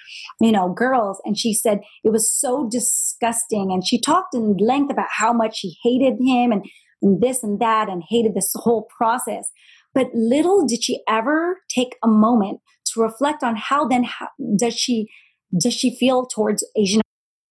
you 0.40 0.52
know, 0.52 0.72
girls. 0.72 1.20
And 1.24 1.36
she 1.36 1.52
said 1.52 1.80
it 2.04 2.10
was 2.10 2.32
so 2.32 2.68
disgusting. 2.70 3.72
And 3.72 3.86
she 3.86 4.00
talked 4.00 4.34
in 4.34 4.56
length 4.58 4.92
about 4.92 5.08
how 5.10 5.32
much 5.32 5.56
she 5.56 5.76
hated 5.82 6.18
him 6.24 6.52
and, 6.52 6.64
and 7.02 7.20
this 7.20 7.42
and 7.42 7.60
that 7.60 7.88
and 7.88 8.02
hated 8.08 8.34
this 8.34 8.52
whole 8.54 8.86
process. 8.96 9.50
But 9.94 10.10
little 10.14 10.64
did 10.64 10.84
she 10.84 11.02
ever 11.08 11.60
take 11.68 11.96
a 12.02 12.08
moment 12.08 12.60
to 12.86 13.00
reflect 13.00 13.42
on 13.42 13.56
how 13.56 13.86
then 13.86 14.04
how, 14.04 14.28
does 14.56 14.74
she 14.74 15.08
does 15.58 15.74
she 15.74 15.94
feel 15.96 16.26
towards 16.26 16.66
Asian 16.76 17.02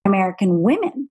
American 0.04 0.62
women? 0.62 1.08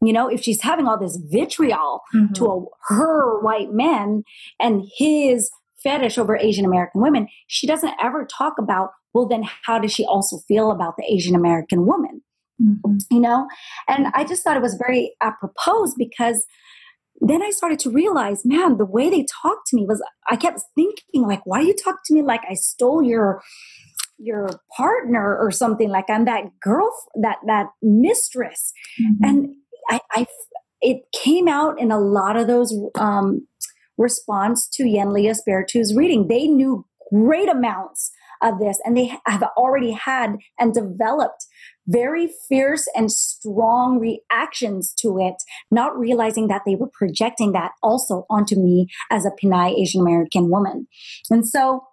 You 0.00 0.12
know, 0.12 0.28
if 0.28 0.42
she's 0.42 0.62
having 0.62 0.88
all 0.88 0.98
this 0.98 1.16
vitriol 1.30 2.00
mm-hmm. 2.14 2.32
to 2.34 2.46
a, 2.46 2.64
her 2.88 3.40
white 3.40 3.72
men 3.72 4.24
and 4.60 4.84
his 4.96 5.50
fetish 5.82 6.18
over 6.18 6.36
Asian 6.36 6.64
American 6.64 7.00
women, 7.00 7.28
she 7.46 7.66
doesn't 7.66 7.94
ever 8.00 8.26
talk 8.26 8.54
about, 8.58 8.90
well, 9.14 9.28
then 9.28 9.44
how 9.64 9.78
does 9.78 9.92
she 9.92 10.04
also 10.04 10.38
feel 10.48 10.70
about 10.70 10.96
the 10.96 11.04
Asian 11.04 11.34
American 11.34 11.86
woman? 11.86 12.22
Mm-hmm. 12.60 12.96
You 13.10 13.20
know? 13.20 13.48
And 13.88 14.08
I 14.14 14.24
just 14.24 14.42
thought 14.42 14.56
it 14.56 14.62
was 14.62 14.74
very 14.74 15.14
apropos 15.22 15.92
because 15.96 16.44
then 17.20 17.42
I 17.42 17.50
started 17.50 17.78
to 17.80 17.90
realize, 17.90 18.44
man, 18.44 18.78
the 18.78 18.84
way 18.86 19.08
they 19.08 19.24
talked 19.42 19.68
to 19.68 19.76
me 19.76 19.86
was, 19.86 20.02
I 20.28 20.34
kept 20.34 20.60
thinking, 20.74 21.22
like, 21.22 21.46
why 21.46 21.60
you 21.60 21.74
talk 21.74 21.98
to 22.06 22.14
me 22.14 22.22
like 22.22 22.40
I 22.48 22.54
stole 22.54 23.02
your 23.02 23.40
your 24.22 24.48
partner 24.76 25.36
or 25.36 25.50
something 25.50 25.88
like 25.88 26.06
i'm 26.08 26.24
that 26.24 26.44
girl 26.62 26.90
that 27.20 27.38
that 27.46 27.66
mistress 27.82 28.72
mm-hmm. 29.00 29.24
and 29.24 29.54
I, 29.90 30.00
I 30.12 30.26
it 30.80 31.02
came 31.12 31.48
out 31.48 31.80
in 31.80 31.90
a 31.90 31.98
lot 31.98 32.36
of 32.36 32.46
those 32.46 32.72
um 32.98 33.46
response 33.98 34.68
to 34.68 34.88
Yen 34.88 35.12
Le 35.12 35.20
Espiritu's 35.28 35.94
reading. 35.94 36.28
They 36.28 36.46
knew 36.46 36.86
great 37.12 37.48
amounts 37.48 38.10
of 38.42 38.58
this 38.58 38.78
and 38.84 38.96
they 38.96 39.12
have 39.26 39.42
already 39.56 39.92
had 39.92 40.36
and 40.58 40.74
developed 40.74 41.46
very 41.86 42.28
fierce 42.48 42.86
and 42.96 43.10
strong 43.10 43.98
reactions 43.98 44.92
to 44.98 45.18
it, 45.18 45.34
not 45.70 45.96
realizing 45.96 46.48
that 46.48 46.62
they 46.66 46.74
were 46.74 46.90
projecting 46.92 47.52
that 47.52 47.72
also 47.82 48.24
onto 48.28 48.56
me 48.56 48.88
as 49.10 49.24
a 49.24 49.30
Pinay 49.30 49.78
Asian 49.80 50.00
American 50.00 50.50
woman. 50.50 50.86
And 51.30 51.46
so 51.46 51.84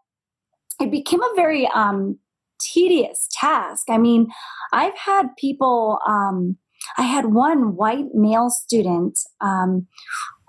it 0.79 0.91
became 0.91 1.21
a 1.21 1.35
very 1.35 1.67
um, 1.67 2.17
tedious 2.59 3.27
task. 3.31 3.85
I 3.89 3.97
mean, 3.97 4.27
I've 4.73 4.97
had 4.97 5.35
people, 5.37 5.99
um, 6.07 6.57
I 6.97 7.03
had 7.03 7.33
one 7.33 7.75
white 7.75 8.13
male 8.13 8.49
student 8.49 9.19
um, 9.41 9.87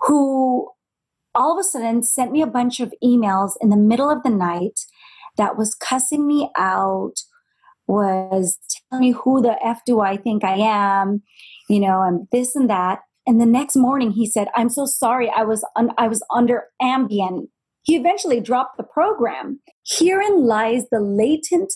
who 0.01 0.69
all 1.35 1.53
of 1.53 1.59
a 1.59 1.63
sudden 1.63 2.03
sent 2.03 2.31
me 2.31 2.41
a 2.41 2.47
bunch 2.47 2.79
of 2.79 2.93
emails 3.03 3.51
in 3.61 3.69
the 3.69 3.77
middle 3.77 4.09
of 4.09 4.23
the 4.23 4.29
night 4.29 4.81
that 5.37 5.57
was 5.57 5.75
cussing 5.75 6.27
me 6.27 6.49
out, 6.57 7.13
was 7.87 8.57
telling 8.89 9.01
me 9.01 9.11
who 9.11 9.41
the 9.41 9.57
F 9.65 9.81
do 9.85 10.01
I 10.01 10.17
think 10.17 10.43
I 10.43 10.55
am, 10.55 11.21
you 11.69 11.79
know, 11.79 12.01
and 12.01 12.27
this 12.31 12.55
and 12.55 12.69
that. 12.69 12.99
And 13.27 13.39
the 13.39 13.45
next 13.45 13.75
morning 13.75 14.11
he 14.11 14.25
said, 14.25 14.47
I'm 14.55 14.69
so 14.69 14.85
sorry, 14.85 15.29
I 15.29 15.43
was 15.43 15.65
un- 15.75 15.93
I 15.97 16.07
was 16.07 16.23
under 16.33 16.63
Ambien. 16.81 17.47
He 17.83 17.95
eventually 17.95 18.39
dropped 18.39 18.77
the 18.77 18.83
program. 18.83 19.59
Herein 19.85 20.45
lies 20.45 20.85
the 20.91 20.99
latent 20.99 21.73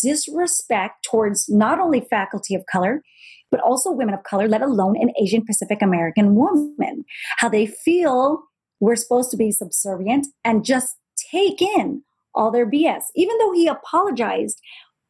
disrespect 0.00 1.04
towards 1.04 1.48
not 1.48 1.80
only 1.80 2.00
faculty 2.00 2.54
of 2.54 2.64
color, 2.70 3.02
but 3.50 3.60
also 3.60 3.90
women 3.90 4.14
of 4.14 4.22
color, 4.22 4.48
let 4.48 4.62
alone 4.62 4.96
an 4.96 5.10
Asian 5.20 5.44
Pacific 5.44 5.82
American 5.82 6.34
woman. 6.34 7.04
How 7.38 7.48
they 7.48 7.66
feel 7.66 8.44
we're 8.80 8.96
supposed 8.96 9.30
to 9.30 9.36
be 9.36 9.50
subservient 9.50 10.26
and 10.44 10.64
just 10.64 10.96
take 11.30 11.60
in 11.60 12.02
all 12.34 12.50
their 12.50 12.68
BS. 12.68 13.02
Even 13.14 13.36
though 13.38 13.52
he 13.52 13.66
apologized, 13.66 14.60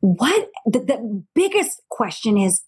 what 0.00 0.48
the, 0.66 0.80
the 0.80 1.24
biggest 1.34 1.80
question 1.90 2.36
is 2.36 2.62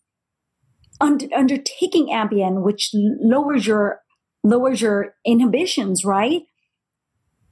under, 1.00 1.26
undertaking 1.36 2.06
Ambien, 2.06 2.62
which 2.62 2.90
lowers 2.94 3.66
your 3.66 4.00
lowers 4.44 4.80
your 4.80 5.14
inhibitions, 5.26 6.04
right? 6.04 6.42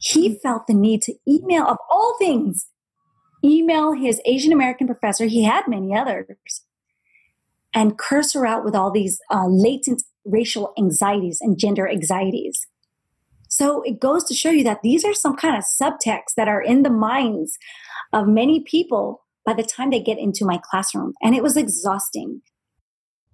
He 0.02 0.28
mm-hmm. 0.28 0.38
felt 0.42 0.66
the 0.66 0.74
need 0.74 1.02
to 1.02 1.14
email, 1.28 1.64
of 1.64 1.78
all 1.90 2.16
things, 2.18 2.66
email 3.44 3.92
his 3.92 4.20
Asian 4.24 4.52
American 4.52 4.86
professor. 4.86 5.26
He 5.26 5.44
had 5.44 5.68
many 5.68 5.94
others, 5.94 6.26
and 7.72 7.98
curse 7.98 8.34
her 8.34 8.44
out 8.44 8.64
with 8.64 8.74
all 8.74 8.90
these 8.90 9.20
uh, 9.30 9.46
latent 9.46 10.02
racial 10.24 10.72
anxieties 10.78 11.38
and 11.40 11.58
gender 11.58 11.88
anxieties. 11.88 12.66
So 13.48 13.82
it 13.82 14.00
goes 14.00 14.24
to 14.24 14.34
show 14.34 14.50
you 14.50 14.64
that 14.64 14.82
these 14.82 15.04
are 15.04 15.14
some 15.14 15.36
kind 15.36 15.56
of 15.56 15.64
subtexts 15.64 16.34
that 16.36 16.48
are 16.48 16.62
in 16.62 16.82
the 16.82 16.90
minds 16.90 17.58
of 18.12 18.26
many 18.26 18.60
people 18.60 19.24
by 19.44 19.52
the 19.52 19.62
time 19.62 19.90
they 19.90 20.00
get 20.00 20.18
into 20.18 20.44
my 20.44 20.58
classroom. 20.70 21.12
And 21.22 21.34
it 21.34 21.42
was 21.42 21.56
exhausting. 21.56 22.40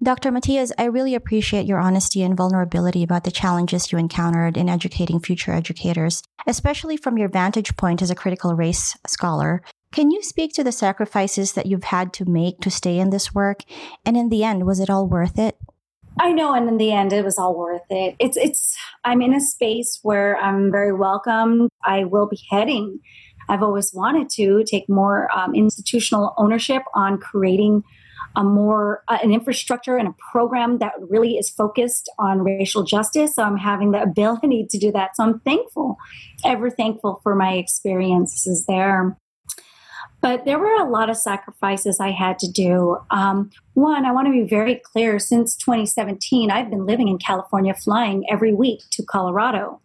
Dr. 0.00 0.30
Matias, 0.30 0.72
I 0.78 0.84
really 0.84 1.16
appreciate 1.16 1.66
your 1.66 1.80
honesty 1.80 2.22
and 2.22 2.36
vulnerability 2.36 3.02
about 3.02 3.24
the 3.24 3.32
challenges 3.32 3.90
you 3.90 3.98
encountered 3.98 4.56
in 4.56 4.68
educating 4.68 5.18
future 5.18 5.50
educators, 5.50 6.22
especially 6.46 6.96
from 6.96 7.18
your 7.18 7.28
vantage 7.28 7.76
point 7.76 8.00
as 8.00 8.08
a 8.08 8.14
critical 8.14 8.54
race 8.54 8.96
scholar. 9.08 9.60
Can 9.90 10.12
you 10.12 10.22
speak 10.22 10.52
to 10.52 10.62
the 10.62 10.70
sacrifices 10.70 11.54
that 11.54 11.66
you've 11.66 11.82
had 11.82 12.12
to 12.12 12.24
make 12.24 12.60
to 12.60 12.70
stay 12.70 13.00
in 13.00 13.10
this 13.10 13.34
work? 13.34 13.62
And 14.06 14.16
in 14.16 14.28
the 14.28 14.44
end, 14.44 14.66
was 14.66 14.78
it 14.78 14.88
all 14.88 15.08
worth 15.08 15.36
it? 15.36 15.58
I 16.20 16.30
know, 16.30 16.54
and 16.54 16.68
in 16.68 16.76
the 16.76 16.92
end, 16.92 17.12
it 17.12 17.24
was 17.24 17.36
all 17.36 17.56
worth 17.56 17.82
it. 17.90 18.14
It's 18.20 18.36
it's. 18.36 18.76
I'm 19.04 19.22
in 19.22 19.34
a 19.34 19.40
space 19.40 19.98
where 20.02 20.36
I'm 20.36 20.70
very 20.70 20.92
welcome. 20.92 21.68
I 21.84 22.04
will 22.04 22.28
be 22.28 22.40
heading. 22.50 23.00
I've 23.48 23.62
always 23.62 23.92
wanted 23.94 24.28
to 24.30 24.62
take 24.64 24.88
more 24.88 25.28
um, 25.36 25.54
institutional 25.54 26.34
ownership 26.36 26.82
on 26.94 27.18
creating 27.18 27.82
a 28.36 28.44
more 28.44 29.02
uh, 29.08 29.18
an 29.22 29.32
infrastructure 29.32 29.96
and 29.96 30.08
a 30.08 30.14
program 30.32 30.78
that 30.78 30.92
really 31.08 31.36
is 31.36 31.50
focused 31.50 32.10
on 32.18 32.42
racial 32.42 32.82
justice. 32.82 33.34
So 33.34 33.42
I'm 33.42 33.56
having 33.56 33.92
the 33.92 34.02
ability 34.10 34.66
to 34.70 34.78
do 34.78 34.92
that. 34.92 35.16
So 35.16 35.24
I'm 35.24 35.40
thankful, 35.40 35.96
ever 36.44 36.70
thankful 36.70 37.20
for 37.22 37.34
my 37.34 37.54
experiences 37.54 38.64
there. 38.66 39.16
But 40.20 40.44
there 40.44 40.58
were 40.58 40.74
a 40.74 40.88
lot 40.88 41.10
of 41.10 41.16
sacrifices 41.16 42.00
I 42.00 42.10
had 42.10 42.40
to 42.40 42.50
do. 42.50 42.96
Um, 43.10 43.50
one, 43.74 44.04
I 44.04 44.10
want 44.10 44.26
to 44.26 44.32
be 44.32 44.42
very 44.42 44.80
clear 44.92 45.20
since 45.20 45.54
2017, 45.56 46.50
I've 46.50 46.70
been 46.70 46.86
living 46.86 47.06
in 47.06 47.18
California, 47.18 47.72
flying 47.72 48.24
every 48.28 48.52
week 48.52 48.80
to 48.92 49.04
Colorado. 49.04 49.80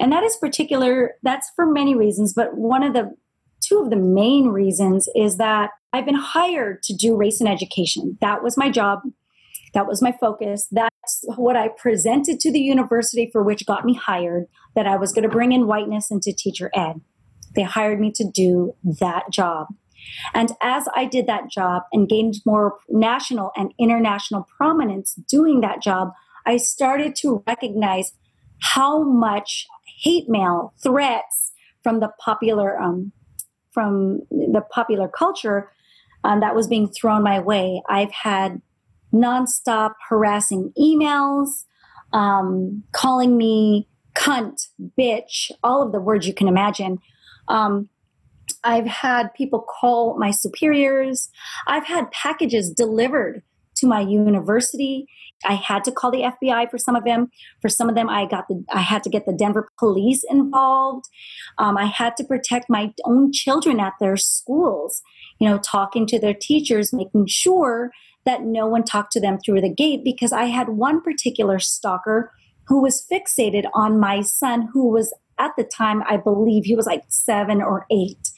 And 0.00 0.10
that 0.12 0.22
is 0.22 0.36
particular, 0.36 1.16
that's 1.22 1.50
for 1.54 1.66
many 1.66 1.94
reasons, 1.94 2.32
but 2.32 2.56
one 2.56 2.82
of 2.82 2.94
the 2.94 3.14
two 3.60 3.80
of 3.80 3.90
the 3.90 3.96
main 3.96 4.48
reasons 4.48 5.08
is 5.14 5.36
that 5.36 5.70
I've 5.96 6.04
been 6.04 6.14
hired 6.14 6.82
to 6.84 6.94
do 6.94 7.16
race 7.16 7.40
and 7.40 7.48
education. 7.48 8.18
That 8.20 8.42
was 8.42 8.56
my 8.56 8.70
job. 8.70 9.00
That 9.74 9.86
was 9.86 10.02
my 10.02 10.12
focus. 10.12 10.68
That's 10.70 11.24
what 11.36 11.56
I 11.56 11.68
presented 11.68 12.40
to 12.40 12.52
the 12.52 12.60
university 12.60 13.28
for 13.32 13.42
which 13.42 13.66
got 13.66 13.84
me 13.84 13.94
hired, 13.94 14.46
that 14.74 14.86
I 14.86 14.96
was 14.96 15.12
going 15.12 15.22
to 15.22 15.28
bring 15.28 15.52
in 15.52 15.66
whiteness 15.66 16.10
into 16.10 16.32
teacher 16.32 16.70
ed. 16.74 17.00
They 17.54 17.62
hired 17.62 18.00
me 18.00 18.12
to 18.16 18.30
do 18.30 18.74
that 19.00 19.30
job. 19.30 19.68
And 20.34 20.52
as 20.62 20.86
I 20.94 21.06
did 21.06 21.26
that 21.26 21.50
job 21.50 21.82
and 21.92 22.08
gained 22.08 22.36
more 22.44 22.78
national 22.88 23.50
and 23.56 23.72
international 23.78 24.46
prominence 24.56 25.14
doing 25.28 25.60
that 25.62 25.82
job, 25.82 26.12
I 26.44 26.58
started 26.58 27.16
to 27.16 27.42
recognize 27.46 28.12
how 28.60 29.02
much 29.02 29.66
hate 30.02 30.28
mail, 30.28 30.74
threats 30.82 31.52
from 31.82 32.00
the 32.00 32.10
popular 32.20 32.80
um, 32.80 33.12
from 33.72 34.20
the 34.30 34.62
popular 34.70 35.06
culture 35.06 35.70
um, 36.26 36.40
that 36.40 36.54
was 36.54 36.66
being 36.66 36.88
thrown 36.88 37.22
my 37.22 37.38
way. 37.38 37.82
I've 37.88 38.12
had 38.12 38.60
nonstop 39.14 39.92
harassing 40.08 40.72
emails, 40.78 41.64
um, 42.12 42.82
calling 42.92 43.36
me 43.36 43.88
cunt, 44.14 44.68
bitch, 44.98 45.50
all 45.62 45.82
of 45.82 45.92
the 45.92 46.00
words 46.00 46.26
you 46.26 46.34
can 46.34 46.48
imagine 46.48 46.98
um, 47.48 47.88
I've 48.64 48.86
had 48.86 49.34
people 49.34 49.60
call 49.60 50.18
my 50.18 50.30
superiors. 50.30 51.28
I've 51.66 51.86
had 51.86 52.10
packages 52.10 52.70
delivered 52.70 53.42
to 53.76 53.86
my 53.86 54.00
university. 54.00 55.06
I 55.44 55.54
had 55.54 55.84
to 55.84 55.92
call 55.92 56.10
the 56.10 56.22
FBI 56.22 56.70
for 56.70 56.78
some 56.78 56.96
of 56.96 57.04
them. 57.04 57.30
For 57.60 57.68
some 57.68 57.88
of 57.88 57.94
them, 57.94 58.08
I 58.08 58.26
got 58.26 58.48
the 58.48 58.64
I 58.72 58.80
had 58.80 59.02
to 59.04 59.10
get 59.10 59.26
the 59.26 59.34
Denver 59.34 59.68
police 59.78 60.24
involved. 60.30 61.04
Um, 61.58 61.76
I 61.76 61.84
had 61.84 62.16
to 62.16 62.24
protect 62.24 62.70
my 62.70 62.92
own 63.04 63.32
children 63.32 63.78
at 63.78 63.92
their 64.00 64.16
schools. 64.16 65.02
You 65.38 65.48
know, 65.48 65.58
talking 65.58 66.06
to 66.06 66.18
their 66.18 66.34
teachers, 66.34 66.92
making 66.92 67.26
sure 67.26 67.90
that 68.24 68.42
no 68.42 68.66
one 68.66 68.84
talked 68.84 69.12
to 69.12 69.20
them 69.20 69.38
through 69.38 69.60
the 69.60 69.72
gate 69.72 70.02
because 70.04 70.32
I 70.32 70.44
had 70.44 70.68
one 70.70 71.00
particular 71.00 71.58
stalker 71.58 72.32
who 72.66 72.82
was 72.82 73.06
fixated 73.10 73.64
on 73.72 73.98
my 73.98 74.20
son 74.20 74.68
who 74.72 74.88
was 74.88 75.14
at 75.38 75.52
the 75.56 75.64
time 75.64 76.02
i 76.08 76.16
believe 76.16 76.64
he 76.64 76.74
was 76.74 76.86
like 76.86 77.02
seven 77.08 77.60
or 77.60 77.86
eight. 77.90 78.30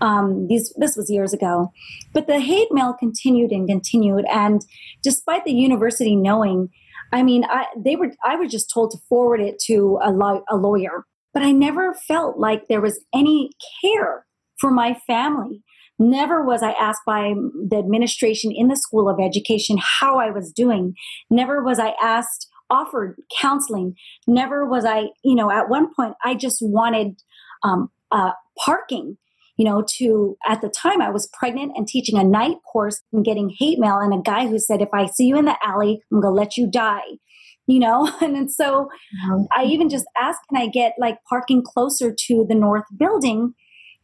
Um, 0.00 0.46
these, 0.48 0.72
this 0.76 0.96
was 0.96 1.10
years 1.10 1.32
ago. 1.32 1.72
But 2.12 2.26
the 2.26 2.40
hate 2.40 2.68
mail 2.70 2.92
continued 2.92 3.52
and 3.52 3.66
continued 3.68 4.24
and 4.30 4.64
despite 5.02 5.44
the 5.44 5.52
university 5.52 6.14
knowing 6.14 6.68
i 7.12 7.22
mean 7.22 7.44
I, 7.44 7.66
they 7.76 7.96
were 7.96 8.12
i 8.24 8.36
was 8.36 8.52
just 8.52 8.70
told 8.72 8.90
to 8.92 8.98
forward 9.08 9.40
it 9.40 9.58
to 9.66 9.98
a, 10.02 10.10
lo- 10.10 10.44
a 10.50 10.56
lawyer. 10.56 11.04
But 11.34 11.42
i 11.42 11.50
never 11.52 11.94
felt 11.94 12.38
like 12.38 12.68
there 12.68 12.80
was 12.80 13.04
any 13.14 13.50
care 13.82 14.26
for 14.58 14.70
my 14.70 14.94
family 15.06 15.62
Never 16.02 16.44
was 16.44 16.64
I 16.64 16.72
asked 16.72 17.02
by 17.06 17.32
the 17.68 17.76
administration 17.76 18.50
in 18.52 18.66
the 18.66 18.76
School 18.76 19.08
of 19.08 19.20
Education 19.20 19.78
how 19.80 20.18
I 20.18 20.30
was 20.30 20.50
doing. 20.50 20.94
Never 21.30 21.62
was 21.62 21.78
I 21.78 21.94
asked 22.02 22.48
offered 22.68 23.20
counseling. 23.40 23.94
Never 24.26 24.66
was 24.66 24.84
I, 24.84 25.10
you 25.22 25.36
know, 25.36 25.48
at 25.48 25.68
one 25.68 25.94
point 25.94 26.14
I 26.24 26.34
just 26.34 26.58
wanted 26.60 27.20
um, 27.62 27.88
uh, 28.10 28.32
parking. 28.64 29.16
You 29.58 29.66
know, 29.66 29.84
to 29.98 30.36
at 30.48 30.60
the 30.60 30.70
time 30.70 31.00
I 31.00 31.10
was 31.10 31.28
pregnant 31.38 31.72
and 31.76 31.86
teaching 31.86 32.18
a 32.18 32.24
night 32.24 32.56
course 32.72 33.00
and 33.12 33.24
getting 33.24 33.54
hate 33.56 33.78
mail, 33.78 33.98
and 33.98 34.12
a 34.12 34.20
guy 34.20 34.48
who 34.48 34.58
said, 34.58 34.80
"If 34.80 34.88
I 34.92 35.06
see 35.06 35.26
you 35.26 35.38
in 35.38 35.44
the 35.44 35.56
alley, 35.62 36.02
I'm 36.10 36.20
gonna 36.20 36.34
let 36.34 36.56
you 36.56 36.68
die." 36.68 37.18
You 37.66 37.78
know, 37.78 38.10
and, 38.20 38.34
and 38.34 38.50
so 38.50 38.88
mm-hmm. 39.28 39.44
I 39.56 39.64
even 39.64 39.88
just 39.88 40.06
asked, 40.18 40.40
"Can 40.48 40.60
I 40.60 40.66
get 40.66 40.94
like 40.98 41.18
parking 41.28 41.62
closer 41.62 42.12
to 42.26 42.46
the 42.48 42.56
north 42.56 42.86
building?" 42.96 43.54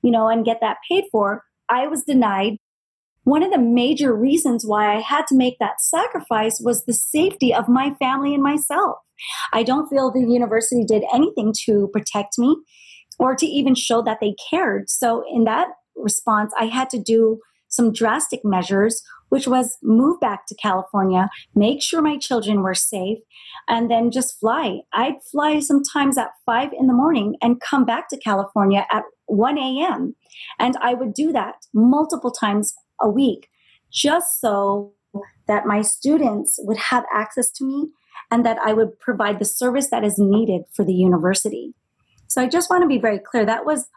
You 0.03 0.13
know, 0.13 0.29
and 0.29 0.45
get 0.45 0.59
that 0.61 0.77
paid 0.89 1.05
for. 1.11 1.43
I 1.71 1.87
was 1.87 2.05
denied 2.05 2.59
one 3.29 3.43
of 3.43 3.53
the 3.53 3.59
major 3.59 4.15
reasons 4.15 4.65
why 4.65 4.97
I 4.97 5.01
had 5.01 5.27
to 5.27 5.37
make 5.37 5.59
that 5.59 5.83
sacrifice 5.83 6.61
was 6.65 6.85
the 6.85 6.95
safety 6.95 7.53
of 7.53 7.69
my 7.69 7.93
family 7.99 8.33
and 8.33 8.43
myself. 8.43 8.97
I 9.53 9.63
don't 9.65 9.89
feel 9.89 10.11
the 10.11 10.21
university 10.21 10.83
did 10.83 11.05
anything 11.13 11.53
to 11.67 11.91
protect 11.93 12.39
me 12.39 12.57
or 13.19 13.35
to 13.35 13.45
even 13.45 13.75
show 13.75 14.01
that 14.03 14.19
they 14.23 14.35
cared. 14.49 14.89
So, 14.89 15.25
in 15.31 15.45
that 15.45 15.69
response, 15.95 16.55
I 16.59 16.67
had 16.67 16.89
to 16.91 16.99
do 16.99 17.41
some 17.69 17.93
drastic 17.93 18.41
measures, 18.45 19.03
which 19.29 19.47
was 19.47 19.77
move 19.83 20.21
back 20.21 20.47
to 20.47 20.55
California, 20.55 21.29
make 21.55 21.83
sure 21.83 22.03
my 22.03 22.19
children 22.19 22.63
were 22.63 22.75
safe, 22.75 23.19
and 23.69 23.91
then 23.91 24.11
just 24.11 24.39
fly. 24.39 24.81
I'd 24.93 25.23
fly 25.31 25.61
sometimes 25.61 26.19
at 26.19 26.31
five 26.47 26.71
in 26.79 26.87
the 26.87 26.95
morning 26.95 27.37
and 27.43 27.61
come 27.61 27.85
back 27.85 28.09
to 28.11 28.19
California 28.19 28.87
at 28.91 29.05
1 29.27 29.59
a.m. 29.59 30.15
And 30.59 30.77
I 30.81 30.95
would 30.95 31.15
do 31.15 31.33
that 31.33 31.57
multiple 31.75 32.31
times 32.31 32.75
a 33.01 33.09
week 33.09 33.49
just 33.93 34.41
so 34.41 34.93
that 35.47 35.67
my 35.67 35.83
students 35.83 36.59
would 36.63 36.77
have 36.77 37.05
access 37.13 37.51
to 37.53 37.65
me 37.65 37.89
and 38.31 38.45
that 38.45 38.59
I 38.59 38.73
would 38.73 38.99
provide 38.99 39.39
the 39.39 39.45
service 39.45 39.89
that 39.91 40.05
is 40.05 40.19
needed 40.19 40.63
for 40.75 40.85
the 40.85 40.93
university. 40.93 41.75
So 42.27 42.43
I 42.43 42.49
just 42.49 42.69
want 42.69 42.83
to 42.83 42.89
be 42.89 42.99
very 42.99 43.19
clear 43.19 43.47
that 43.47 43.65
was 43.65 43.89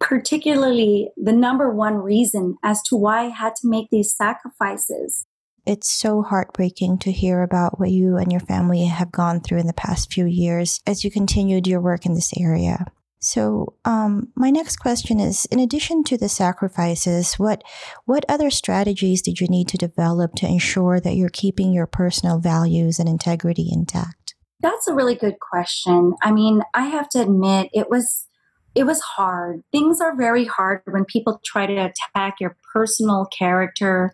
particularly 0.00 1.10
the 1.16 1.32
number 1.32 1.70
one 1.72 1.96
reason 1.96 2.56
as 2.62 2.82
to 2.84 2.96
why 2.96 3.26
I 3.26 3.28
had 3.28 3.54
to 3.56 3.68
make 3.68 3.88
these 3.90 4.14
sacrifices. 4.14 5.26
It's 5.64 5.90
so 5.90 6.22
heartbreaking 6.22 6.98
to 6.98 7.10
hear 7.10 7.42
about 7.42 7.80
what 7.80 7.90
you 7.90 8.16
and 8.16 8.30
your 8.30 8.40
family 8.40 8.84
have 8.84 9.10
gone 9.10 9.40
through 9.40 9.58
in 9.58 9.66
the 9.66 9.72
past 9.72 10.12
few 10.12 10.24
years 10.24 10.80
as 10.86 11.02
you 11.02 11.10
continued 11.10 11.66
your 11.66 11.80
work 11.80 12.06
in 12.06 12.14
this 12.14 12.32
area. 12.38 12.86
So, 13.18 13.74
um, 13.84 14.28
my 14.36 14.50
next 14.50 14.76
question 14.76 15.18
is: 15.18 15.46
In 15.46 15.58
addition 15.58 16.04
to 16.04 16.16
the 16.16 16.28
sacrifices, 16.28 17.34
what 17.34 17.64
what 18.04 18.24
other 18.28 18.50
strategies 18.50 19.22
did 19.22 19.40
you 19.40 19.48
need 19.48 19.66
to 19.68 19.78
develop 19.78 20.34
to 20.36 20.46
ensure 20.46 21.00
that 21.00 21.16
you're 21.16 21.30
keeping 21.30 21.72
your 21.72 21.86
personal 21.86 22.38
values 22.38 23.00
and 23.00 23.08
integrity 23.08 23.68
intact? 23.72 24.36
That's 24.60 24.86
a 24.86 24.94
really 24.94 25.16
good 25.16 25.40
question. 25.40 26.14
I 26.22 26.30
mean, 26.30 26.62
I 26.74 26.86
have 26.86 27.08
to 27.10 27.20
admit, 27.20 27.70
it 27.72 27.90
was 27.90 28.28
it 28.76 28.84
was 28.84 29.00
hard. 29.00 29.62
Things 29.72 30.00
are 30.02 30.14
very 30.14 30.44
hard 30.44 30.82
when 30.84 31.06
people 31.06 31.40
try 31.44 31.66
to 31.66 31.90
attack 32.14 32.36
your 32.40 32.56
personal 32.74 33.26
character, 33.36 34.12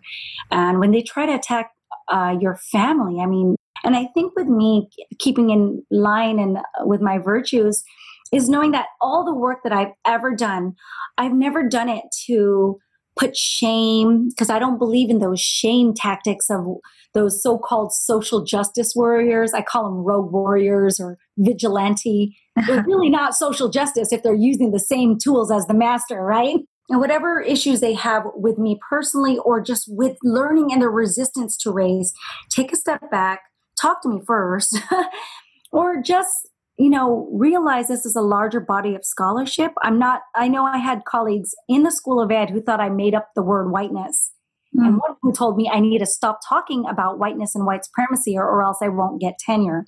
and 0.49 0.79
when 0.79 0.91
they 0.91 1.03
try 1.03 1.25
to 1.25 1.35
attack 1.35 1.71
uh, 2.09 2.35
your 2.39 2.55
family. 2.71 3.19
I 3.19 3.25
mean, 3.25 3.55
and 3.83 3.95
I 3.95 4.07
think 4.13 4.35
with 4.35 4.47
me 4.47 4.89
keeping 5.19 5.49
in 5.49 5.83
line 5.91 6.39
and 6.39 6.57
uh, 6.57 6.61
with 6.81 7.01
my 7.01 7.17
virtues 7.17 7.83
is 8.31 8.49
knowing 8.49 8.71
that 8.71 8.87
all 9.01 9.25
the 9.25 9.35
work 9.35 9.59
that 9.63 9.73
I've 9.73 9.91
ever 10.07 10.33
done, 10.33 10.73
I've 11.17 11.33
never 11.33 11.67
done 11.67 11.89
it 11.89 12.05
to 12.25 12.79
put 13.19 13.35
shame 13.35 14.29
because 14.29 14.49
I 14.49 14.59
don't 14.59 14.79
believe 14.79 15.09
in 15.09 15.19
those 15.19 15.39
shame 15.41 15.93
tactics 15.93 16.49
of 16.49 16.65
those 17.13 17.43
so-called 17.43 17.93
social 17.93 18.43
justice 18.43 18.93
warriors. 18.95 19.53
I 19.53 19.61
call 19.61 19.83
them 19.83 20.03
rogue 20.03 20.31
warriors 20.31 20.99
or 20.99 21.17
vigilante. 21.37 22.35
They're 22.67 22.83
really 22.87 23.09
not 23.09 23.35
social 23.35 23.69
justice 23.69 24.11
if 24.11 24.23
they're 24.23 24.33
using 24.33 24.71
the 24.71 24.79
same 24.79 25.17
tools 25.17 25.51
as 25.51 25.65
the 25.67 25.73
master, 25.73 26.21
right? 26.21 26.59
And 26.89 26.99
whatever 26.99 27.39
issues 27.39 27.79
they 27.79 27.93
have 27.93 28.23
with 28.35 28.57
me 28.57 28.79
personally 28.89 29.37
or 29.37 29.61
just 29.61 29.85
with 29.87 30.17
learning 30.23 30.71
and 30.71 30.81
the 30.81 30.89
resistance 30.89 31.57
to 31.57 31.71
raise, 31.71 32.13
take 32.49 32.73
a 32.73 32.75
step 32.75 33.09
back, 33.09 33.41
talk 33.79 34.01
to 34.03 34.09
me 34.09 34.19
first, 34.25 34.77
or 35.71 36.01
just 36.01 36.49
you 36.77 36.89
know, 36.89 37.29
realize 37.31 37.87
this 37.87 38.05
is 38.05 38.15
a 38.15 38.21
larger 38.21 38.59
body 38.59 38.95
of 38.95 39.05
scholarship. 39.05 39.73
I'm 39.83 39.99
not, 39.99 40.21
I 40.35 40.47
know 40.47 40.65
I 40.65 40.77
had 40.77 41.05
colleagues 41.05 41.51
in 41.69 41.83
the 41.83 41.91
School 41.91 42.19
of 42.19 42.31
Ed 42.31 42.49
who 42.49 42.61
thought 42.61 42.79
I 42.79 42.89
made 42.89 43.13
up 43.13 43.29
the 43.35 43.43
word 43.43 43.71
whiteness. 43.71 44.31
Mm. 44.75 44.87
And 44.87 44.93
one 44.95 45.15
who 45.21 45.31
told 45.31 45.55
me 45.55 45.69
I 45.71 45.79
need 45.79 45.99
to 45.99 46.05
stop 46.05 46.39
talking 46.47 46.85
about 46.89 47.19
whiteness 47.19 47.53
and 47.53 47.65
white 47.65 47.85
supremacy 47.85 48.35
or, 48.35 48.45
or 48.45 48.63
else 48.63 48.79
I 48.81 48.89
won't 48.89 49.21
get 49.21 49.37
tenure. 49.37 49.85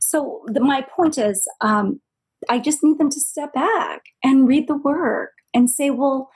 So 0.00 0.42
the, 0.46 0.60
my 0.60 0.84
point 0.96 1.18
is, 1.18 1.46
um, 1.60 2.00
I 2.48 2.58
just 2.58 2.82
need 2.82 2.98
them 2.98 3.10
to 3.10 3.20
step 3.20 3.52
back 3.54 4.02
and 4.22 4.46
read 4.46 4.68
the 4.68 4.76
work 4.76 5.30
and 5.54 5.70
say, 5.70 5.90
well, 5.90 6.30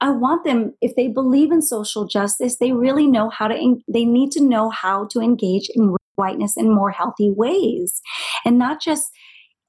I 0.00 0.10
want 0.10 0.44
them, 0.44 0.74
if 0.80 0.96
they 0.96 1.08
believe 1.08 1.52
in 1.52 1.62
social 1.62 2.06
justice, 2.06 2.56
they 2.58 2.72
really 2.72 3.06
know 3.06 3.30
how 3.30 3.48
to, 3.48 3.76
they 3.86 4.04
need 4.04 4.32
to 4.32 4.42
know 4.42 4.70
how 4.70 5.06
to 5.12 5.20
engage 5.20 5.68
in 5.74 5.94
whiteness 6.16 6.56
in 6.56 6.74
more 6.74 6.90
healthy 6.90 7.32
ways 7.34 8.00
and 8.44 8.58
not 8.58 8.80
just 8.80 9.10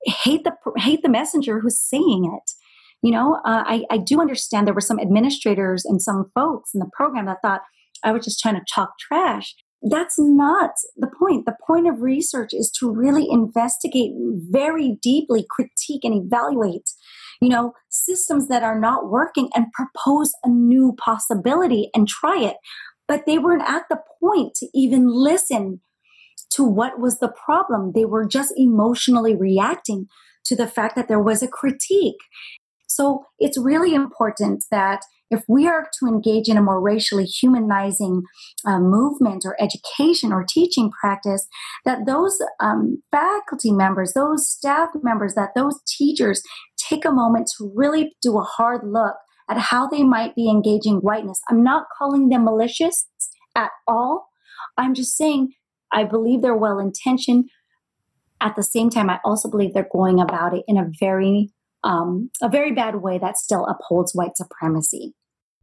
hate 0.05 0.43
the 0.43 0.53
hate 0.77 1.01
the 1.01 1.09
messenger 1.09 1.59
who's 1.59 1.79
saying 1.79 2.29
it. 2.37 2.51
You 3.01 3.11
know 3.11 3.35
uh, 3.45 3.63
I, 3.65 3.83
I 3.89 3.97
do 3.97 4.21
understand 4.21 4.65
there 4.65 4.73
were 4.73 4.81
some 4.81 4.99
administrators 4.99 5.85
and 5.85 6.01
some 6.01 6.31
folks 6.33 6.71
in 6.73 6.79
the 6.79 6.89
program 6.95 7.25
that 7.25 7.37
thought 7.41 7.61
i 8.03 8.11
was 8.11 8.23
just 8.23 8.39
trying 8.39 8.55
to 8.55 8.65
talk 8.73 8.91
trash 8.97 9.55
that's 9.89 10.15
not 10.17 10.71
the 10.95 11.09
point 11.19 11.45
the 11.45 11.55
point 11.67 11.87
of 11.87 12.01
research 12.01 12.49
is 12.53 12.71
to 12.71 12.89
really 12.91 13.27
investigate 13.29 14.11
very 14.49 14.97
deeply 15.01 15.45
critique 15.49 16.03
and 16.03 16.25
evaluate 16.25 16.89
you 17.41 17.49
know 17.49 17.73
systems 17.89 18.47
that 18.47 18.63
are 18.63 18.79
not 18.79 19.09
working 19.09 19.49
and 19.55 19.65
propose 19.73 20.33
a 20.43 20.49
new 20.49 20.95
possibility 20.97 21.89
and 21.93 22.07
try 22.07 22.39
it 22.39 22.57
but 23.07 23.25
they 23.25 23.37
weren't 23.37 23.67
at 23.67 23.83
the 23.89 23.99
point 24.21 24.55
to 24.55 24.67
even 24.73 25.07
listen 25.07 25.81
to 26.53 26.63
what 26.63 26.99
was 26.99 27.19
the 27.19 27.31
problem. 27.45 27.91
They 27.93 28.05
were 28.05 28.27
just 28.27 28.53
emotionally 28.55 29.35
reacting 29.35 30.07
to 30.45 30.55
the 30.55 30.67
fact 30.67 30.95
that 30.95 31.07
there 31.07 31.21
was 31.21 31.41
a 31.41 31.47
critique. 31.47 32.17
So 32.87 33.25
it's 33.39 33.57
really 33.57 33.95
important 33.95 34.65
that 34.69 35.01
if 35.29 35.43
we 35.47 35.67
are 35.67 35.87
to 35.99 36.07
engage 36.07 36.47
in 36.47 36.57
a 36.57 36.61
more 36.61 36.81
racially 36.81 37.25
humanizing 37.25 38.23
uh, 38.65 38.79
movement 38.79 39.43
or 39.45 39.55
education 39.61 40.31
or 40.31 40.45
teaching 40.47 40.91
practice, 40.91 41.47
that 41.85 42.05
those 42.05 42.39
um, 42.59 43.01
faculty 43.11 43.71
members, 43.71 44.13
those 44.13 44.49
staff 44.49 44.89
members, 45.01 45.33
that 45.35 45.49
those 45.55 45.79
teachers 45.87 46.41
take 46.77 47.05
a 47.05 47.11
moment 47.11 47.49
to 47.57 47.71
really 47.75 48.15
do 48.21 48.37
a 48.37 48.43
hard 48.43 48.81
look 48.85 49.15
at 49.49 49.57
how 49.57 49.87
they 49.87 50.03
might 50.03 50.35
be 50.35 50.49
engaging 50.49 50.97
whiteness. 50.97 51.41
I'm 51.49 51.63
not 51.63 51.87
calling 51.97 52.29
them 52.29 52.45
malicious 52.45 53.07
at 53.55 53.71
all. 53.87 54.27
I'm 54.77 54.93
just 54.93 55.15
saying 55.15 55.53
I 55.91 56.03
believe 56.03 56.41
they're 56.41 56.55
well 56.55 56.79
intentioned. 56.79 57.45
At 58.41 58.55
the 58.55 58.63
same 58.63 58.89
time, 58.89 59.09
I 59.09 59.19
also 59.23 59.49
believe 59.49 59.73
they're 59.73 59.87
going 59.91 60.19
about 60.19 60.53
it 60.53 60.63
in 60.67 60.77
a 60.77 60.89
very 60.99 61.51
um, 61.83 62.29
a 62.41 62.49
very 62.49 62.71
bad 62.71 62.95
way 62.97 63.17
that 63.17 63.37
still 63.37 63.65
upholds 63.65 64.13
white 64.13 64.37
supremacy. 64.37 65.13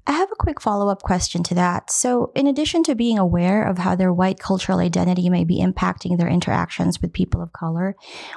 I 0.06 0.12
have 0.12 0.32
a 0.32 0.36
quick 0.36 0.60
follow 0.60 0.88
up 0.88 1.02
question 1.02 1.42
to 1.44 1.54
that. 1.54 1.90
So, 1.90 2.32
in 2.34 2.46
addition 2.46 2.82
to 2.84 2.94
being 2.94 3.18
aware 3.18 3.62
of 3.62 3.78
how 3.78 3.94
their 3.94 4.12
white 4.12 4.40
cultural 4.40 4.78
identity 4.78 5.28
may 5.28 5.44
be 5.44 5.60
impacting 5.60 6.18
their 6.18 6.28
interactions 6.28 7.00
with 7.00 7.12
people 7.12 7.42
of 7.42 7.52
color, 7.52 7.94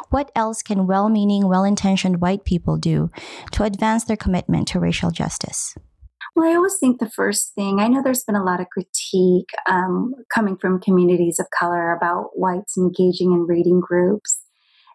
what 0.10 0.32
else 0.36 0.62
can 0.62 0.88
well 0.88 1.10
meaning, 1.10 1.48
well 1.48 1.64
intentioned 1.64 2.22
white 2.22 2.44
people 2.44 2.78
do 2.78 3.10
to 3.54 3.64
advance 3.64 4.04
their 4.04 4.18
commitment 4.18 4.68
to 4.70 4.80
racial 4.80 5.10
justice? 5.10 5.76
Well, 6.36 6.50
I 6.50 6.56
always 6.56 6.78
think 6.80 7.00
the 7.00 7.10
first 7.10 7.54
thing, 7.54 7.80
I 7.80 7.88
know 7.88 8.02
there's 8.04 8.24
been 8.24 8.36
a 8.36 8.44
lot 8.44 8.60
of 8.60 8.68
critique 8.70 9.50
um, 9.68 10.14
coming 10.34 10.58
from 10.58 10.82
communities 10.82 11.40
of 11.40 11.46
color 11.58 11.94
about 11.94 12.32
whites 12.34 12.76
engaging 12.78 13.32
in 13.32 13.46
reading 13.48 13.80
groups. 13.80 14.43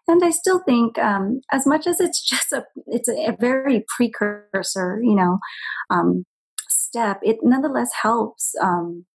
And 0.09 0.23
I 0.23 0.31
still 0.31 0.59
think, 0.59 0.97
um, 0.97 1.41
as 1.51 1.67
much 1.67 1.85
as 1.85 1.99
it's 1.99 2.21
just 2.27 2.51
a, 2.51 2.65
it's 2.87 3.07
a, 3.07 3.29
a 3.29 3.37
very 3.39 3.85
precursor, 3.95 4.99
you 5.03 5.15
know, 5.15 5.37
um, 5.89 6.25
step, 6.67 7.19
it 7.21 7.37
nonetheless 7.43 7.91
helps, 8.01 8.53
um, 8.61 9.05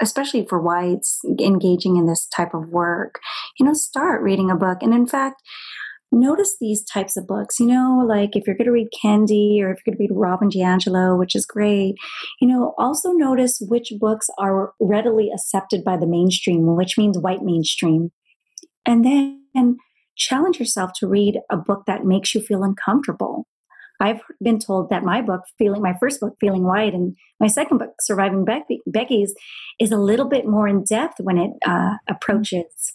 especially 0.00 0.46
for 0.46 0.60
whites 0.60 1.20
engaging 1.40 1.96
in 1.96 2.06
this 2.06 2.26
type 2.26 2.54
of 2.54 2.68
work. 2.68 3.20
You 3.58 3.66
know, 3.66 3.74
start 3.74 4.22
reading 4.22 4.50
a 4.50 4.56
book. 4.56 4.78
And 4.82 4.92
in 4.92 5.06
fact, 5.06 5.40
notice 6.10 6.56
these 6.60 6.84
types 6.84 7.16
of 7.16 7.26
books. 7.26 7.60
You 7.60 7.66
know, 7.66 8.04
like 8.06 8.34
if 8.34 8.46
you're 8.46 8.56
going 8.56 8.66
to 8.66 8.72
read 8.72 8.88
Kendi 8.92 9.60
or 9.60 9.70
if 9.70 9.78
you're 9.84 9.94
going 9.94 9.96
to 9.96 10.00
read 10.00 10.10
Robin 10.12 10.48
DiAngelo, 10.48 11.18
which 11.18 11.36
is 11.36 11.46
great, 11.46 11.94
you 12.40 12.48
know, 12.48 12.74
also 12.78 13.12
notice 13.12 13.58
which 13.60 13.92
books 14.00 14.28
are 14.38 14.72
readily 14.80 15.30
accepted 15.32 15.84
by 15.84 15.96
the 15.96 16.06
mainstream, 16.06 16.74
which 16.76 16.98
means 16.98 17.18
white 17.18 17.42
mainstream. 17.42 18.10
And 18.86 19.04
then 19.04 19.78
challenge 20.18 20.58
yourself 20.58 20.92
to 20.96 21.06
read 21.06 21.40
a 21.50 21.56
book 21.56 21.84
that 21.86 22.04
makes 22.04 22.34
you 22.34 22.42
feel 22.42 22.62
uncomfortable. 22.62 23.46
I've 24.00 24.20
been 24.42 24.58
told 24.58 24.90
that 24.90 25.02
my 25.02 25.22
book, 25.22 25.42
feeling 25.58 25.82
my 25.82 25.94
first 25.98 26.20
book, 26.20 26.36
Feeling 26.40 26.64
White, 26.64 26.94
and 26.94 27.16
my 27.40 27.48
second 27.48 27.78
book, 27.78 27.94
Surviving 28.00 28.44
Becky, 28.44 28.80
Becky's, 28.86 29.34
is 29.80 29.90
a 29.90 29.96
little 29.96 30.28
bit 30.28 30.46
more 30.46 30.68
in 30.68 30.84
depth 30.84 31.16
when 31.20 31.38
it 31.38 31.50
uh, 31.66 31.94
approaches 32.08 32.94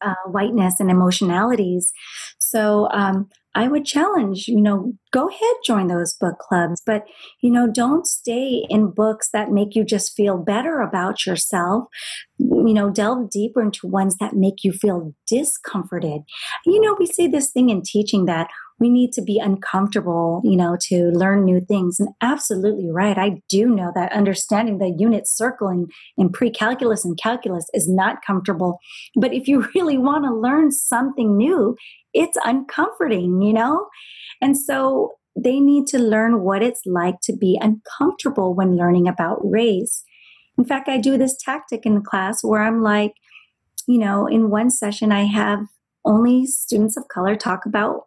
uh, 0.00 0.14
whiteness 0.26 0.80
and 0.80 0.90
emotionalities. 0.90 1.92
So 2.38 2.88
um, 2.92 3.28
I 3.54 3.66
would 3.66 3.84
challenge, 3.84 4.46
you 4.46 4.60
know, 4.60 4.92
go 5.12 5.28
ahead, 5.28 5.56
join 5.66 5.88
those 5.88 6.14
book 6.14 6.38
clubs, 6.38 6.80
but, 6.86 7.04
you 7.42 7.50
know, 7.50 7.68
don't 7.70 8.06
stay 8.06 8.64
in 8.68 8.92
books 8.92 9.30
that 9.32 9.50
make 9.50 9.74
you 9.74 9.84
just 9.84 10.14
feel 10.14 10.38
better 10.38 10.80
about 10.80 11.26
yourself. 11.26 11.84
You 12.38 12.72
know, 12.72 12.90
delve 12.90 13.30
deeper 13.30 13.60
into 13.60 13.86
ones 13.86 14.16
that 14.18 14.34
make 14.34 14.62
you 14.62 14.72
feel 14.72 15.14
discomforted. 15.26 16.22
You 16.64 16.80
know, 16.80 16.96
we 16.98 17.06
say 17.06 17.26
this 17.26 17.50
thing 17.50 17.70
in 17.70 17.82
teaching 17.82 18.26
that 18.26 18.48
we 18.80 18.88
need 18.88 19.12
to 19.12 19.22
be 19.22 19.38
uncomfortable, 19.38 20.40
you 20.42 20.56
know, 20.56 20.76
to 20.88 21.10
learn 21.10 21.44
new 21.44 21.60
things. 21.60 22.00
And 22.00 22.08
absolutely 22.22 22.90
right. 22.90 23.16
I 23.16 23.42
do 23.48 23.68
know 23.68 23.92
that 23.94 24.12
understanding 24.12 24.78
the 24.78 24.94
unit 24.98 25.28
circling 25.28 25.88
in 26.16 26.30
pre 26.30 26.50
calculus 26.50 27.04
and 27.04 27.16
calculus 27.20 27.66
is 27.74 27.88
not 27.88 28.24
comfortable. 28.26 28.78
But 29.14 29.34
if 29.34 29.46
you 29.46 29.68
really 29.74 29.98
want 29.98 30.24
to 30.24 30.34
learn 30.34 30.72
something 30.72 31.36
new, 31.36 31.76
it's 32.12 32.36
uncomforting, 32.44 33.42
you 33.42 33.52
know? 33.52 33.86
And 34.40 34.56
so 34.56 35.12
they 35.36 35.60
need 35.60 35.86
to 35.88 35.98
learn 35.98 36.42
what 36.42 36.62
it's 36.62 36.82
like 36.86 37.20
to 37.22 37.36
be 37.36 37.58
uncomfortable 37.60 38.54
when 38.54 38.76
learning 38.76 39.08
about 39.08 39.38
race. 39.42 40.02
In 40.58 40.64
fact, 40.64 40.88
I 40.88 40.98
do 40.98 41.16
this 41.16 41.36
tactic 41.42 41.86
in 41.86 41.94
the 41.94 42.00
class 42.00 42.42
where 42.42 42.62
I'm 42.62 42.82
like, 42.82 43.12
you 43.86 43.98
know, 43.98 44.26
in 44.26 44.50
one 44.50 44.70
session, 44.70 45.12
I 45.12 45.24
have 45.24 45.60
only 46.04 46.46
students 46.46 46.96
of 46.96 47.08
color 47.08 47.36
talk 47.36 47.66
about 47.66 48.06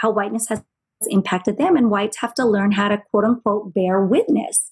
how 0.00 0.10
whiteness 0.10 0.48
has 0.48 0.62
impacted 1.08 1.58
them, 1.58 1.76
and 1.76 1.90
whites 1.90 2.18
have 2.18 2.34
to 2.34 2.44
learn 2.44 2.72
how 2.72 2.88
to 2.88 3.02
quote 3.10 3.24
unquote 3.24 3.74
bear 3.74 4.04
witness. 4.04 4.70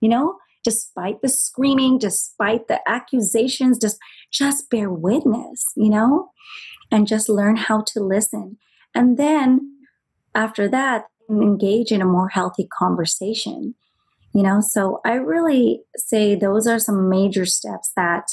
You 0.00 0.10
know, 0.10 0.36
despite 0.64 1.22
the 1.22 1.28
screaming, 1.28 1.98
despite 1.98 2.68
the 2.68 2.80
accusations, 2.86 3.78
just 3.78 3.98
just 4.32 4.70
bear 4.70 4.90
witness, 4.90 5.64
you 5.76 5.88
know, 5.88 6.30
and 6.90 7.06
just 7.06 7.28
learn 7.28 7.56
how 7.56 7.82
to 7.88 8.00
listen. 8.00 8.58
And 8.94 9.18
then 9.18 9.76
after 10.34 10.68
that, 10.68 11.06
engage 11.30 11.90
in 11.90 12.02
a 12.02 12.06
more 12.06 12.28
healthy 12.28 12.68
conversation. 12.78 13.74
You 14.34 14.42
know, 14.42 14.60
so 14.60 15.00
I 15.04 15.14
really 15.14 15.82
say 15.96 16.34
those 16.34 16.66
are 16.66 16.78
some 16.78 17.08
major 17.08 17.46
steps 17.46 17.90
that 17.96 18.28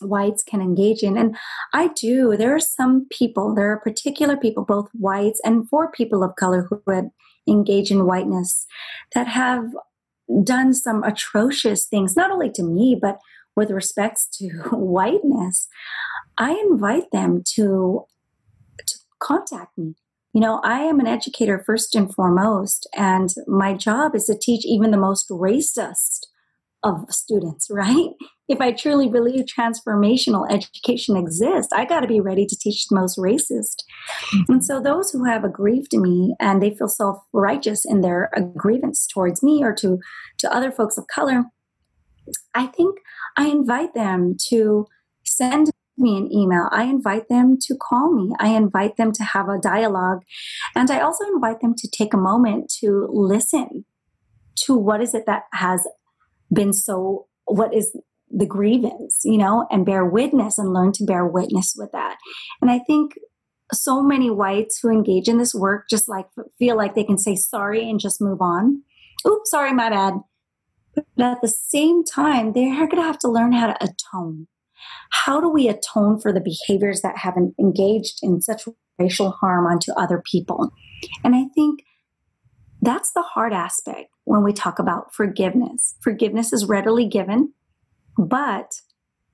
whites 0.00 0.42
can 0.42 0.60
engage 0.60 1.02
in. 1.02 1.16
And 1.16 1.36
I 1.72 1.88
do. 1.88 2.36
There 2.36 2.54
are 2.54 2.60
some 2.60 3.06
people, 3.10 3.54
there 3.54 3.70
are 3.70 3.80
particular 3.80 4.36
people, 4.36 4.64
both 4.64 4.88
whites 4.94 5.40
and 5.44 5.68
for 5.68 5.90
people 5.90 6.24
of 6.24 6.36
color 6.36 6.66
who 6.68 7.10
engage 7.46 7.90
in 7.90 8.06
whiteness 8.06 8.66
that 9.14 9.28
have 9.28 9.66
done 10.42 10.72
some 10.72 11.02
atrocious 11.04 11.84
things, 11.84 12.16
not 12.16 12.30
only 12.30 12.50
to 12.52 12.62
me, 12.62 12.98
but 13.00 13.18
with 13.54 13.70
respects 13.70 14.26
to 14.38 14.48
whiteness. 14.72 15.68
I 16.42 16.60
invite 16.68 17.12
them 17.12 17.44
to, 17.54 18.04
to 18.84 18.94
contact 19.22 19.78
me. 19.78 19.94
You 20.34 20.40
know, 20.40 20.60
I 20.64 20.80
am 20.80 20.98
an 20.98 21.06
educator 21.06 21.62
first 21.64 21.94
and 21.94 22.12
foremost, 22.12 22.88
and 22.96 23.28
my 23.46 23.74
job 23.74 24.16
is 24.16 24.24
to 24.24 24.36
teach 24.36 24.66
even 24.66 24.90
the 24.90 24.96
most 24.96 25.28
racist 25.30 26.26
of 26.82 27.04
students, 27.10 27.68
right? 27.70 28.08
If 28.48 28.60
I 28.60 28.72
truly 28.72 29.08
believe 29.08 29.44
transformational 29.44 30.50
education 30.50 31.16
exists, 31.16 31.72
I 31.72 31.84
got 31.84 32.00
to 32.00 32.08
be 32.08 32.20
ready 32.20 32.44
to 32.44 32.58
teach 32.58 32.88
the 32.88 32.96
most 32.96 33.16
racist. 33.18 33.84
Mm-hmm. 34.34 34.52
And 34.52 34.64
so, 34.64 34.80
those 34.80 35.12
who 35.12 35.24
have 35.24 35.44
aggrieved 35.44 35.96
me 35.96 36.34
and 36.40 36.60
they 36.60 36.74
feel 36.74 36.88
self 36.88 37.18
righteous 37.32 37.84
in 37.84 38.00
their 38.00 38.30
grievance 38.56 39.06
towards 39.06 39.44
me 39.44 39.62
or 39.62 39.72
to, 39.76 39.98
to 40.38 40.52
other 40.52 40.72
folks 40.72 40.98
of 40.98 41.06
color, 41.06 41.44
I 42.52 42.66
think 42.66 42.98
I 43.36 43.46
invite 43.46 43.94
them 43.94 44.34
to 44.48 44.86
send 45.24 45.70
me 46.02 46.18
an 46.18 46.32
email. 46.32 46.68
I 46.72 46.84
invite 46.84 47.28
them 47.28 47.56
to 47.62 47.76
call 47.76 48.12
me. 48.12 48.34
I 48.38 48.48
invite 48.48 48.96
them 48.96 49.12
to 49.12 49.22
have 49.22 49.48
a 49.48 49.58
dialogue. 49.58 50.22
And 50.74 50.90
I 50.90 51.00
also 51.00 51.24
invite 51.26 51.60
them 51.60 51.74
to 51.76 51.88
take 51.88 52.12
a 52.12 52.18
moment 52.18 52.72
to 52.80 53.08
listen 53.10 53.84
to 54.64 54.76
what 54.76 55.00
is 55.00 55.14
it 55.14 55.26
that 55.26 55.44
has 55.52 55.86
been 56.52 56.72
so 56.72 57.26
what 57.46 57.74
is 57.74 57.96
the 58.30 58.46
grievance 58.46 59.20
you 59.24 59.38
know 59.38 59.66
and 59.70 59.86
bear 59.86 60.04
witness 60.04 60.58
and 60.58 60.72
learn 60.72 60.92
to 60.92 61.04
bear 61.04 61.26
witness 61.26 61.74
with 61.76 61.90
that 61.92 62.16
and 62.60 62.70
i 62.70 62.78
think 62.78 63.14
so 63.72 64.02
many 64.02 64.30
whites 64.30 64.78
who 64.80 64.90
engage 64.90 65.28
in 65.28 65.38
this 65.38 65.54
work 65.54 65.84
just 65.88 66.08
like 66.08 66.26
feel 66.58 66.76
like 66.76 66.94
they 66.94 67.04
can 67.04 67.18
say 67.18 67.34
sorry 67.34 67.88
and 67.88 68.00
just 68.00 68.20
move 68.20 68.40
on 68.40 68.82
oops 69.26 69.50
sorry 69.50 69.72
my 69.72 69.90
bad 69.90 70.14
but 70.94 71.24
at 71.24 71.40
the 71.40 71.48
same 71.48 72.04
time 72.04 72.52
they're 72.52 72.86
going 72.86 72.96
to 72.96 73.02
have 73.02 73.18
to 73.18 73.28
learn 73.28 73.52
how 73.52 73.66
to 73.66 73.84
atone 73.84 74.46
how 75.12 75.40
do 75.40 75.48
we 75.48 75.68
atone 75.68 76.18
for 76.18 76.32
the 76.32 76.40
behaviors 76.40 77.00
that 77.02 77.18
have 77.18 77.34
engaged 77.58 78.18
in 78.22 78.40
such 78.40 78.64
racial 78.98 79.30
harm 79.30 79.66
onto 79.66 79.92
other 79.92 80.22
people 80.30 80.70
and 81.24 81.34
i 81.34 81.44
think 81.54 81.80
that's 82.82 83.12
the 83.12 83.22
hard 83.22 83.52
aspect 83.52 84.10
when 84.24 84.42
we 84.42 84.52
talk 84.52 84.78
about 84.78 85.14
forgiveness. 85.14 85.94
Forgiveness 86.00 86.52
is 86.52 86.66
readily 86.66 87.06
given, 87.06 87.54
but 88.18 88.72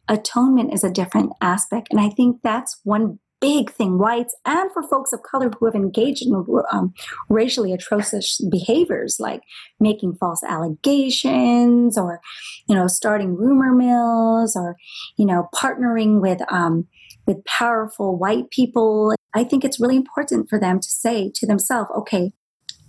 atonement 0.07 0.73
is 0.73 0.85
a 0.85 0.91
different 0.91 1.33
aspect. 1.41 1.89
And 1.91 1.99
I 1.99 2.11
think 2.11 2.41
that's 2.43 2.79
one 2.85 3.19
big 3.41 3.71
thing, 3.71 3.99
whites 3.99 4.35
and 4.45 4.71
for 4.73 4.83
folks 4.83 5.13
of 5.13 5.23
color 5.23 5.51
who 5.59 5.67
have 5.67 5.75
engaged 5.75 6.27
in 6.27 6.45
um, 6.73 6.93
racially 7.29 7.73
atrocious 7.73 8.41
behaviors 8.51 9.19
like 9.19 9.43
making 9.81 10.15
false 10.15 10.43
allegations 10.43 11.97
or, 11.97 12.21
you 12.69 12.75
know, 12.75 12.87
starting 12.87 13.37
rumor 13.37 13.73
mills 13.73 14.57
or, 14.57 14.77
you 15.17 15.25
know, 15.25 15.49
partnering 15.55 16.21
with, 16.21 16.41
um, 16.51 16.87
with 17.27 17.45
powerful 17.45 18.19
white 18.19 18.51
people. 18.51 19.15
I 19.35 19.45
think 19.45 19.65
it's 19.65 19.81
really 19.81 19.97
important 19.97 20.49
for 20.49 20.59
them 20.59 20.81
to 20.81 20.89
say 20.89 21.31
to 21.35 21.47
themselves, 21.47 21.91
okay, 21.97 22.33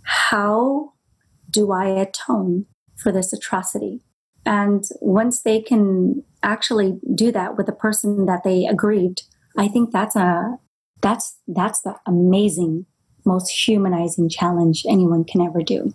how 0.03 0.93
do 1.49 1.71
I 1.71 1.87
atone 1.87 2.65
for 2.95 3.11
this 3.11 3.33
atrocity? 3.33 4.01
And 4.45 4.83
once 5.01 5.41
they 5.41 5.61
can 5.61 6.23
actually 6.41 6.99
do 7.13 7.31
that 7.31 7.57
with 7.57 7.65
the 7.65 7.71
person 7.73 8.25
that 8.25 8.43
they 8.43 8.65
aggrieved, 8.65 9.23
I 9.57 9.67
think 9.67 9.91
that's 9.91 10.15
a 10.15 10.57
that's 11.01 11.37
that's 11.47 11.81
the 11.81 11.95
amazing, 12.05 12.85
most 13.25 13.49
humanizing 13.49 14.29
challenge 14.29 14.83
anyone 14.87 15.23
can 15.23 15.41
ever 15.41 15.61
do. 15.61 15.93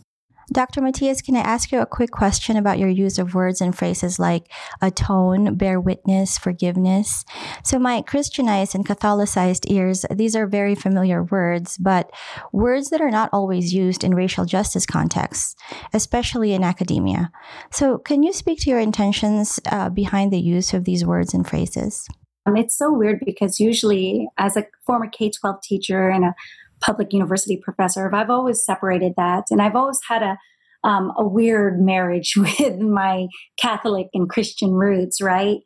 Dr. 0.53 0.83
Matias, 0.83 1.23
can 1.23 1.37
I 1.37 1.41
ask 1.41 1.73
you 1.73 1.81
a 1.81 1.87
quick 1.87 2.11
question 2.11 2.57
about 2.57 2.79
your 2.79 2.89
use 2.89 3.19
of 3.19 3.35
words 3.35 3.61
and 3.61 3.77
phrases 3.77 4.19
like 4.19 4.51
atone, 4.83 5.57
bear 5.57 5.81
witness, 5.81 6.37
forgiveness? 6.37 7.25
So, 7.63 7.79
my 7.79 8.03
Christianized 8.03 8.75
and 8.75 8.87
Catholicized 8.87 9.71
ears, 9.71 10.05
these 10.11 10.37
are 10.37 10.47
very 10.47 10.75
familiar 10.75 11.23
words, 11.23 11.79
but 11.79 12.11
words 12.53 12.91
that 12.91 13.01
are 13.01 13.11
not 13.11 13.31
always 13.33 13.73
used 13.73 14.05
in 14.05 14.15
racial 14.15 14.45
justice 14.45 14.85
contexts, 14.85 15.57
especially 15.95 16.53
in 16.53 16.63
academia. 16.63 17.33
So, 17.71 17.99
can 17.99 18.23
you 18.23 18.33
speak 18.33 18.61
to 18.61 18.71
your 18.71 18.81
intentions 18.81 19.59
uh, 19.71 19.89
behind 19.89 20.31
the 20.31 20.41
use 20.41 20.75
of 20.75 20.85
these 20.85 21.07
words 21.07 21.33
and 21.33 21.49
phrases? 21.49 22.07
Um, 22.47 22.57
it's 22.57 22.77
so 22.77 22.93
weird 22.93 23.21
because 23.25 23.59
usually, 23.61 24.29
as 24.39 24.57
a 24.57 24.67
former 24.87 25.09
K 25.09 25.31
12 25.31 25.63
teacher 25.63 26.09
and 26.09 26.25
a 26.25 26.35
public 26.81 27.13
university 27.13 27.57
professor, 27.57 28.15
I've 28.15 28.31
always 28.31 28.65
separated 28.65 29.15
that. 29.17 29.45
And 29.51 29.63
I've 29.63 29.77
always 29.77 30.01
had 30.09 30.23
a, 30.23 30.39
um, 30.87 31.13
a 31.17 31.27
weird 31.27 31.81
marriage 31.81 32.35
with 32.37 32.79
my 32.79 33.27
Catholic 33.57 34.09
and 34.13 34.29
Christian 34.29 34.73
roots, 34.73 35.21
right? 35.21 35.59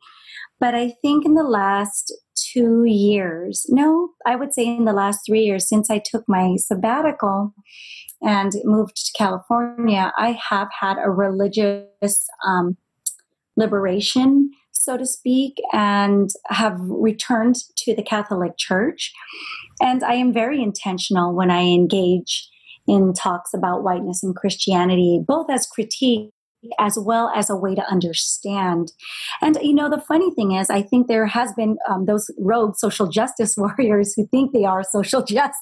But 0.59 0.75
I 0.75 0.93
think 1.01 1.25
in 1.25 1.35
the 1.35 1.43
last 1.43 2.13
two 2.35 2.83
years, 2.85 3.65
no, 3.69 4.09
I 4.25 4.35
would 4.35 4.53
say 4.53 4.65
in 4.65 4.85
the 4.85 4.93
last 4.93 5.21
three 5.25 5.41
years 5.41 5.67
since 5.67 5.89
I 5.89 6.01
took 6.03 6.23
my 6.27 6.55
sabbatical, 6.57 7.53
and 8.21 8.53
moved 8.65 8.95
to 8.97 9.11
California, 9.17 10.11
I 10.17 10.37
have 10.49 10.67
had 10.79 10.97
a 10.97 11.09
religious 11.09 12.27
um, 12.45 12.77
liberation, 13.55 14.51
so 14.79 14.97
to 14.97 15.05
speak, 15.05 15.55
and 15.73 16.29
have 16.47 16.77
returned 16.79 17.55
to 17.77 17.93
the 17.93 18.01
Catholic 18.01 18.53
Church. 18.57 19.11
And 19.81 20.03
I 20.03 20.13
am 20.13 20.33
very 20.33 20.61
intentional 20.61 21.35
when 21.35 21.51
I 21.51 21.63
engage 21.63 22.49
in 22.87 23.13
talks 23.13 23.53
about 23.53 23.83
whiteness 23.83 24.23
and 24.23 24.35
Christianity, 24.35 25.21
both 25.25 25.49
as 25.49 25.67
critique 25.67 26.31
as 26.79 26.97
well 26.99 27.31
as 27.35 27.49
a 27.49 27.55
way 27.55 27.73
to 27.75 27.89
understand. 27.89 28.91
And 29.41 29.57
you 29.61 29.73
know, 29.73 29.89
the 29.89 30.01
funny 30.01 30.33
thing 30.33 30.53
is, 30.53 30.69
I 30.69 30.81
think 30.81 31.07
there 31.07 31.25
has 31.25 31.53
been 31.53 31.77
um, 31.89 32.05
those 32.05 32.29
rogue 32.37 32.75
social 32.75 33.07
justice 33.07 33.55
warriors 33.57 34.13
who 34.15 34.27
think 34.27 34.53
they 34.53 34.65
are 34.65 34.83
social 34.83 35.23
just. 35.23 35.57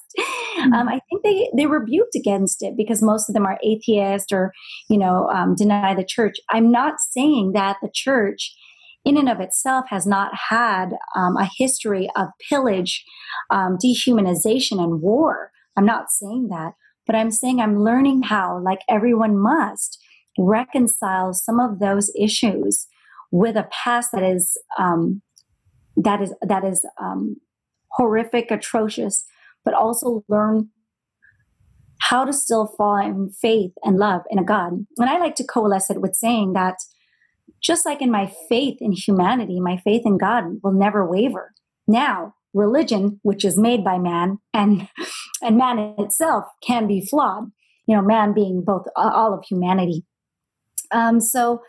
Mm-hmm. 0.58 0.72
Um, 0.72 0.88
I 0.88 1.00
think 1.08 1.22
they 1.22 1.50
they 1.56 1.66
rebuked 1.66 2.14
against 2.14 2.62
it 2.62 2.74
because 2.76 3.02
most 3.02 3.28
of 3.28 3.34
them 3.34 3.46
are 3.46 3.58
atheist 3.62 4.32
or 4.32 4.52
you 4.88 4.98
know 4.98 5.28
um, 5.28 5.54
deny 5.54 5.94
the 5.94 6.04
church. 6.04 6.36
I'm 6.50 6.70
not 6.70 6.94
saying 7.10 7.52
that 7.54 7.76
the 7.82 7.90
church. 7.92 8.54
In 9.08 9.16
and 9.16 9.30
of 9.30 9.40
itself, 9.40 9.86
has 9.88 10.06
not 10.06 10.32
had 10.50 10.90
um, 11.16 11.38
a 11.38 11.48
history 11.56 12.10
of 12.14 12.28
pillage, 12.46 13.06
um, 13.48 13.78
dehumanization, 13.82 14.78
and 14.82 15.00
war. 15.00 15.50
I'm 15.78 15.86
not 15.86 16.10
saying 16.10 16.48
that, 16.50 16.74
but 17.06 17.16
I'm 17.16 17.30
saying 17.30 17.58
I'm 17.58 17.82
learning 17.82 18.24
how, 18.24 18.60
like 18.62 18.80
everyone 18.86 19.38
must, 19.38 19.98
reconcile 20.38 21.32
some 21.32 21.58
of 21.58 21.78
those 21.78 22.12
issues 22.20 22.86
with 23.32 23.56
a 23.56 23.66
past 23.72 24.10
that 24.12 24.22
is 24.22 24.60
um, 24.78 25.22
that 25.96 26.20
is 26.20 26.34
that 26.42 26.62
is 26.62 26.84
um, 27.00 27.36
horrific, 27.92 28.50
atrocious, 28.50 29.24
but 29.64 29.72
also 29.72 30.22
learn 30.28 30.68
how 32.02 32.26
to 32.26 32.32
still 32.34 32.74
fall 32.76 32.98
in 32.98 33.30
faith 33.30 33.72
and 33.84 33.96
love 33.96 34.20
in 34.28 34.38
a 34.38 34.44
God. 34.44 34.84
And 34.98 35.08
I 35.08 35.18
like 35.18 35.34
to 35.36 35.46
coalesce 35.46 35.88
it 35.88 36.02
with 36.02 36.14
saying 36.14 36.52
that 36.52 36.76
just 37.62 37.86
like 37.86 38.00
in 38.02 38.10
my 38.10 38.32
faith 38.48 38.78
in 38.80 38.92
humanity, 38.92 39.60
my 39.60 39.76
faith 39.78 40.02
in 40.04 40.18
God 40.18 40.44
will 40.62 40.72
never 40.72 41.04
waver. 41.04 41.52
Now, 41.86 42.34
religion, 42.54 43.20
which 43.22 43.44
is 43.44 43.58
made 43.58 43.84
by 43.84 43.98
man 43.98 44.38
and 44.52 44.88
and 45.42 45.56
man 45.56 45.94
itself 45.98 46.44
can 46.66 46.86
be 46.86 47.04
flawed. 47.04 47.50
You 47.86 47.96
know, 47.96 48.02
man 48.02 48.34
being 48.34 48.62
both 48.64 48.86
all 48.96 49.32
of 49.32 49.44
humanity. 49.48 50.04
Um, 50.90 51.20
so 51.20 51.62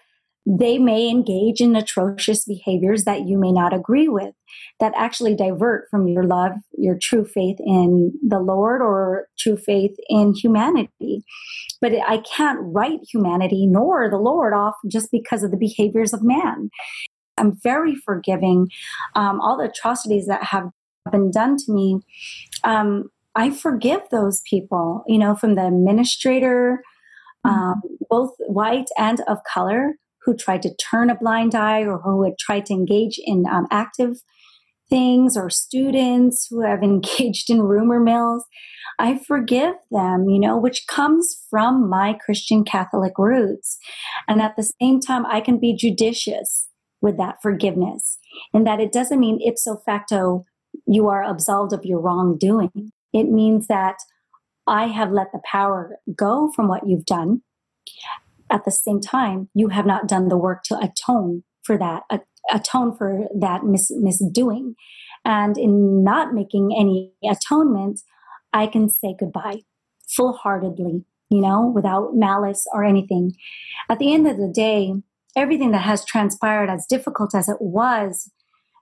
they 0.51 0.79
may 0.79 1.07
engage 1.07 1.61
in 1.61 1.75
atrocious 1.75 2.43
behaviors 2.43 3.03
that 3.03 3.27
you 3.27 3.37
may 3.37 3.51
not 3.51 3.71
agree 3.71 4.07
with 4.07 4.33
that 4.79 4.93
actually 4.95 5.35
divert 5.35 5.87
from 5.91 6.07
your 6.07 6.23
love, 6.23 6.53
your 6.75 6.97
true 6.99 7.23
faith 7.23 7.57
in 7.59 8.11
the 8.27 8.39
Lord 8.39 8.81
or 8.81 9.27
true 9.37 9.57
faith 9.57 9.95
in 10.09 10.33
humanity. 10.33 11.23
But 11.81 11.93
I 12.07 12.23
can't 12.35 12.57
write 12.61 13.01
humanity 13.11 13.67
nor 13.67 14.09
the 14.09 14.17
Lord 14.17 14.53
off 14.53 14.73
just 14.87 15.11
because 15.11 15.43
of 15.43 15.51
the 15.51 15.57
behaviors 15.57 16.13
of 16.13 16.23
man. 16.23 16.71
I'm 17.37 17.55
very 17.61 17.95
forgiving. 17.95 18.69
Um, 19.15 19.39
all 19.41 19.55
the 19.55 19.69
atrocities 19.69 20.25
that 20.25 20.45
have 20.45 20.71
been 21.11 21.29
done 21.29 21.57
to 21.57 21.71
me, 21.71 21.99
um, 22.63 23.11
I 23.35 23.51
forgive 23.51 24.01
those 24.09 24.41
people, 24.49 25.03
you 25.07 25.19
know, 25.19 25.35
from 25.35 25.53
the 25.53 25.67
administrator 25.67 26.81
Mm-hmm. 27.45 27.55
um, 27.55 27.81
both 28.09 28.31
white 28.47 28.89
and 28.97 29.21
of 29.27 29.37
color, 29.51 29.93
who 30.29 30.37
tried 30.37 30.61
to 30.61 30.75
turn 30.75 31.09
a 31.09 31.15
blind 31.15 31.55
eye 31.55 31.81
or 31.81 31.99
who 31.99 32.23
had 32.23 32.37
tried 32.37 32.65
to 32.67 32.73
engage 32.73 33.19
in 33.23 33.45
um, 33.51 33.65
active 33.71 34.17
things, 34.89 35.35
or 35.35 35.49
students 35.49 36.47
who 36.49 36.61
have 36.61 36.83
engaged 36.83 37.49
in 37.49 37.61
rumor 37.61 37.99
mills. 37.99 38.45
I 38.97 39.19
forgive 39.27 39.75
them, 39.91 40.29
you 40.29 40.39
know, 40.39 40.57
which 40.57 40.85
comes 40.87 41.45
from 41.49 41.89
my 41.89 42.17
Christian 42.25 42.63
Catholic 42.63 43.13
roots. 43.17 43.77
And 44.27 44.41
at 44.41 44.55
the 44.55 44.71
same 44.81 44.99
time, 44.99 45.25
I 45.25 45.41
can 45.41 45.59
be 45.59 45.75
judicious 45.75 46.67
with 47.01 47.17
that 47.17 47.37
forgiveness, 47.41 48.17
in 48.53 48.65
that 48.65 48.81
it 48.81 48.91
doesn't 48.91 49.19
mean 49.19 49.39
ipso 49.41 49.77
facto 49.85 50.43
you 50.85 51.07
are 51.07 51.23
absolved 51.23 51.73
of 51.73 51.85
your 51.85 51.99
wrongdoing. 51.99 52.91
It 53.13 53.23
means 53.23 53.67
that 53.67 53.95
I 54.67 54.87
have 54.87 55.11
let 55.11 55.31
the 55.31 55.41
power 55.49 55.97
go 56.15 56.51
from 56.55 56.67
what 56.67 56.87
you've 56.87 57.05
done. 57.05 57.41
At 58.51 58.65
the 58.65 58.71
same 58.71 58.99
time, 58.99 59.49
you 59.53 59.69
have 59.69 59.85
not 59.85 60.07
done 60.07 60.27
the 60.27 60.37
work 60.37 60.63
to 60.65 60.77
atone 60.77 61.43
for 61.63 61.77
that, 61.77 62.03
atone 62.51 62.95
for 62.95 63.27
that 63.39 63.63
mis- 63.63 63.91
misdoing. 63.91 64.73
And 65.25 65.57
in 65.57 66.03
not 66.03 66.33
making 66.33 66.75
any 66.77 67.13
atonement, 67.29 68.01
I 68.53 68.67
can 68.67 68.89
say 68.89 69.15
goodbye 69.19 69.61
full 70.07 70.33
heartedly, 70.33 71.05
you 71.29 71.41
know, 71.41 71.71
without 71.73 72.15
malice 72.15 72.65
or 72.73 72.83
anything. 72.83 73.33
At 73.89 73.99
the 73.99 74.13
end 74.13 74.27
of 74.27 74.37
the 74.37 74.51
day, 74.51 74.93
everything 75.35 75.71
that 75.71 75.83
has 75.83 76.03
transpired, 76.03 76.69
as 76.69 76.87
difficult 76.87 77.35
as 77.35 77.47
it 77.47 77.57
was, 77.59 78.31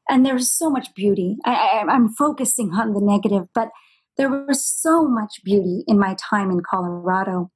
and 0.09 0.25
there's 0.25 0.49
so 0.51 0.69
much 0.69 0.93
beauty. 0.95 1.37
I, 1.45 1.83
am 1.89 2.09
focusing 2.09 2.73
on 2.73 2.93
the 2.93 3.01
negative, 3.01 3.47
but 3.53 3.69
there 4.15 4.29
was 4.29 4.65
so 4.65 5.07
much 5.07 5.41
beauty 5.43 5.83
in 5.85 5.99
my 5.99 6.15
time 6.15 6.49
in 6.49 6.61
Colorado, 6.61 7.51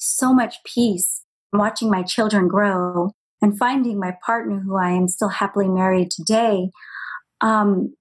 so 0.00 0.32
much 0.32 0.56
peace, 0.64 1.24
watching 1.52 1.90
my 1.90 2.02
children 2.02 2.48
grow 2.48 3.12
and 3.40 3.58
finding 3.58 3.98
my 3.98 4.14
partner 4.24 4.60
who 4.60 4.76
I 4.76 4.90
am 4.90 5.08
still 5.08 5.28
happily 5.28 5.68
married 5.68 6.10
today. 6.10 6.70
Um, 7.40 7.94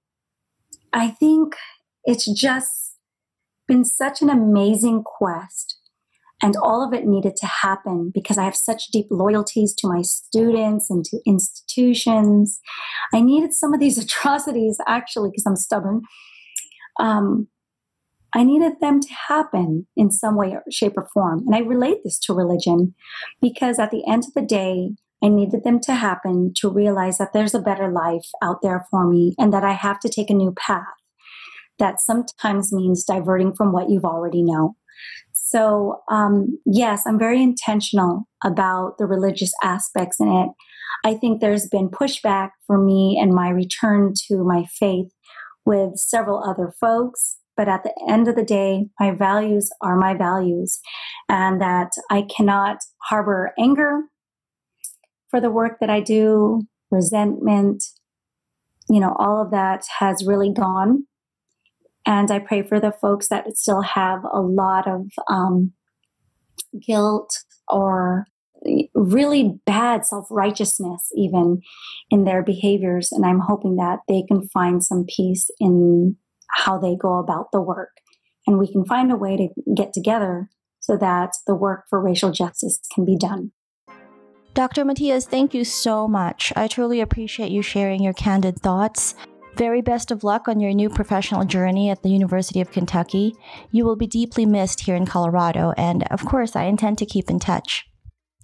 I 0.93 1.09
think 1.09 1.55
it's 2.03 2.25
just 2.25 2.95
been 3.67 3.83
such 3.83 4.21
an 4.21 4.29
amazing 4.29 5.03
quest. 5.03 5.79
And 6.41 6.55
all 6.55 6.87
of 6.87 6.93
it 6.93 7.07
needed 7.07 7.35
to 7.37 7.47
happen 7.47 8.11
because 8.13 8.37
I 8.37 8.43
have 8.43 8.55
such 8.55 8.87
deep 8.93 9.07
loyalties 9.09 9.73
to 9.79 9.87
my 9.87 10.03
students 10.03 10.87
and 10.89 11.03
to 11.05 11.19
institutions. 11.25 12.59
I 13.11 13.21
needed 13.21 13.53
some 13.53 13.73
of 13.73 13.79
these 13.79 13.97
atrocities 14.03 14.77
actually 14.87 15.29
because 15.29 15.45
I'm 15.47 15.55
stubborn 15.55 16.03
um, 16.99 17.47
I 18.33 18.43
needed 18.43 18.73
them 18.81 18.99
to 18.99 19.13
happen 19.27 19.87
in 19.95 20.11
some 20.11 20.35
way, 20.35 20.55
shape, 20.69 20.93
or 20.97 21.07
form. 21.13 21.43
And 21.45 21.55
I 21.55 21.59
relate 21.59 21.99
this 22.03 22.19
to 22.19 22.33
religion 22.33 22.93
because 23.41 23.79
at 23.79 23.91
the 23.91 24.05
end 24.07 24.25
of 24.25 24.33
the 24.33 24.41
day, 24.41 24.91
I 25.23 25.29
needed 25.29 25.63
them 25.63 25.79
to 25.81 25.95
happen 25.95 26.51
to 26.57 26.69
realize 26.69 27.17
that 27.17 27.33
there's 27.33 27.55
a 27.55 27.61
better 27.61 27.91
life 27.91 28.27
out 28.43 28.61
there 28.61 28.85
for 28.91 29.07
me 29.07 29.33
and 29.39 29.51
that 29.53 29.63
I 29.63 29.73
have 29.73 29.99
to 30.01 30.09
take 30.09 30.29
a 30.29 30.35
new 30.35 30.53
path. 30.53 30.83
That 31.79 32.01
sometimes 32.01 32.73
means 32.73 33.03
diverting 33.03 33.55
from 33.55 33.71
what 33.71 33.89
you've 33.89 34.05
already 34.05 34.43
know. 34.43 34.75
So, 35.33 36.01
um, 36.09 36.59
yes, 36.65 37.03
I'm 37.05 37.17
very 37.17 37.41
intentional 37.41 38.27
about 38.43 38.97
the 38.97 39.05
religious 39.05 39.53
aspects 39.63 40.19
in 40.19 40.27
it. 40.27 40.49
I 41.05 41.13
think 41.13 41.39
there's 41.39 41.67
been 41.67 41.89
pushback 41.89 42.49
for 42.65 42.77
me 42.77 43.17
and 43.21 43.33
my 43.33 43.49
return 43.49 44.13
to 44.27 44.43
my 44.43 44.65
faith 44.65 45.11
with 45.65 45.97
several 45.97 46.43
other 46.43 46.73
folks 46.79 47.37
but 47.57 47.67
at 47.67 47.83
the 47.83 47.93
end 48.07 48.27
of 48.27 48.35
the 48.35 48.45
day, 48.45 48.85
my 48.99 49.11
values 49.11 49.71
are 49.81 49.97
my 49.97 50.13
values, 50.13 50.79
and 51.27 51.59
that 51.59 51.91
I 52.09 52.21
cannot 52.21 52.77
harbor 53.09 53.51
anger 53.59 54.03
for 55.29 55.41
the 55.41 55.51
work 55.51 55.79
that 55.81 55.89
I 55.89 55.99
do, 55.99 56.61
resentment, 56.91 57.83
you 58.89 58.99
know, 58.99 59.15
all 59.19 59.41
of 59.41 59.51
that 59.51 59.83
has 59.99 60.25
really 60.25 60.53
gone. 60.53 61.05
And 62.05 62.31
I 62.31 62.39
pray 62.39 62.63
for 62.63 62.79
the 62.79 62.93
folks 62.93 63.27
that 63.27 63.57
still 63.57 63.81
have 63.81 64.21
a 64.31 64.39
lot 64.39 64.87
of 64.87 65.07
um, 65.29 65.73
guilt 66.85 67.29
or 67.67 68.25
really 68.93 69.59
bad 69.65 70.05
self 70.05 70.27
righteousness, 70.31 71.11
even 71.15 71.61
in 72.09 72.23
their 72.23 72.43
behaviors. 72.43 73.11
And 73.11 73.25
I'm 73.25 73.41
hoping 73.41 73.75
that 73.75 73.99
they 74.07 74.23
can 74.27 74.47
find 74.47 74.83
some 74.83 75.05
peace 75.05 75.49
in 75.59 76.15
how 76.49 76.77
they 76.77 76.95
go 76.95 77.17
about 77.17 77.51
the 77.51 77.61
work. 77.61 77.91
And 78.45 78.57
we 78.57 78.71
can 78.71 78.85
find 78.85 79.11
a 79.11 79.15
way 79.15 79.35
to 79.37 79.73
get 79.75 79.93
together 79.93 80.49
so 80.79 80.97
that 80.97 81.31
the 81.45 81.55
work 81.55 81.85
for 81.89 82.01
racial 82.01 82.31
justice 82.31 82.79
can 82.93 83.05
be 83.05 83.17
done. 83.17 83.51
Dr. 84.53 84.85
Matias, 84.85 85.27
thank 85.27 85.53
you 85.53 85.63
so 85.63 86.07
much. 86.07 86.51
I 86.55 86.67
truly 86.67 86.99
appreciate 86.99 87.51
you 87.51 87.61
sharing 87.61 88.01
your 88.01 88.13
candid 88.13 88.59
thoughts. 88.59 89.13
Very 89.55 89.81
best 89.81 90.11
of 90.11 90.23
luck 90.23 90.47
on 90.47 90.59
your 90.59 90.73
new 90.73 90.89
professional 90.89 91.43
journey 91.43 91.89
at 91.89 92.03
the 92.03 92.09
University 92.09 92.61
of 92.61 92.71
Kentucky. 92.71 93.35
You 93.71 93.85
will 93.85 93.95
be 93.95 94.07
deeply 94.07 94.45
missed 94.45 94.81
here 94.81 94.95
in 94.95 95.05
Colorado, 95.05 95.73
and 95.77 96.03
of 96.09 96.25
course, 96.25 96.55
I 96.55 96.63
intend 96.63 96.97
to 96.99 97.05
keep 97.05 97.29
in 97.29 97.39
touch. 97.39 97.85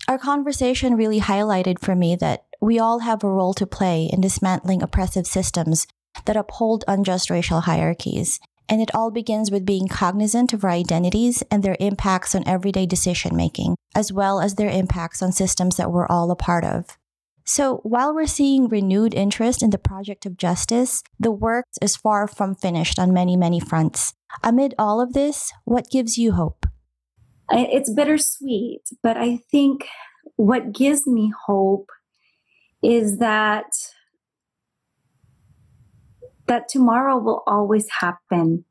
Our 0.08 0.18
conversation 0.18 0.96
really 0.96 1.20
highlighted 1.20 1.80
for 1.80 1.96
me 1.96 2.16
that 2.18 2.46
we 2.62 2.78
all 2.78 3.00
have 3.00 3.24
a 3.24 3.30
role 3.30 3.54
to 3.56 3.66
play 3.66 4.10
in 4.12 4.22
dismantling 4.22 4.84
oppressive 4.84 5.26
systems 5.26 5.88
that 6.26 6.38
uphold 6.38 6.84
unjust 6.88 7.30
racial 7.30 7.62
hierarchies. 7.62 8.40
And 8.70 8.82
it 8.82 8.94
all 8.96 9.12
begins 9.12 9.52
with 9.52 9.66
being 9.66 9.88
cognizant 9.88 10.54
of 10.54 10.64
our 10.64 10.70
identities 10.70 11.44
and 11.52 11.64
their 11.64 11.78
impacts 11.80 12.34
on 12.34 12.48
everyday 12.48 12.86
decision 12.86 13.36
making, 13.36 13.76
as 13.94 14.14
well 14.14 14.40
as 14.40 14.56
their 14.56 14.70
impacts 14.70 15.22
on 15.22 15.32
systems 15.32 15.76
that 15.78 15.92
we're 15.92 16.08
all 16.08 16.32
a 16.32 16.36
part 16.36 16.64
of. 16.64 16.98
So, 17.46 17.82
while 17.84 18.16
we're 18.16 18.26
seeing 18.26 18.70
renewed 18.70 19.14
interest 19.14 19.62
in 19.62 19.72
the 19.72 19.78
project 19.78 20.26
of 20.26 20.38
justice, 20.38 21.04
the 21.20 21.32
work 21.32 21.66
is 21.82 21.98
far 21.98 22.26
from 22.26 22.56
finished 22.56 22.98
on 22.98 23.14
many, 23.14 23.36
many 23.36 23.60
fronts. 23.60 24.14
Amid 24.42 24.74
all 24.80 25.02
of 25.02 25.12
this, 25.12 25.52
what 25.66 25.90
gives 25.90 26.18
you 26.18 26.32
hope? 26.34 26.66
it's 27.56 27.94
bittersweet, 27.94 28.82
but 29.04 29.18
I 29.18 29.38
think 29.52 29.86
what 30.38 30.72
gives 30.74 31.06
me 31.06 31.32
hope 31.46 31.90
is 32.82 33.20
that 33.20 33.68
that 36.54 36.70
tomorrow 36.70 37.18
will 37.18 37.42
always 37.48 37.88
happen. 38.00 38.64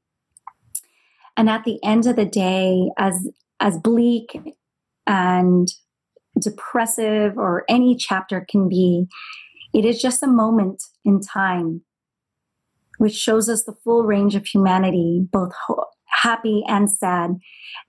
And 1.37 1.51
at 1.51 1.65
the 1.65 1.79
end 1.83 2.07
of 2.07 2.15
the 2.15 2.25
day, 2.25 2.91
as 2.97 3.29
as 3.59 3.77
bleak 3.79 4.39
and 5.07 5.69
depressive 6.41 7.37
or 7.37 7.65
any 7.69 7.97
chapter 7.97 8.47
can 8.49 8.69
be, 8.69 9.07
it 9.75 9.85
is 9.85 10.01
just 10.01 10.23
a 10.23 10.27
moment 10.29 10.83
in 11.05 11.21
time 11.21 11.83
which 12.99 13.15
shows 13.15 13.49
us 13.49 13.65
the 13.65 13.75
full 13.83 14.05
range 14.05 14.37
of 14.37 14.47
humanity, 14.47 15.27
both 15.33 15.51
ho- 15.67 15.87
happy 16.23 16.63
and 16.69 16.89
sad. 16.89 17.31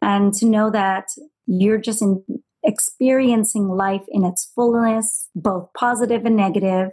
And 0.01 0.33
to 0.35 0.45
know 0.47 0.71
that 0.71 1.05
you're 1.45 1.77
just 1.77 2.01
in, 2.01 2.23
experiencing 2.63 3.67
life 3.67 4.05
in 4.07 4.23
its 4.23 4.51
fullness, 4.55 5.29
both 5.35 5.69
positive 5.77 6.25
and 6.25 6.35
negative. 6.35 6.89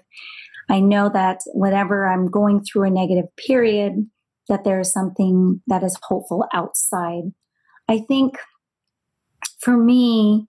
I 0.70 0.80
know 0.80 1.10
that 1.12 1.40
whenever 1.48 2.06
I'm 2.06 2.30
going 2.30 2.62
through 2.62 2.84
a 2.84 2.90
negative 2.90 3.24
period, 3.36 4.06
that 4.48 4.64
there 4.64 4.80
is 4.80 4.92
something 4.92 5.60
that 5.66 5.82
is 5.82 5.98
hopeful 6.02 6.46
outside. 6.54 7.24
I 7.88 7.98
think 8.06 8.38
for 9.60 9.76
me, 9.76 10.46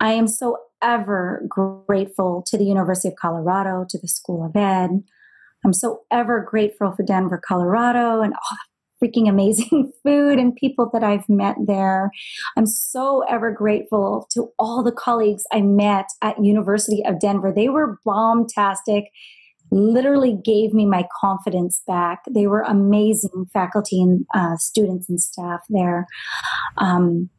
I 0.00 0.12
am 0.12 0.26
so 0.26 0.58
ever 0.82 1.44
grateful 1.48 2.42
to 2.48 2.58
the 2.58 2.64
University 2.64 3.08
of 3.08 3.14
Colorado, 3.14 3.86
to 3.88 3.98
the 3.98 4.08
School 4.08 4.44
of 4.44 4.56
Ed. 4.56 5.02
I'm 5.64 5.72
so 5.72 6.00
ever 6.10 6.46
grateful 6.46 6.92
for 6.92 7.04
Denver, 7.04 7.40
Colorado, 7.46 8.20
and 8.20 8.34
all 8.34 8.50
the 8.50 8.73
freaking 9.04 9.28
amazing 9.28 9.92
food 10.04 10.38
and 10.38 10.56
people 10.56 10.88
that 10.92 11.04
I've 11.04 11.28
met 11.28 11.56
there. 11.66 12.10
I'm 12.56 12.66
so 12.66 13.22
ever 13.28 13.50
grateful 13.50 14.26
to 14.32 14.48
all 14.58 14.82
the 14.82 14.92
colleagues 14.92 15.44
I 15.52 15.60
met 15.60 16.06
at 16.22 16.42
University 16.42 17.02
of 17.06 17.20
Denver. 17.20 17.52
They 17.54 17.68
were 17.68 17.98
bombastic 18.04 19.04
literally 19.70 20.38
gave 20.44 20.72
me 20.72 20.86
my 20.86 21.06
confidence 21.20 21.82
back. 21.86 22.20
They 22.30 22.46
were 22.46 22.62
amazing 22.62 23.46
faculty 23.52 24.00
and 24.00 24.24
uh, 24.34 24.56
students 24.56 25.08
and 25.08 25.20
staff 25.20 25.60
there. 25.68 26.06
Um, 26.78 27.30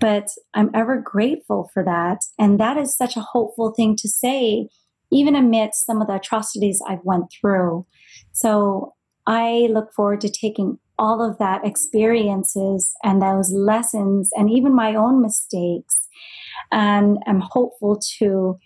but 0.00 0.28
I'm 0.54 0.70
ever 0.74 1.00
grateful 1.00 1.70
for 1.72 1.84
that. 1.84 2.18
And 2.38 2.58
that 2.58 2.76
is 2.76 2.96
such 2.96 3.16
a 3.16 3.20
hopeful 3.20 3.72
thing 3.76 3.94
to 3.96 4.08
say, 4.08 4.68
even 5.12 5.36
amidst 5.36 5.86
some 5.86 6.00
of 6.00 6.08
the 6.08 6.14
atrocities 6.14 6.80
I've 6.88 7.04
went 7.04 7.26
through. 7.40 7.86
So 8.32 8.94
I 9.26 9.68
look 9.70 9.92
forward 9.94 10.20
to 10.22 10.30
taking 10.30 10.78
all 10.98 11.22
of 11.22 11.38
that 11.38 11.64
experiences 11.64 12.94
and 13.02 13.20
those 13.20 13.50
lessons 13.50 14.30
and 14.34 14.50
even 14.50 14.74
my 14.74 14.94
own 14.94 15.20
mistakes 15.20 16.02
and 16.72 17.18
I'm 17.26 17.40
hopeful 17.40 18.00
to 18.18 18.58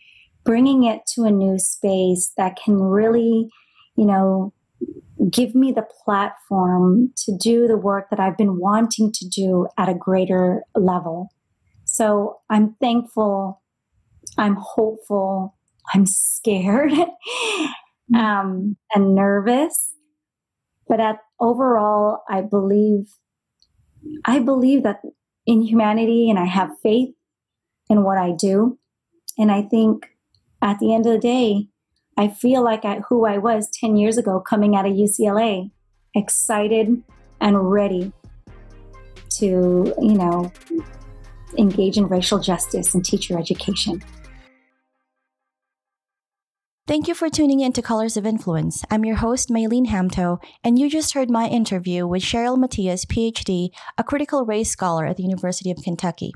bringing 0.45 0.85
it 0.85 1.03
to 1.15 1.25
a 1.25 1.31
new 1.31 1.59
space 1.59 2.33
that 2.37 2.57
can 2.57 2.81
really, 2.81 3.49
you 3.97 4.07
know, 4.07 4.55
give 5.29 5.55
me 5.55 5.73
the 5.73 5.87
platform 6.05 7.13
to 7.17 7.37
do 7.37 7.67
the 7.67 7.77
work 7.77 8.11
that 8.11 8.21
I've 8.21 8.37
been 8.37 8.59
wanting 8.59 9.11
to 9.13 9.29
do 9.29 9.67
at 9.77 9.89
a 9.89 9.95
greater 9.95 10.63
level. 10.75 11.31
So 11.85 12.39
I'm 12.49 12.77
thankful, 12.81 13.63
I'm 14.39 14.57
hopeful, 14.57 15.57
I'm 15.93 16.07
scared 16.07 16.93
um, 18.15 18.77
and 18.95 19.15
nervous. 19.15 19.93
But 20.89 21.01
at 21.01 21.19
overall, 21.41 22.23
I 22.29 22.43
believe 22.43 23.07
I 24.25 24.39
believe 24.39 24.83
that 24.85 25.01
in 25.47 25.63
humanity 25.63 26.31
and 26.31 26.39
I 26.39 26.45
have 26.45 26.71
faith 26.83 27.15
in 27.89 28.03
what 28.03 28.19
I 28.19 28.33
do. 28.33 28.79
And 29.39 29.51
I 29.51 29.63
think 29.63 30.07
at 30.63 30.79
the 30.79 30.95
end 30.95 31.07
of 31.07 31.13
the 31.13 31.19
day, 31.19 31.69
I 32.17 32.29
feel 32.29 32.63
like 32.63 32.85
I, 32.85 33.01
who 33.09 33.27
I 33.27 33.39
was 33.39 33.69
10 33.79 33.97
years 33.97 34.17
ago 34.17 34.41
coming 34.41 34.75
out 34.75 34.87
of 34.87 34.93
UCLA, 34.93 35.71
excited 36.15 37.03
and 37.41 37.71
ready 37.71 38.13
to, 39.39 39.95
you 40.01 40.15
know, 40.15 40.51
engage 41.59 41.99
in 41.99 42.09
racial 42.09 42.39
justice 42.39 42.95
and 42.95 43.05
teacher 43.05 43.39
education. 43.39 44.03
Thank 46.87 47.09
you 47.09 47.15
for 47.17 47.29
tuning 47.29 47.59
in 47.59 47.73
to 47.73 47.83
Colors 47.83 48.17
of 48.17 48.25
Influence. 48.25 48.85
I'm 48.93 49.05
your 49.05 49.17
host, 49.17 49.49
Maylene 49.49 49.89
Hamto, 49.89 50.39
and 50.63 50.79
you 50.79 50.89
just 50.89 51.15
heard 51.15 51.29
my 51.29 51.49
interview 51.49 52.07
with 52.07 52.23
Cheryl 52.23 52.57
Matias, 52.57 53.05
PhD, 53.05 53.71
a 53.99 54.05
critical 54.05 54.47
race 54.47 54.71
scholar 54.71 55.05
at 55.05 55.17
the 55.17 55.25
University 55.25 55.73
of 55.73 55.83
Kentucky. 55.83 56.33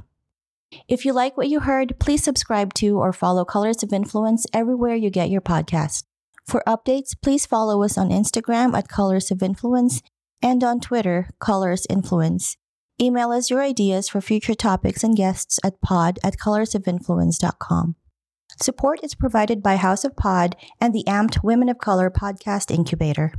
If 0.88 1.05
you 1.05 1.12
like 1.12 1.36
what 1.36 1.48
you 1.48 1.61
heard, 1.61 2.01
please 2.01 2.24
subscribe 2.24 2.74
to 2.74 2.98
or 2.98 3.12
follow 3.12 3.44
Colors 3.44 3.84
of 3.84 3.92
Influence 3.92 4.44
everywhere 4.53 4.96
you 4.96 5.09
get 5.09 5.30
your 5.30 5.40
podcast. 5.40 6.03
For 6.48 6.64
updates, 6.66 7.14
please 7.22 7.46
follow 7.46 7.84
us 7.84 7.96
on 7.96 8.11
Instagram 8.11 8.76
at 8.76 8.88
Colors 8.88 9.30
of 9.30 9.44
Influence 9.44 10.03
and 10.42 10.64
on 10.64 10.80
Twitter, 10.80 11.30
Colors 11.38 11.86
Influence. 11.88 12.57
Email 13.01 13.30
us 13.30 13.51
your 13.51 13.62
ideas 13.62 14.09
for 14.09 14.20
future 14.20 14.55
topics 14.55 15.05
and 15.05 15.16
guests 15.16 15.61
at 15.62 15.80
pod 15.80 16.18
at 16.24 16.38
colorsofinfluence.com. 16.38 17.94
Support 18.62 19.00
is 19.02 19.14
provided 19.14 19.62
by 19.62 19.76
House 19.76 20.04
of 20.04 20.16
Pod 20.16 20.54
and 20.82 20.94
the 20.94 21.04
Amped 21.06 21.42
Women 21.42 21.70
of 21.70 21.78
Color 21.78 22.11
podcast 22.11 22.70
incubator. 22.70 23.32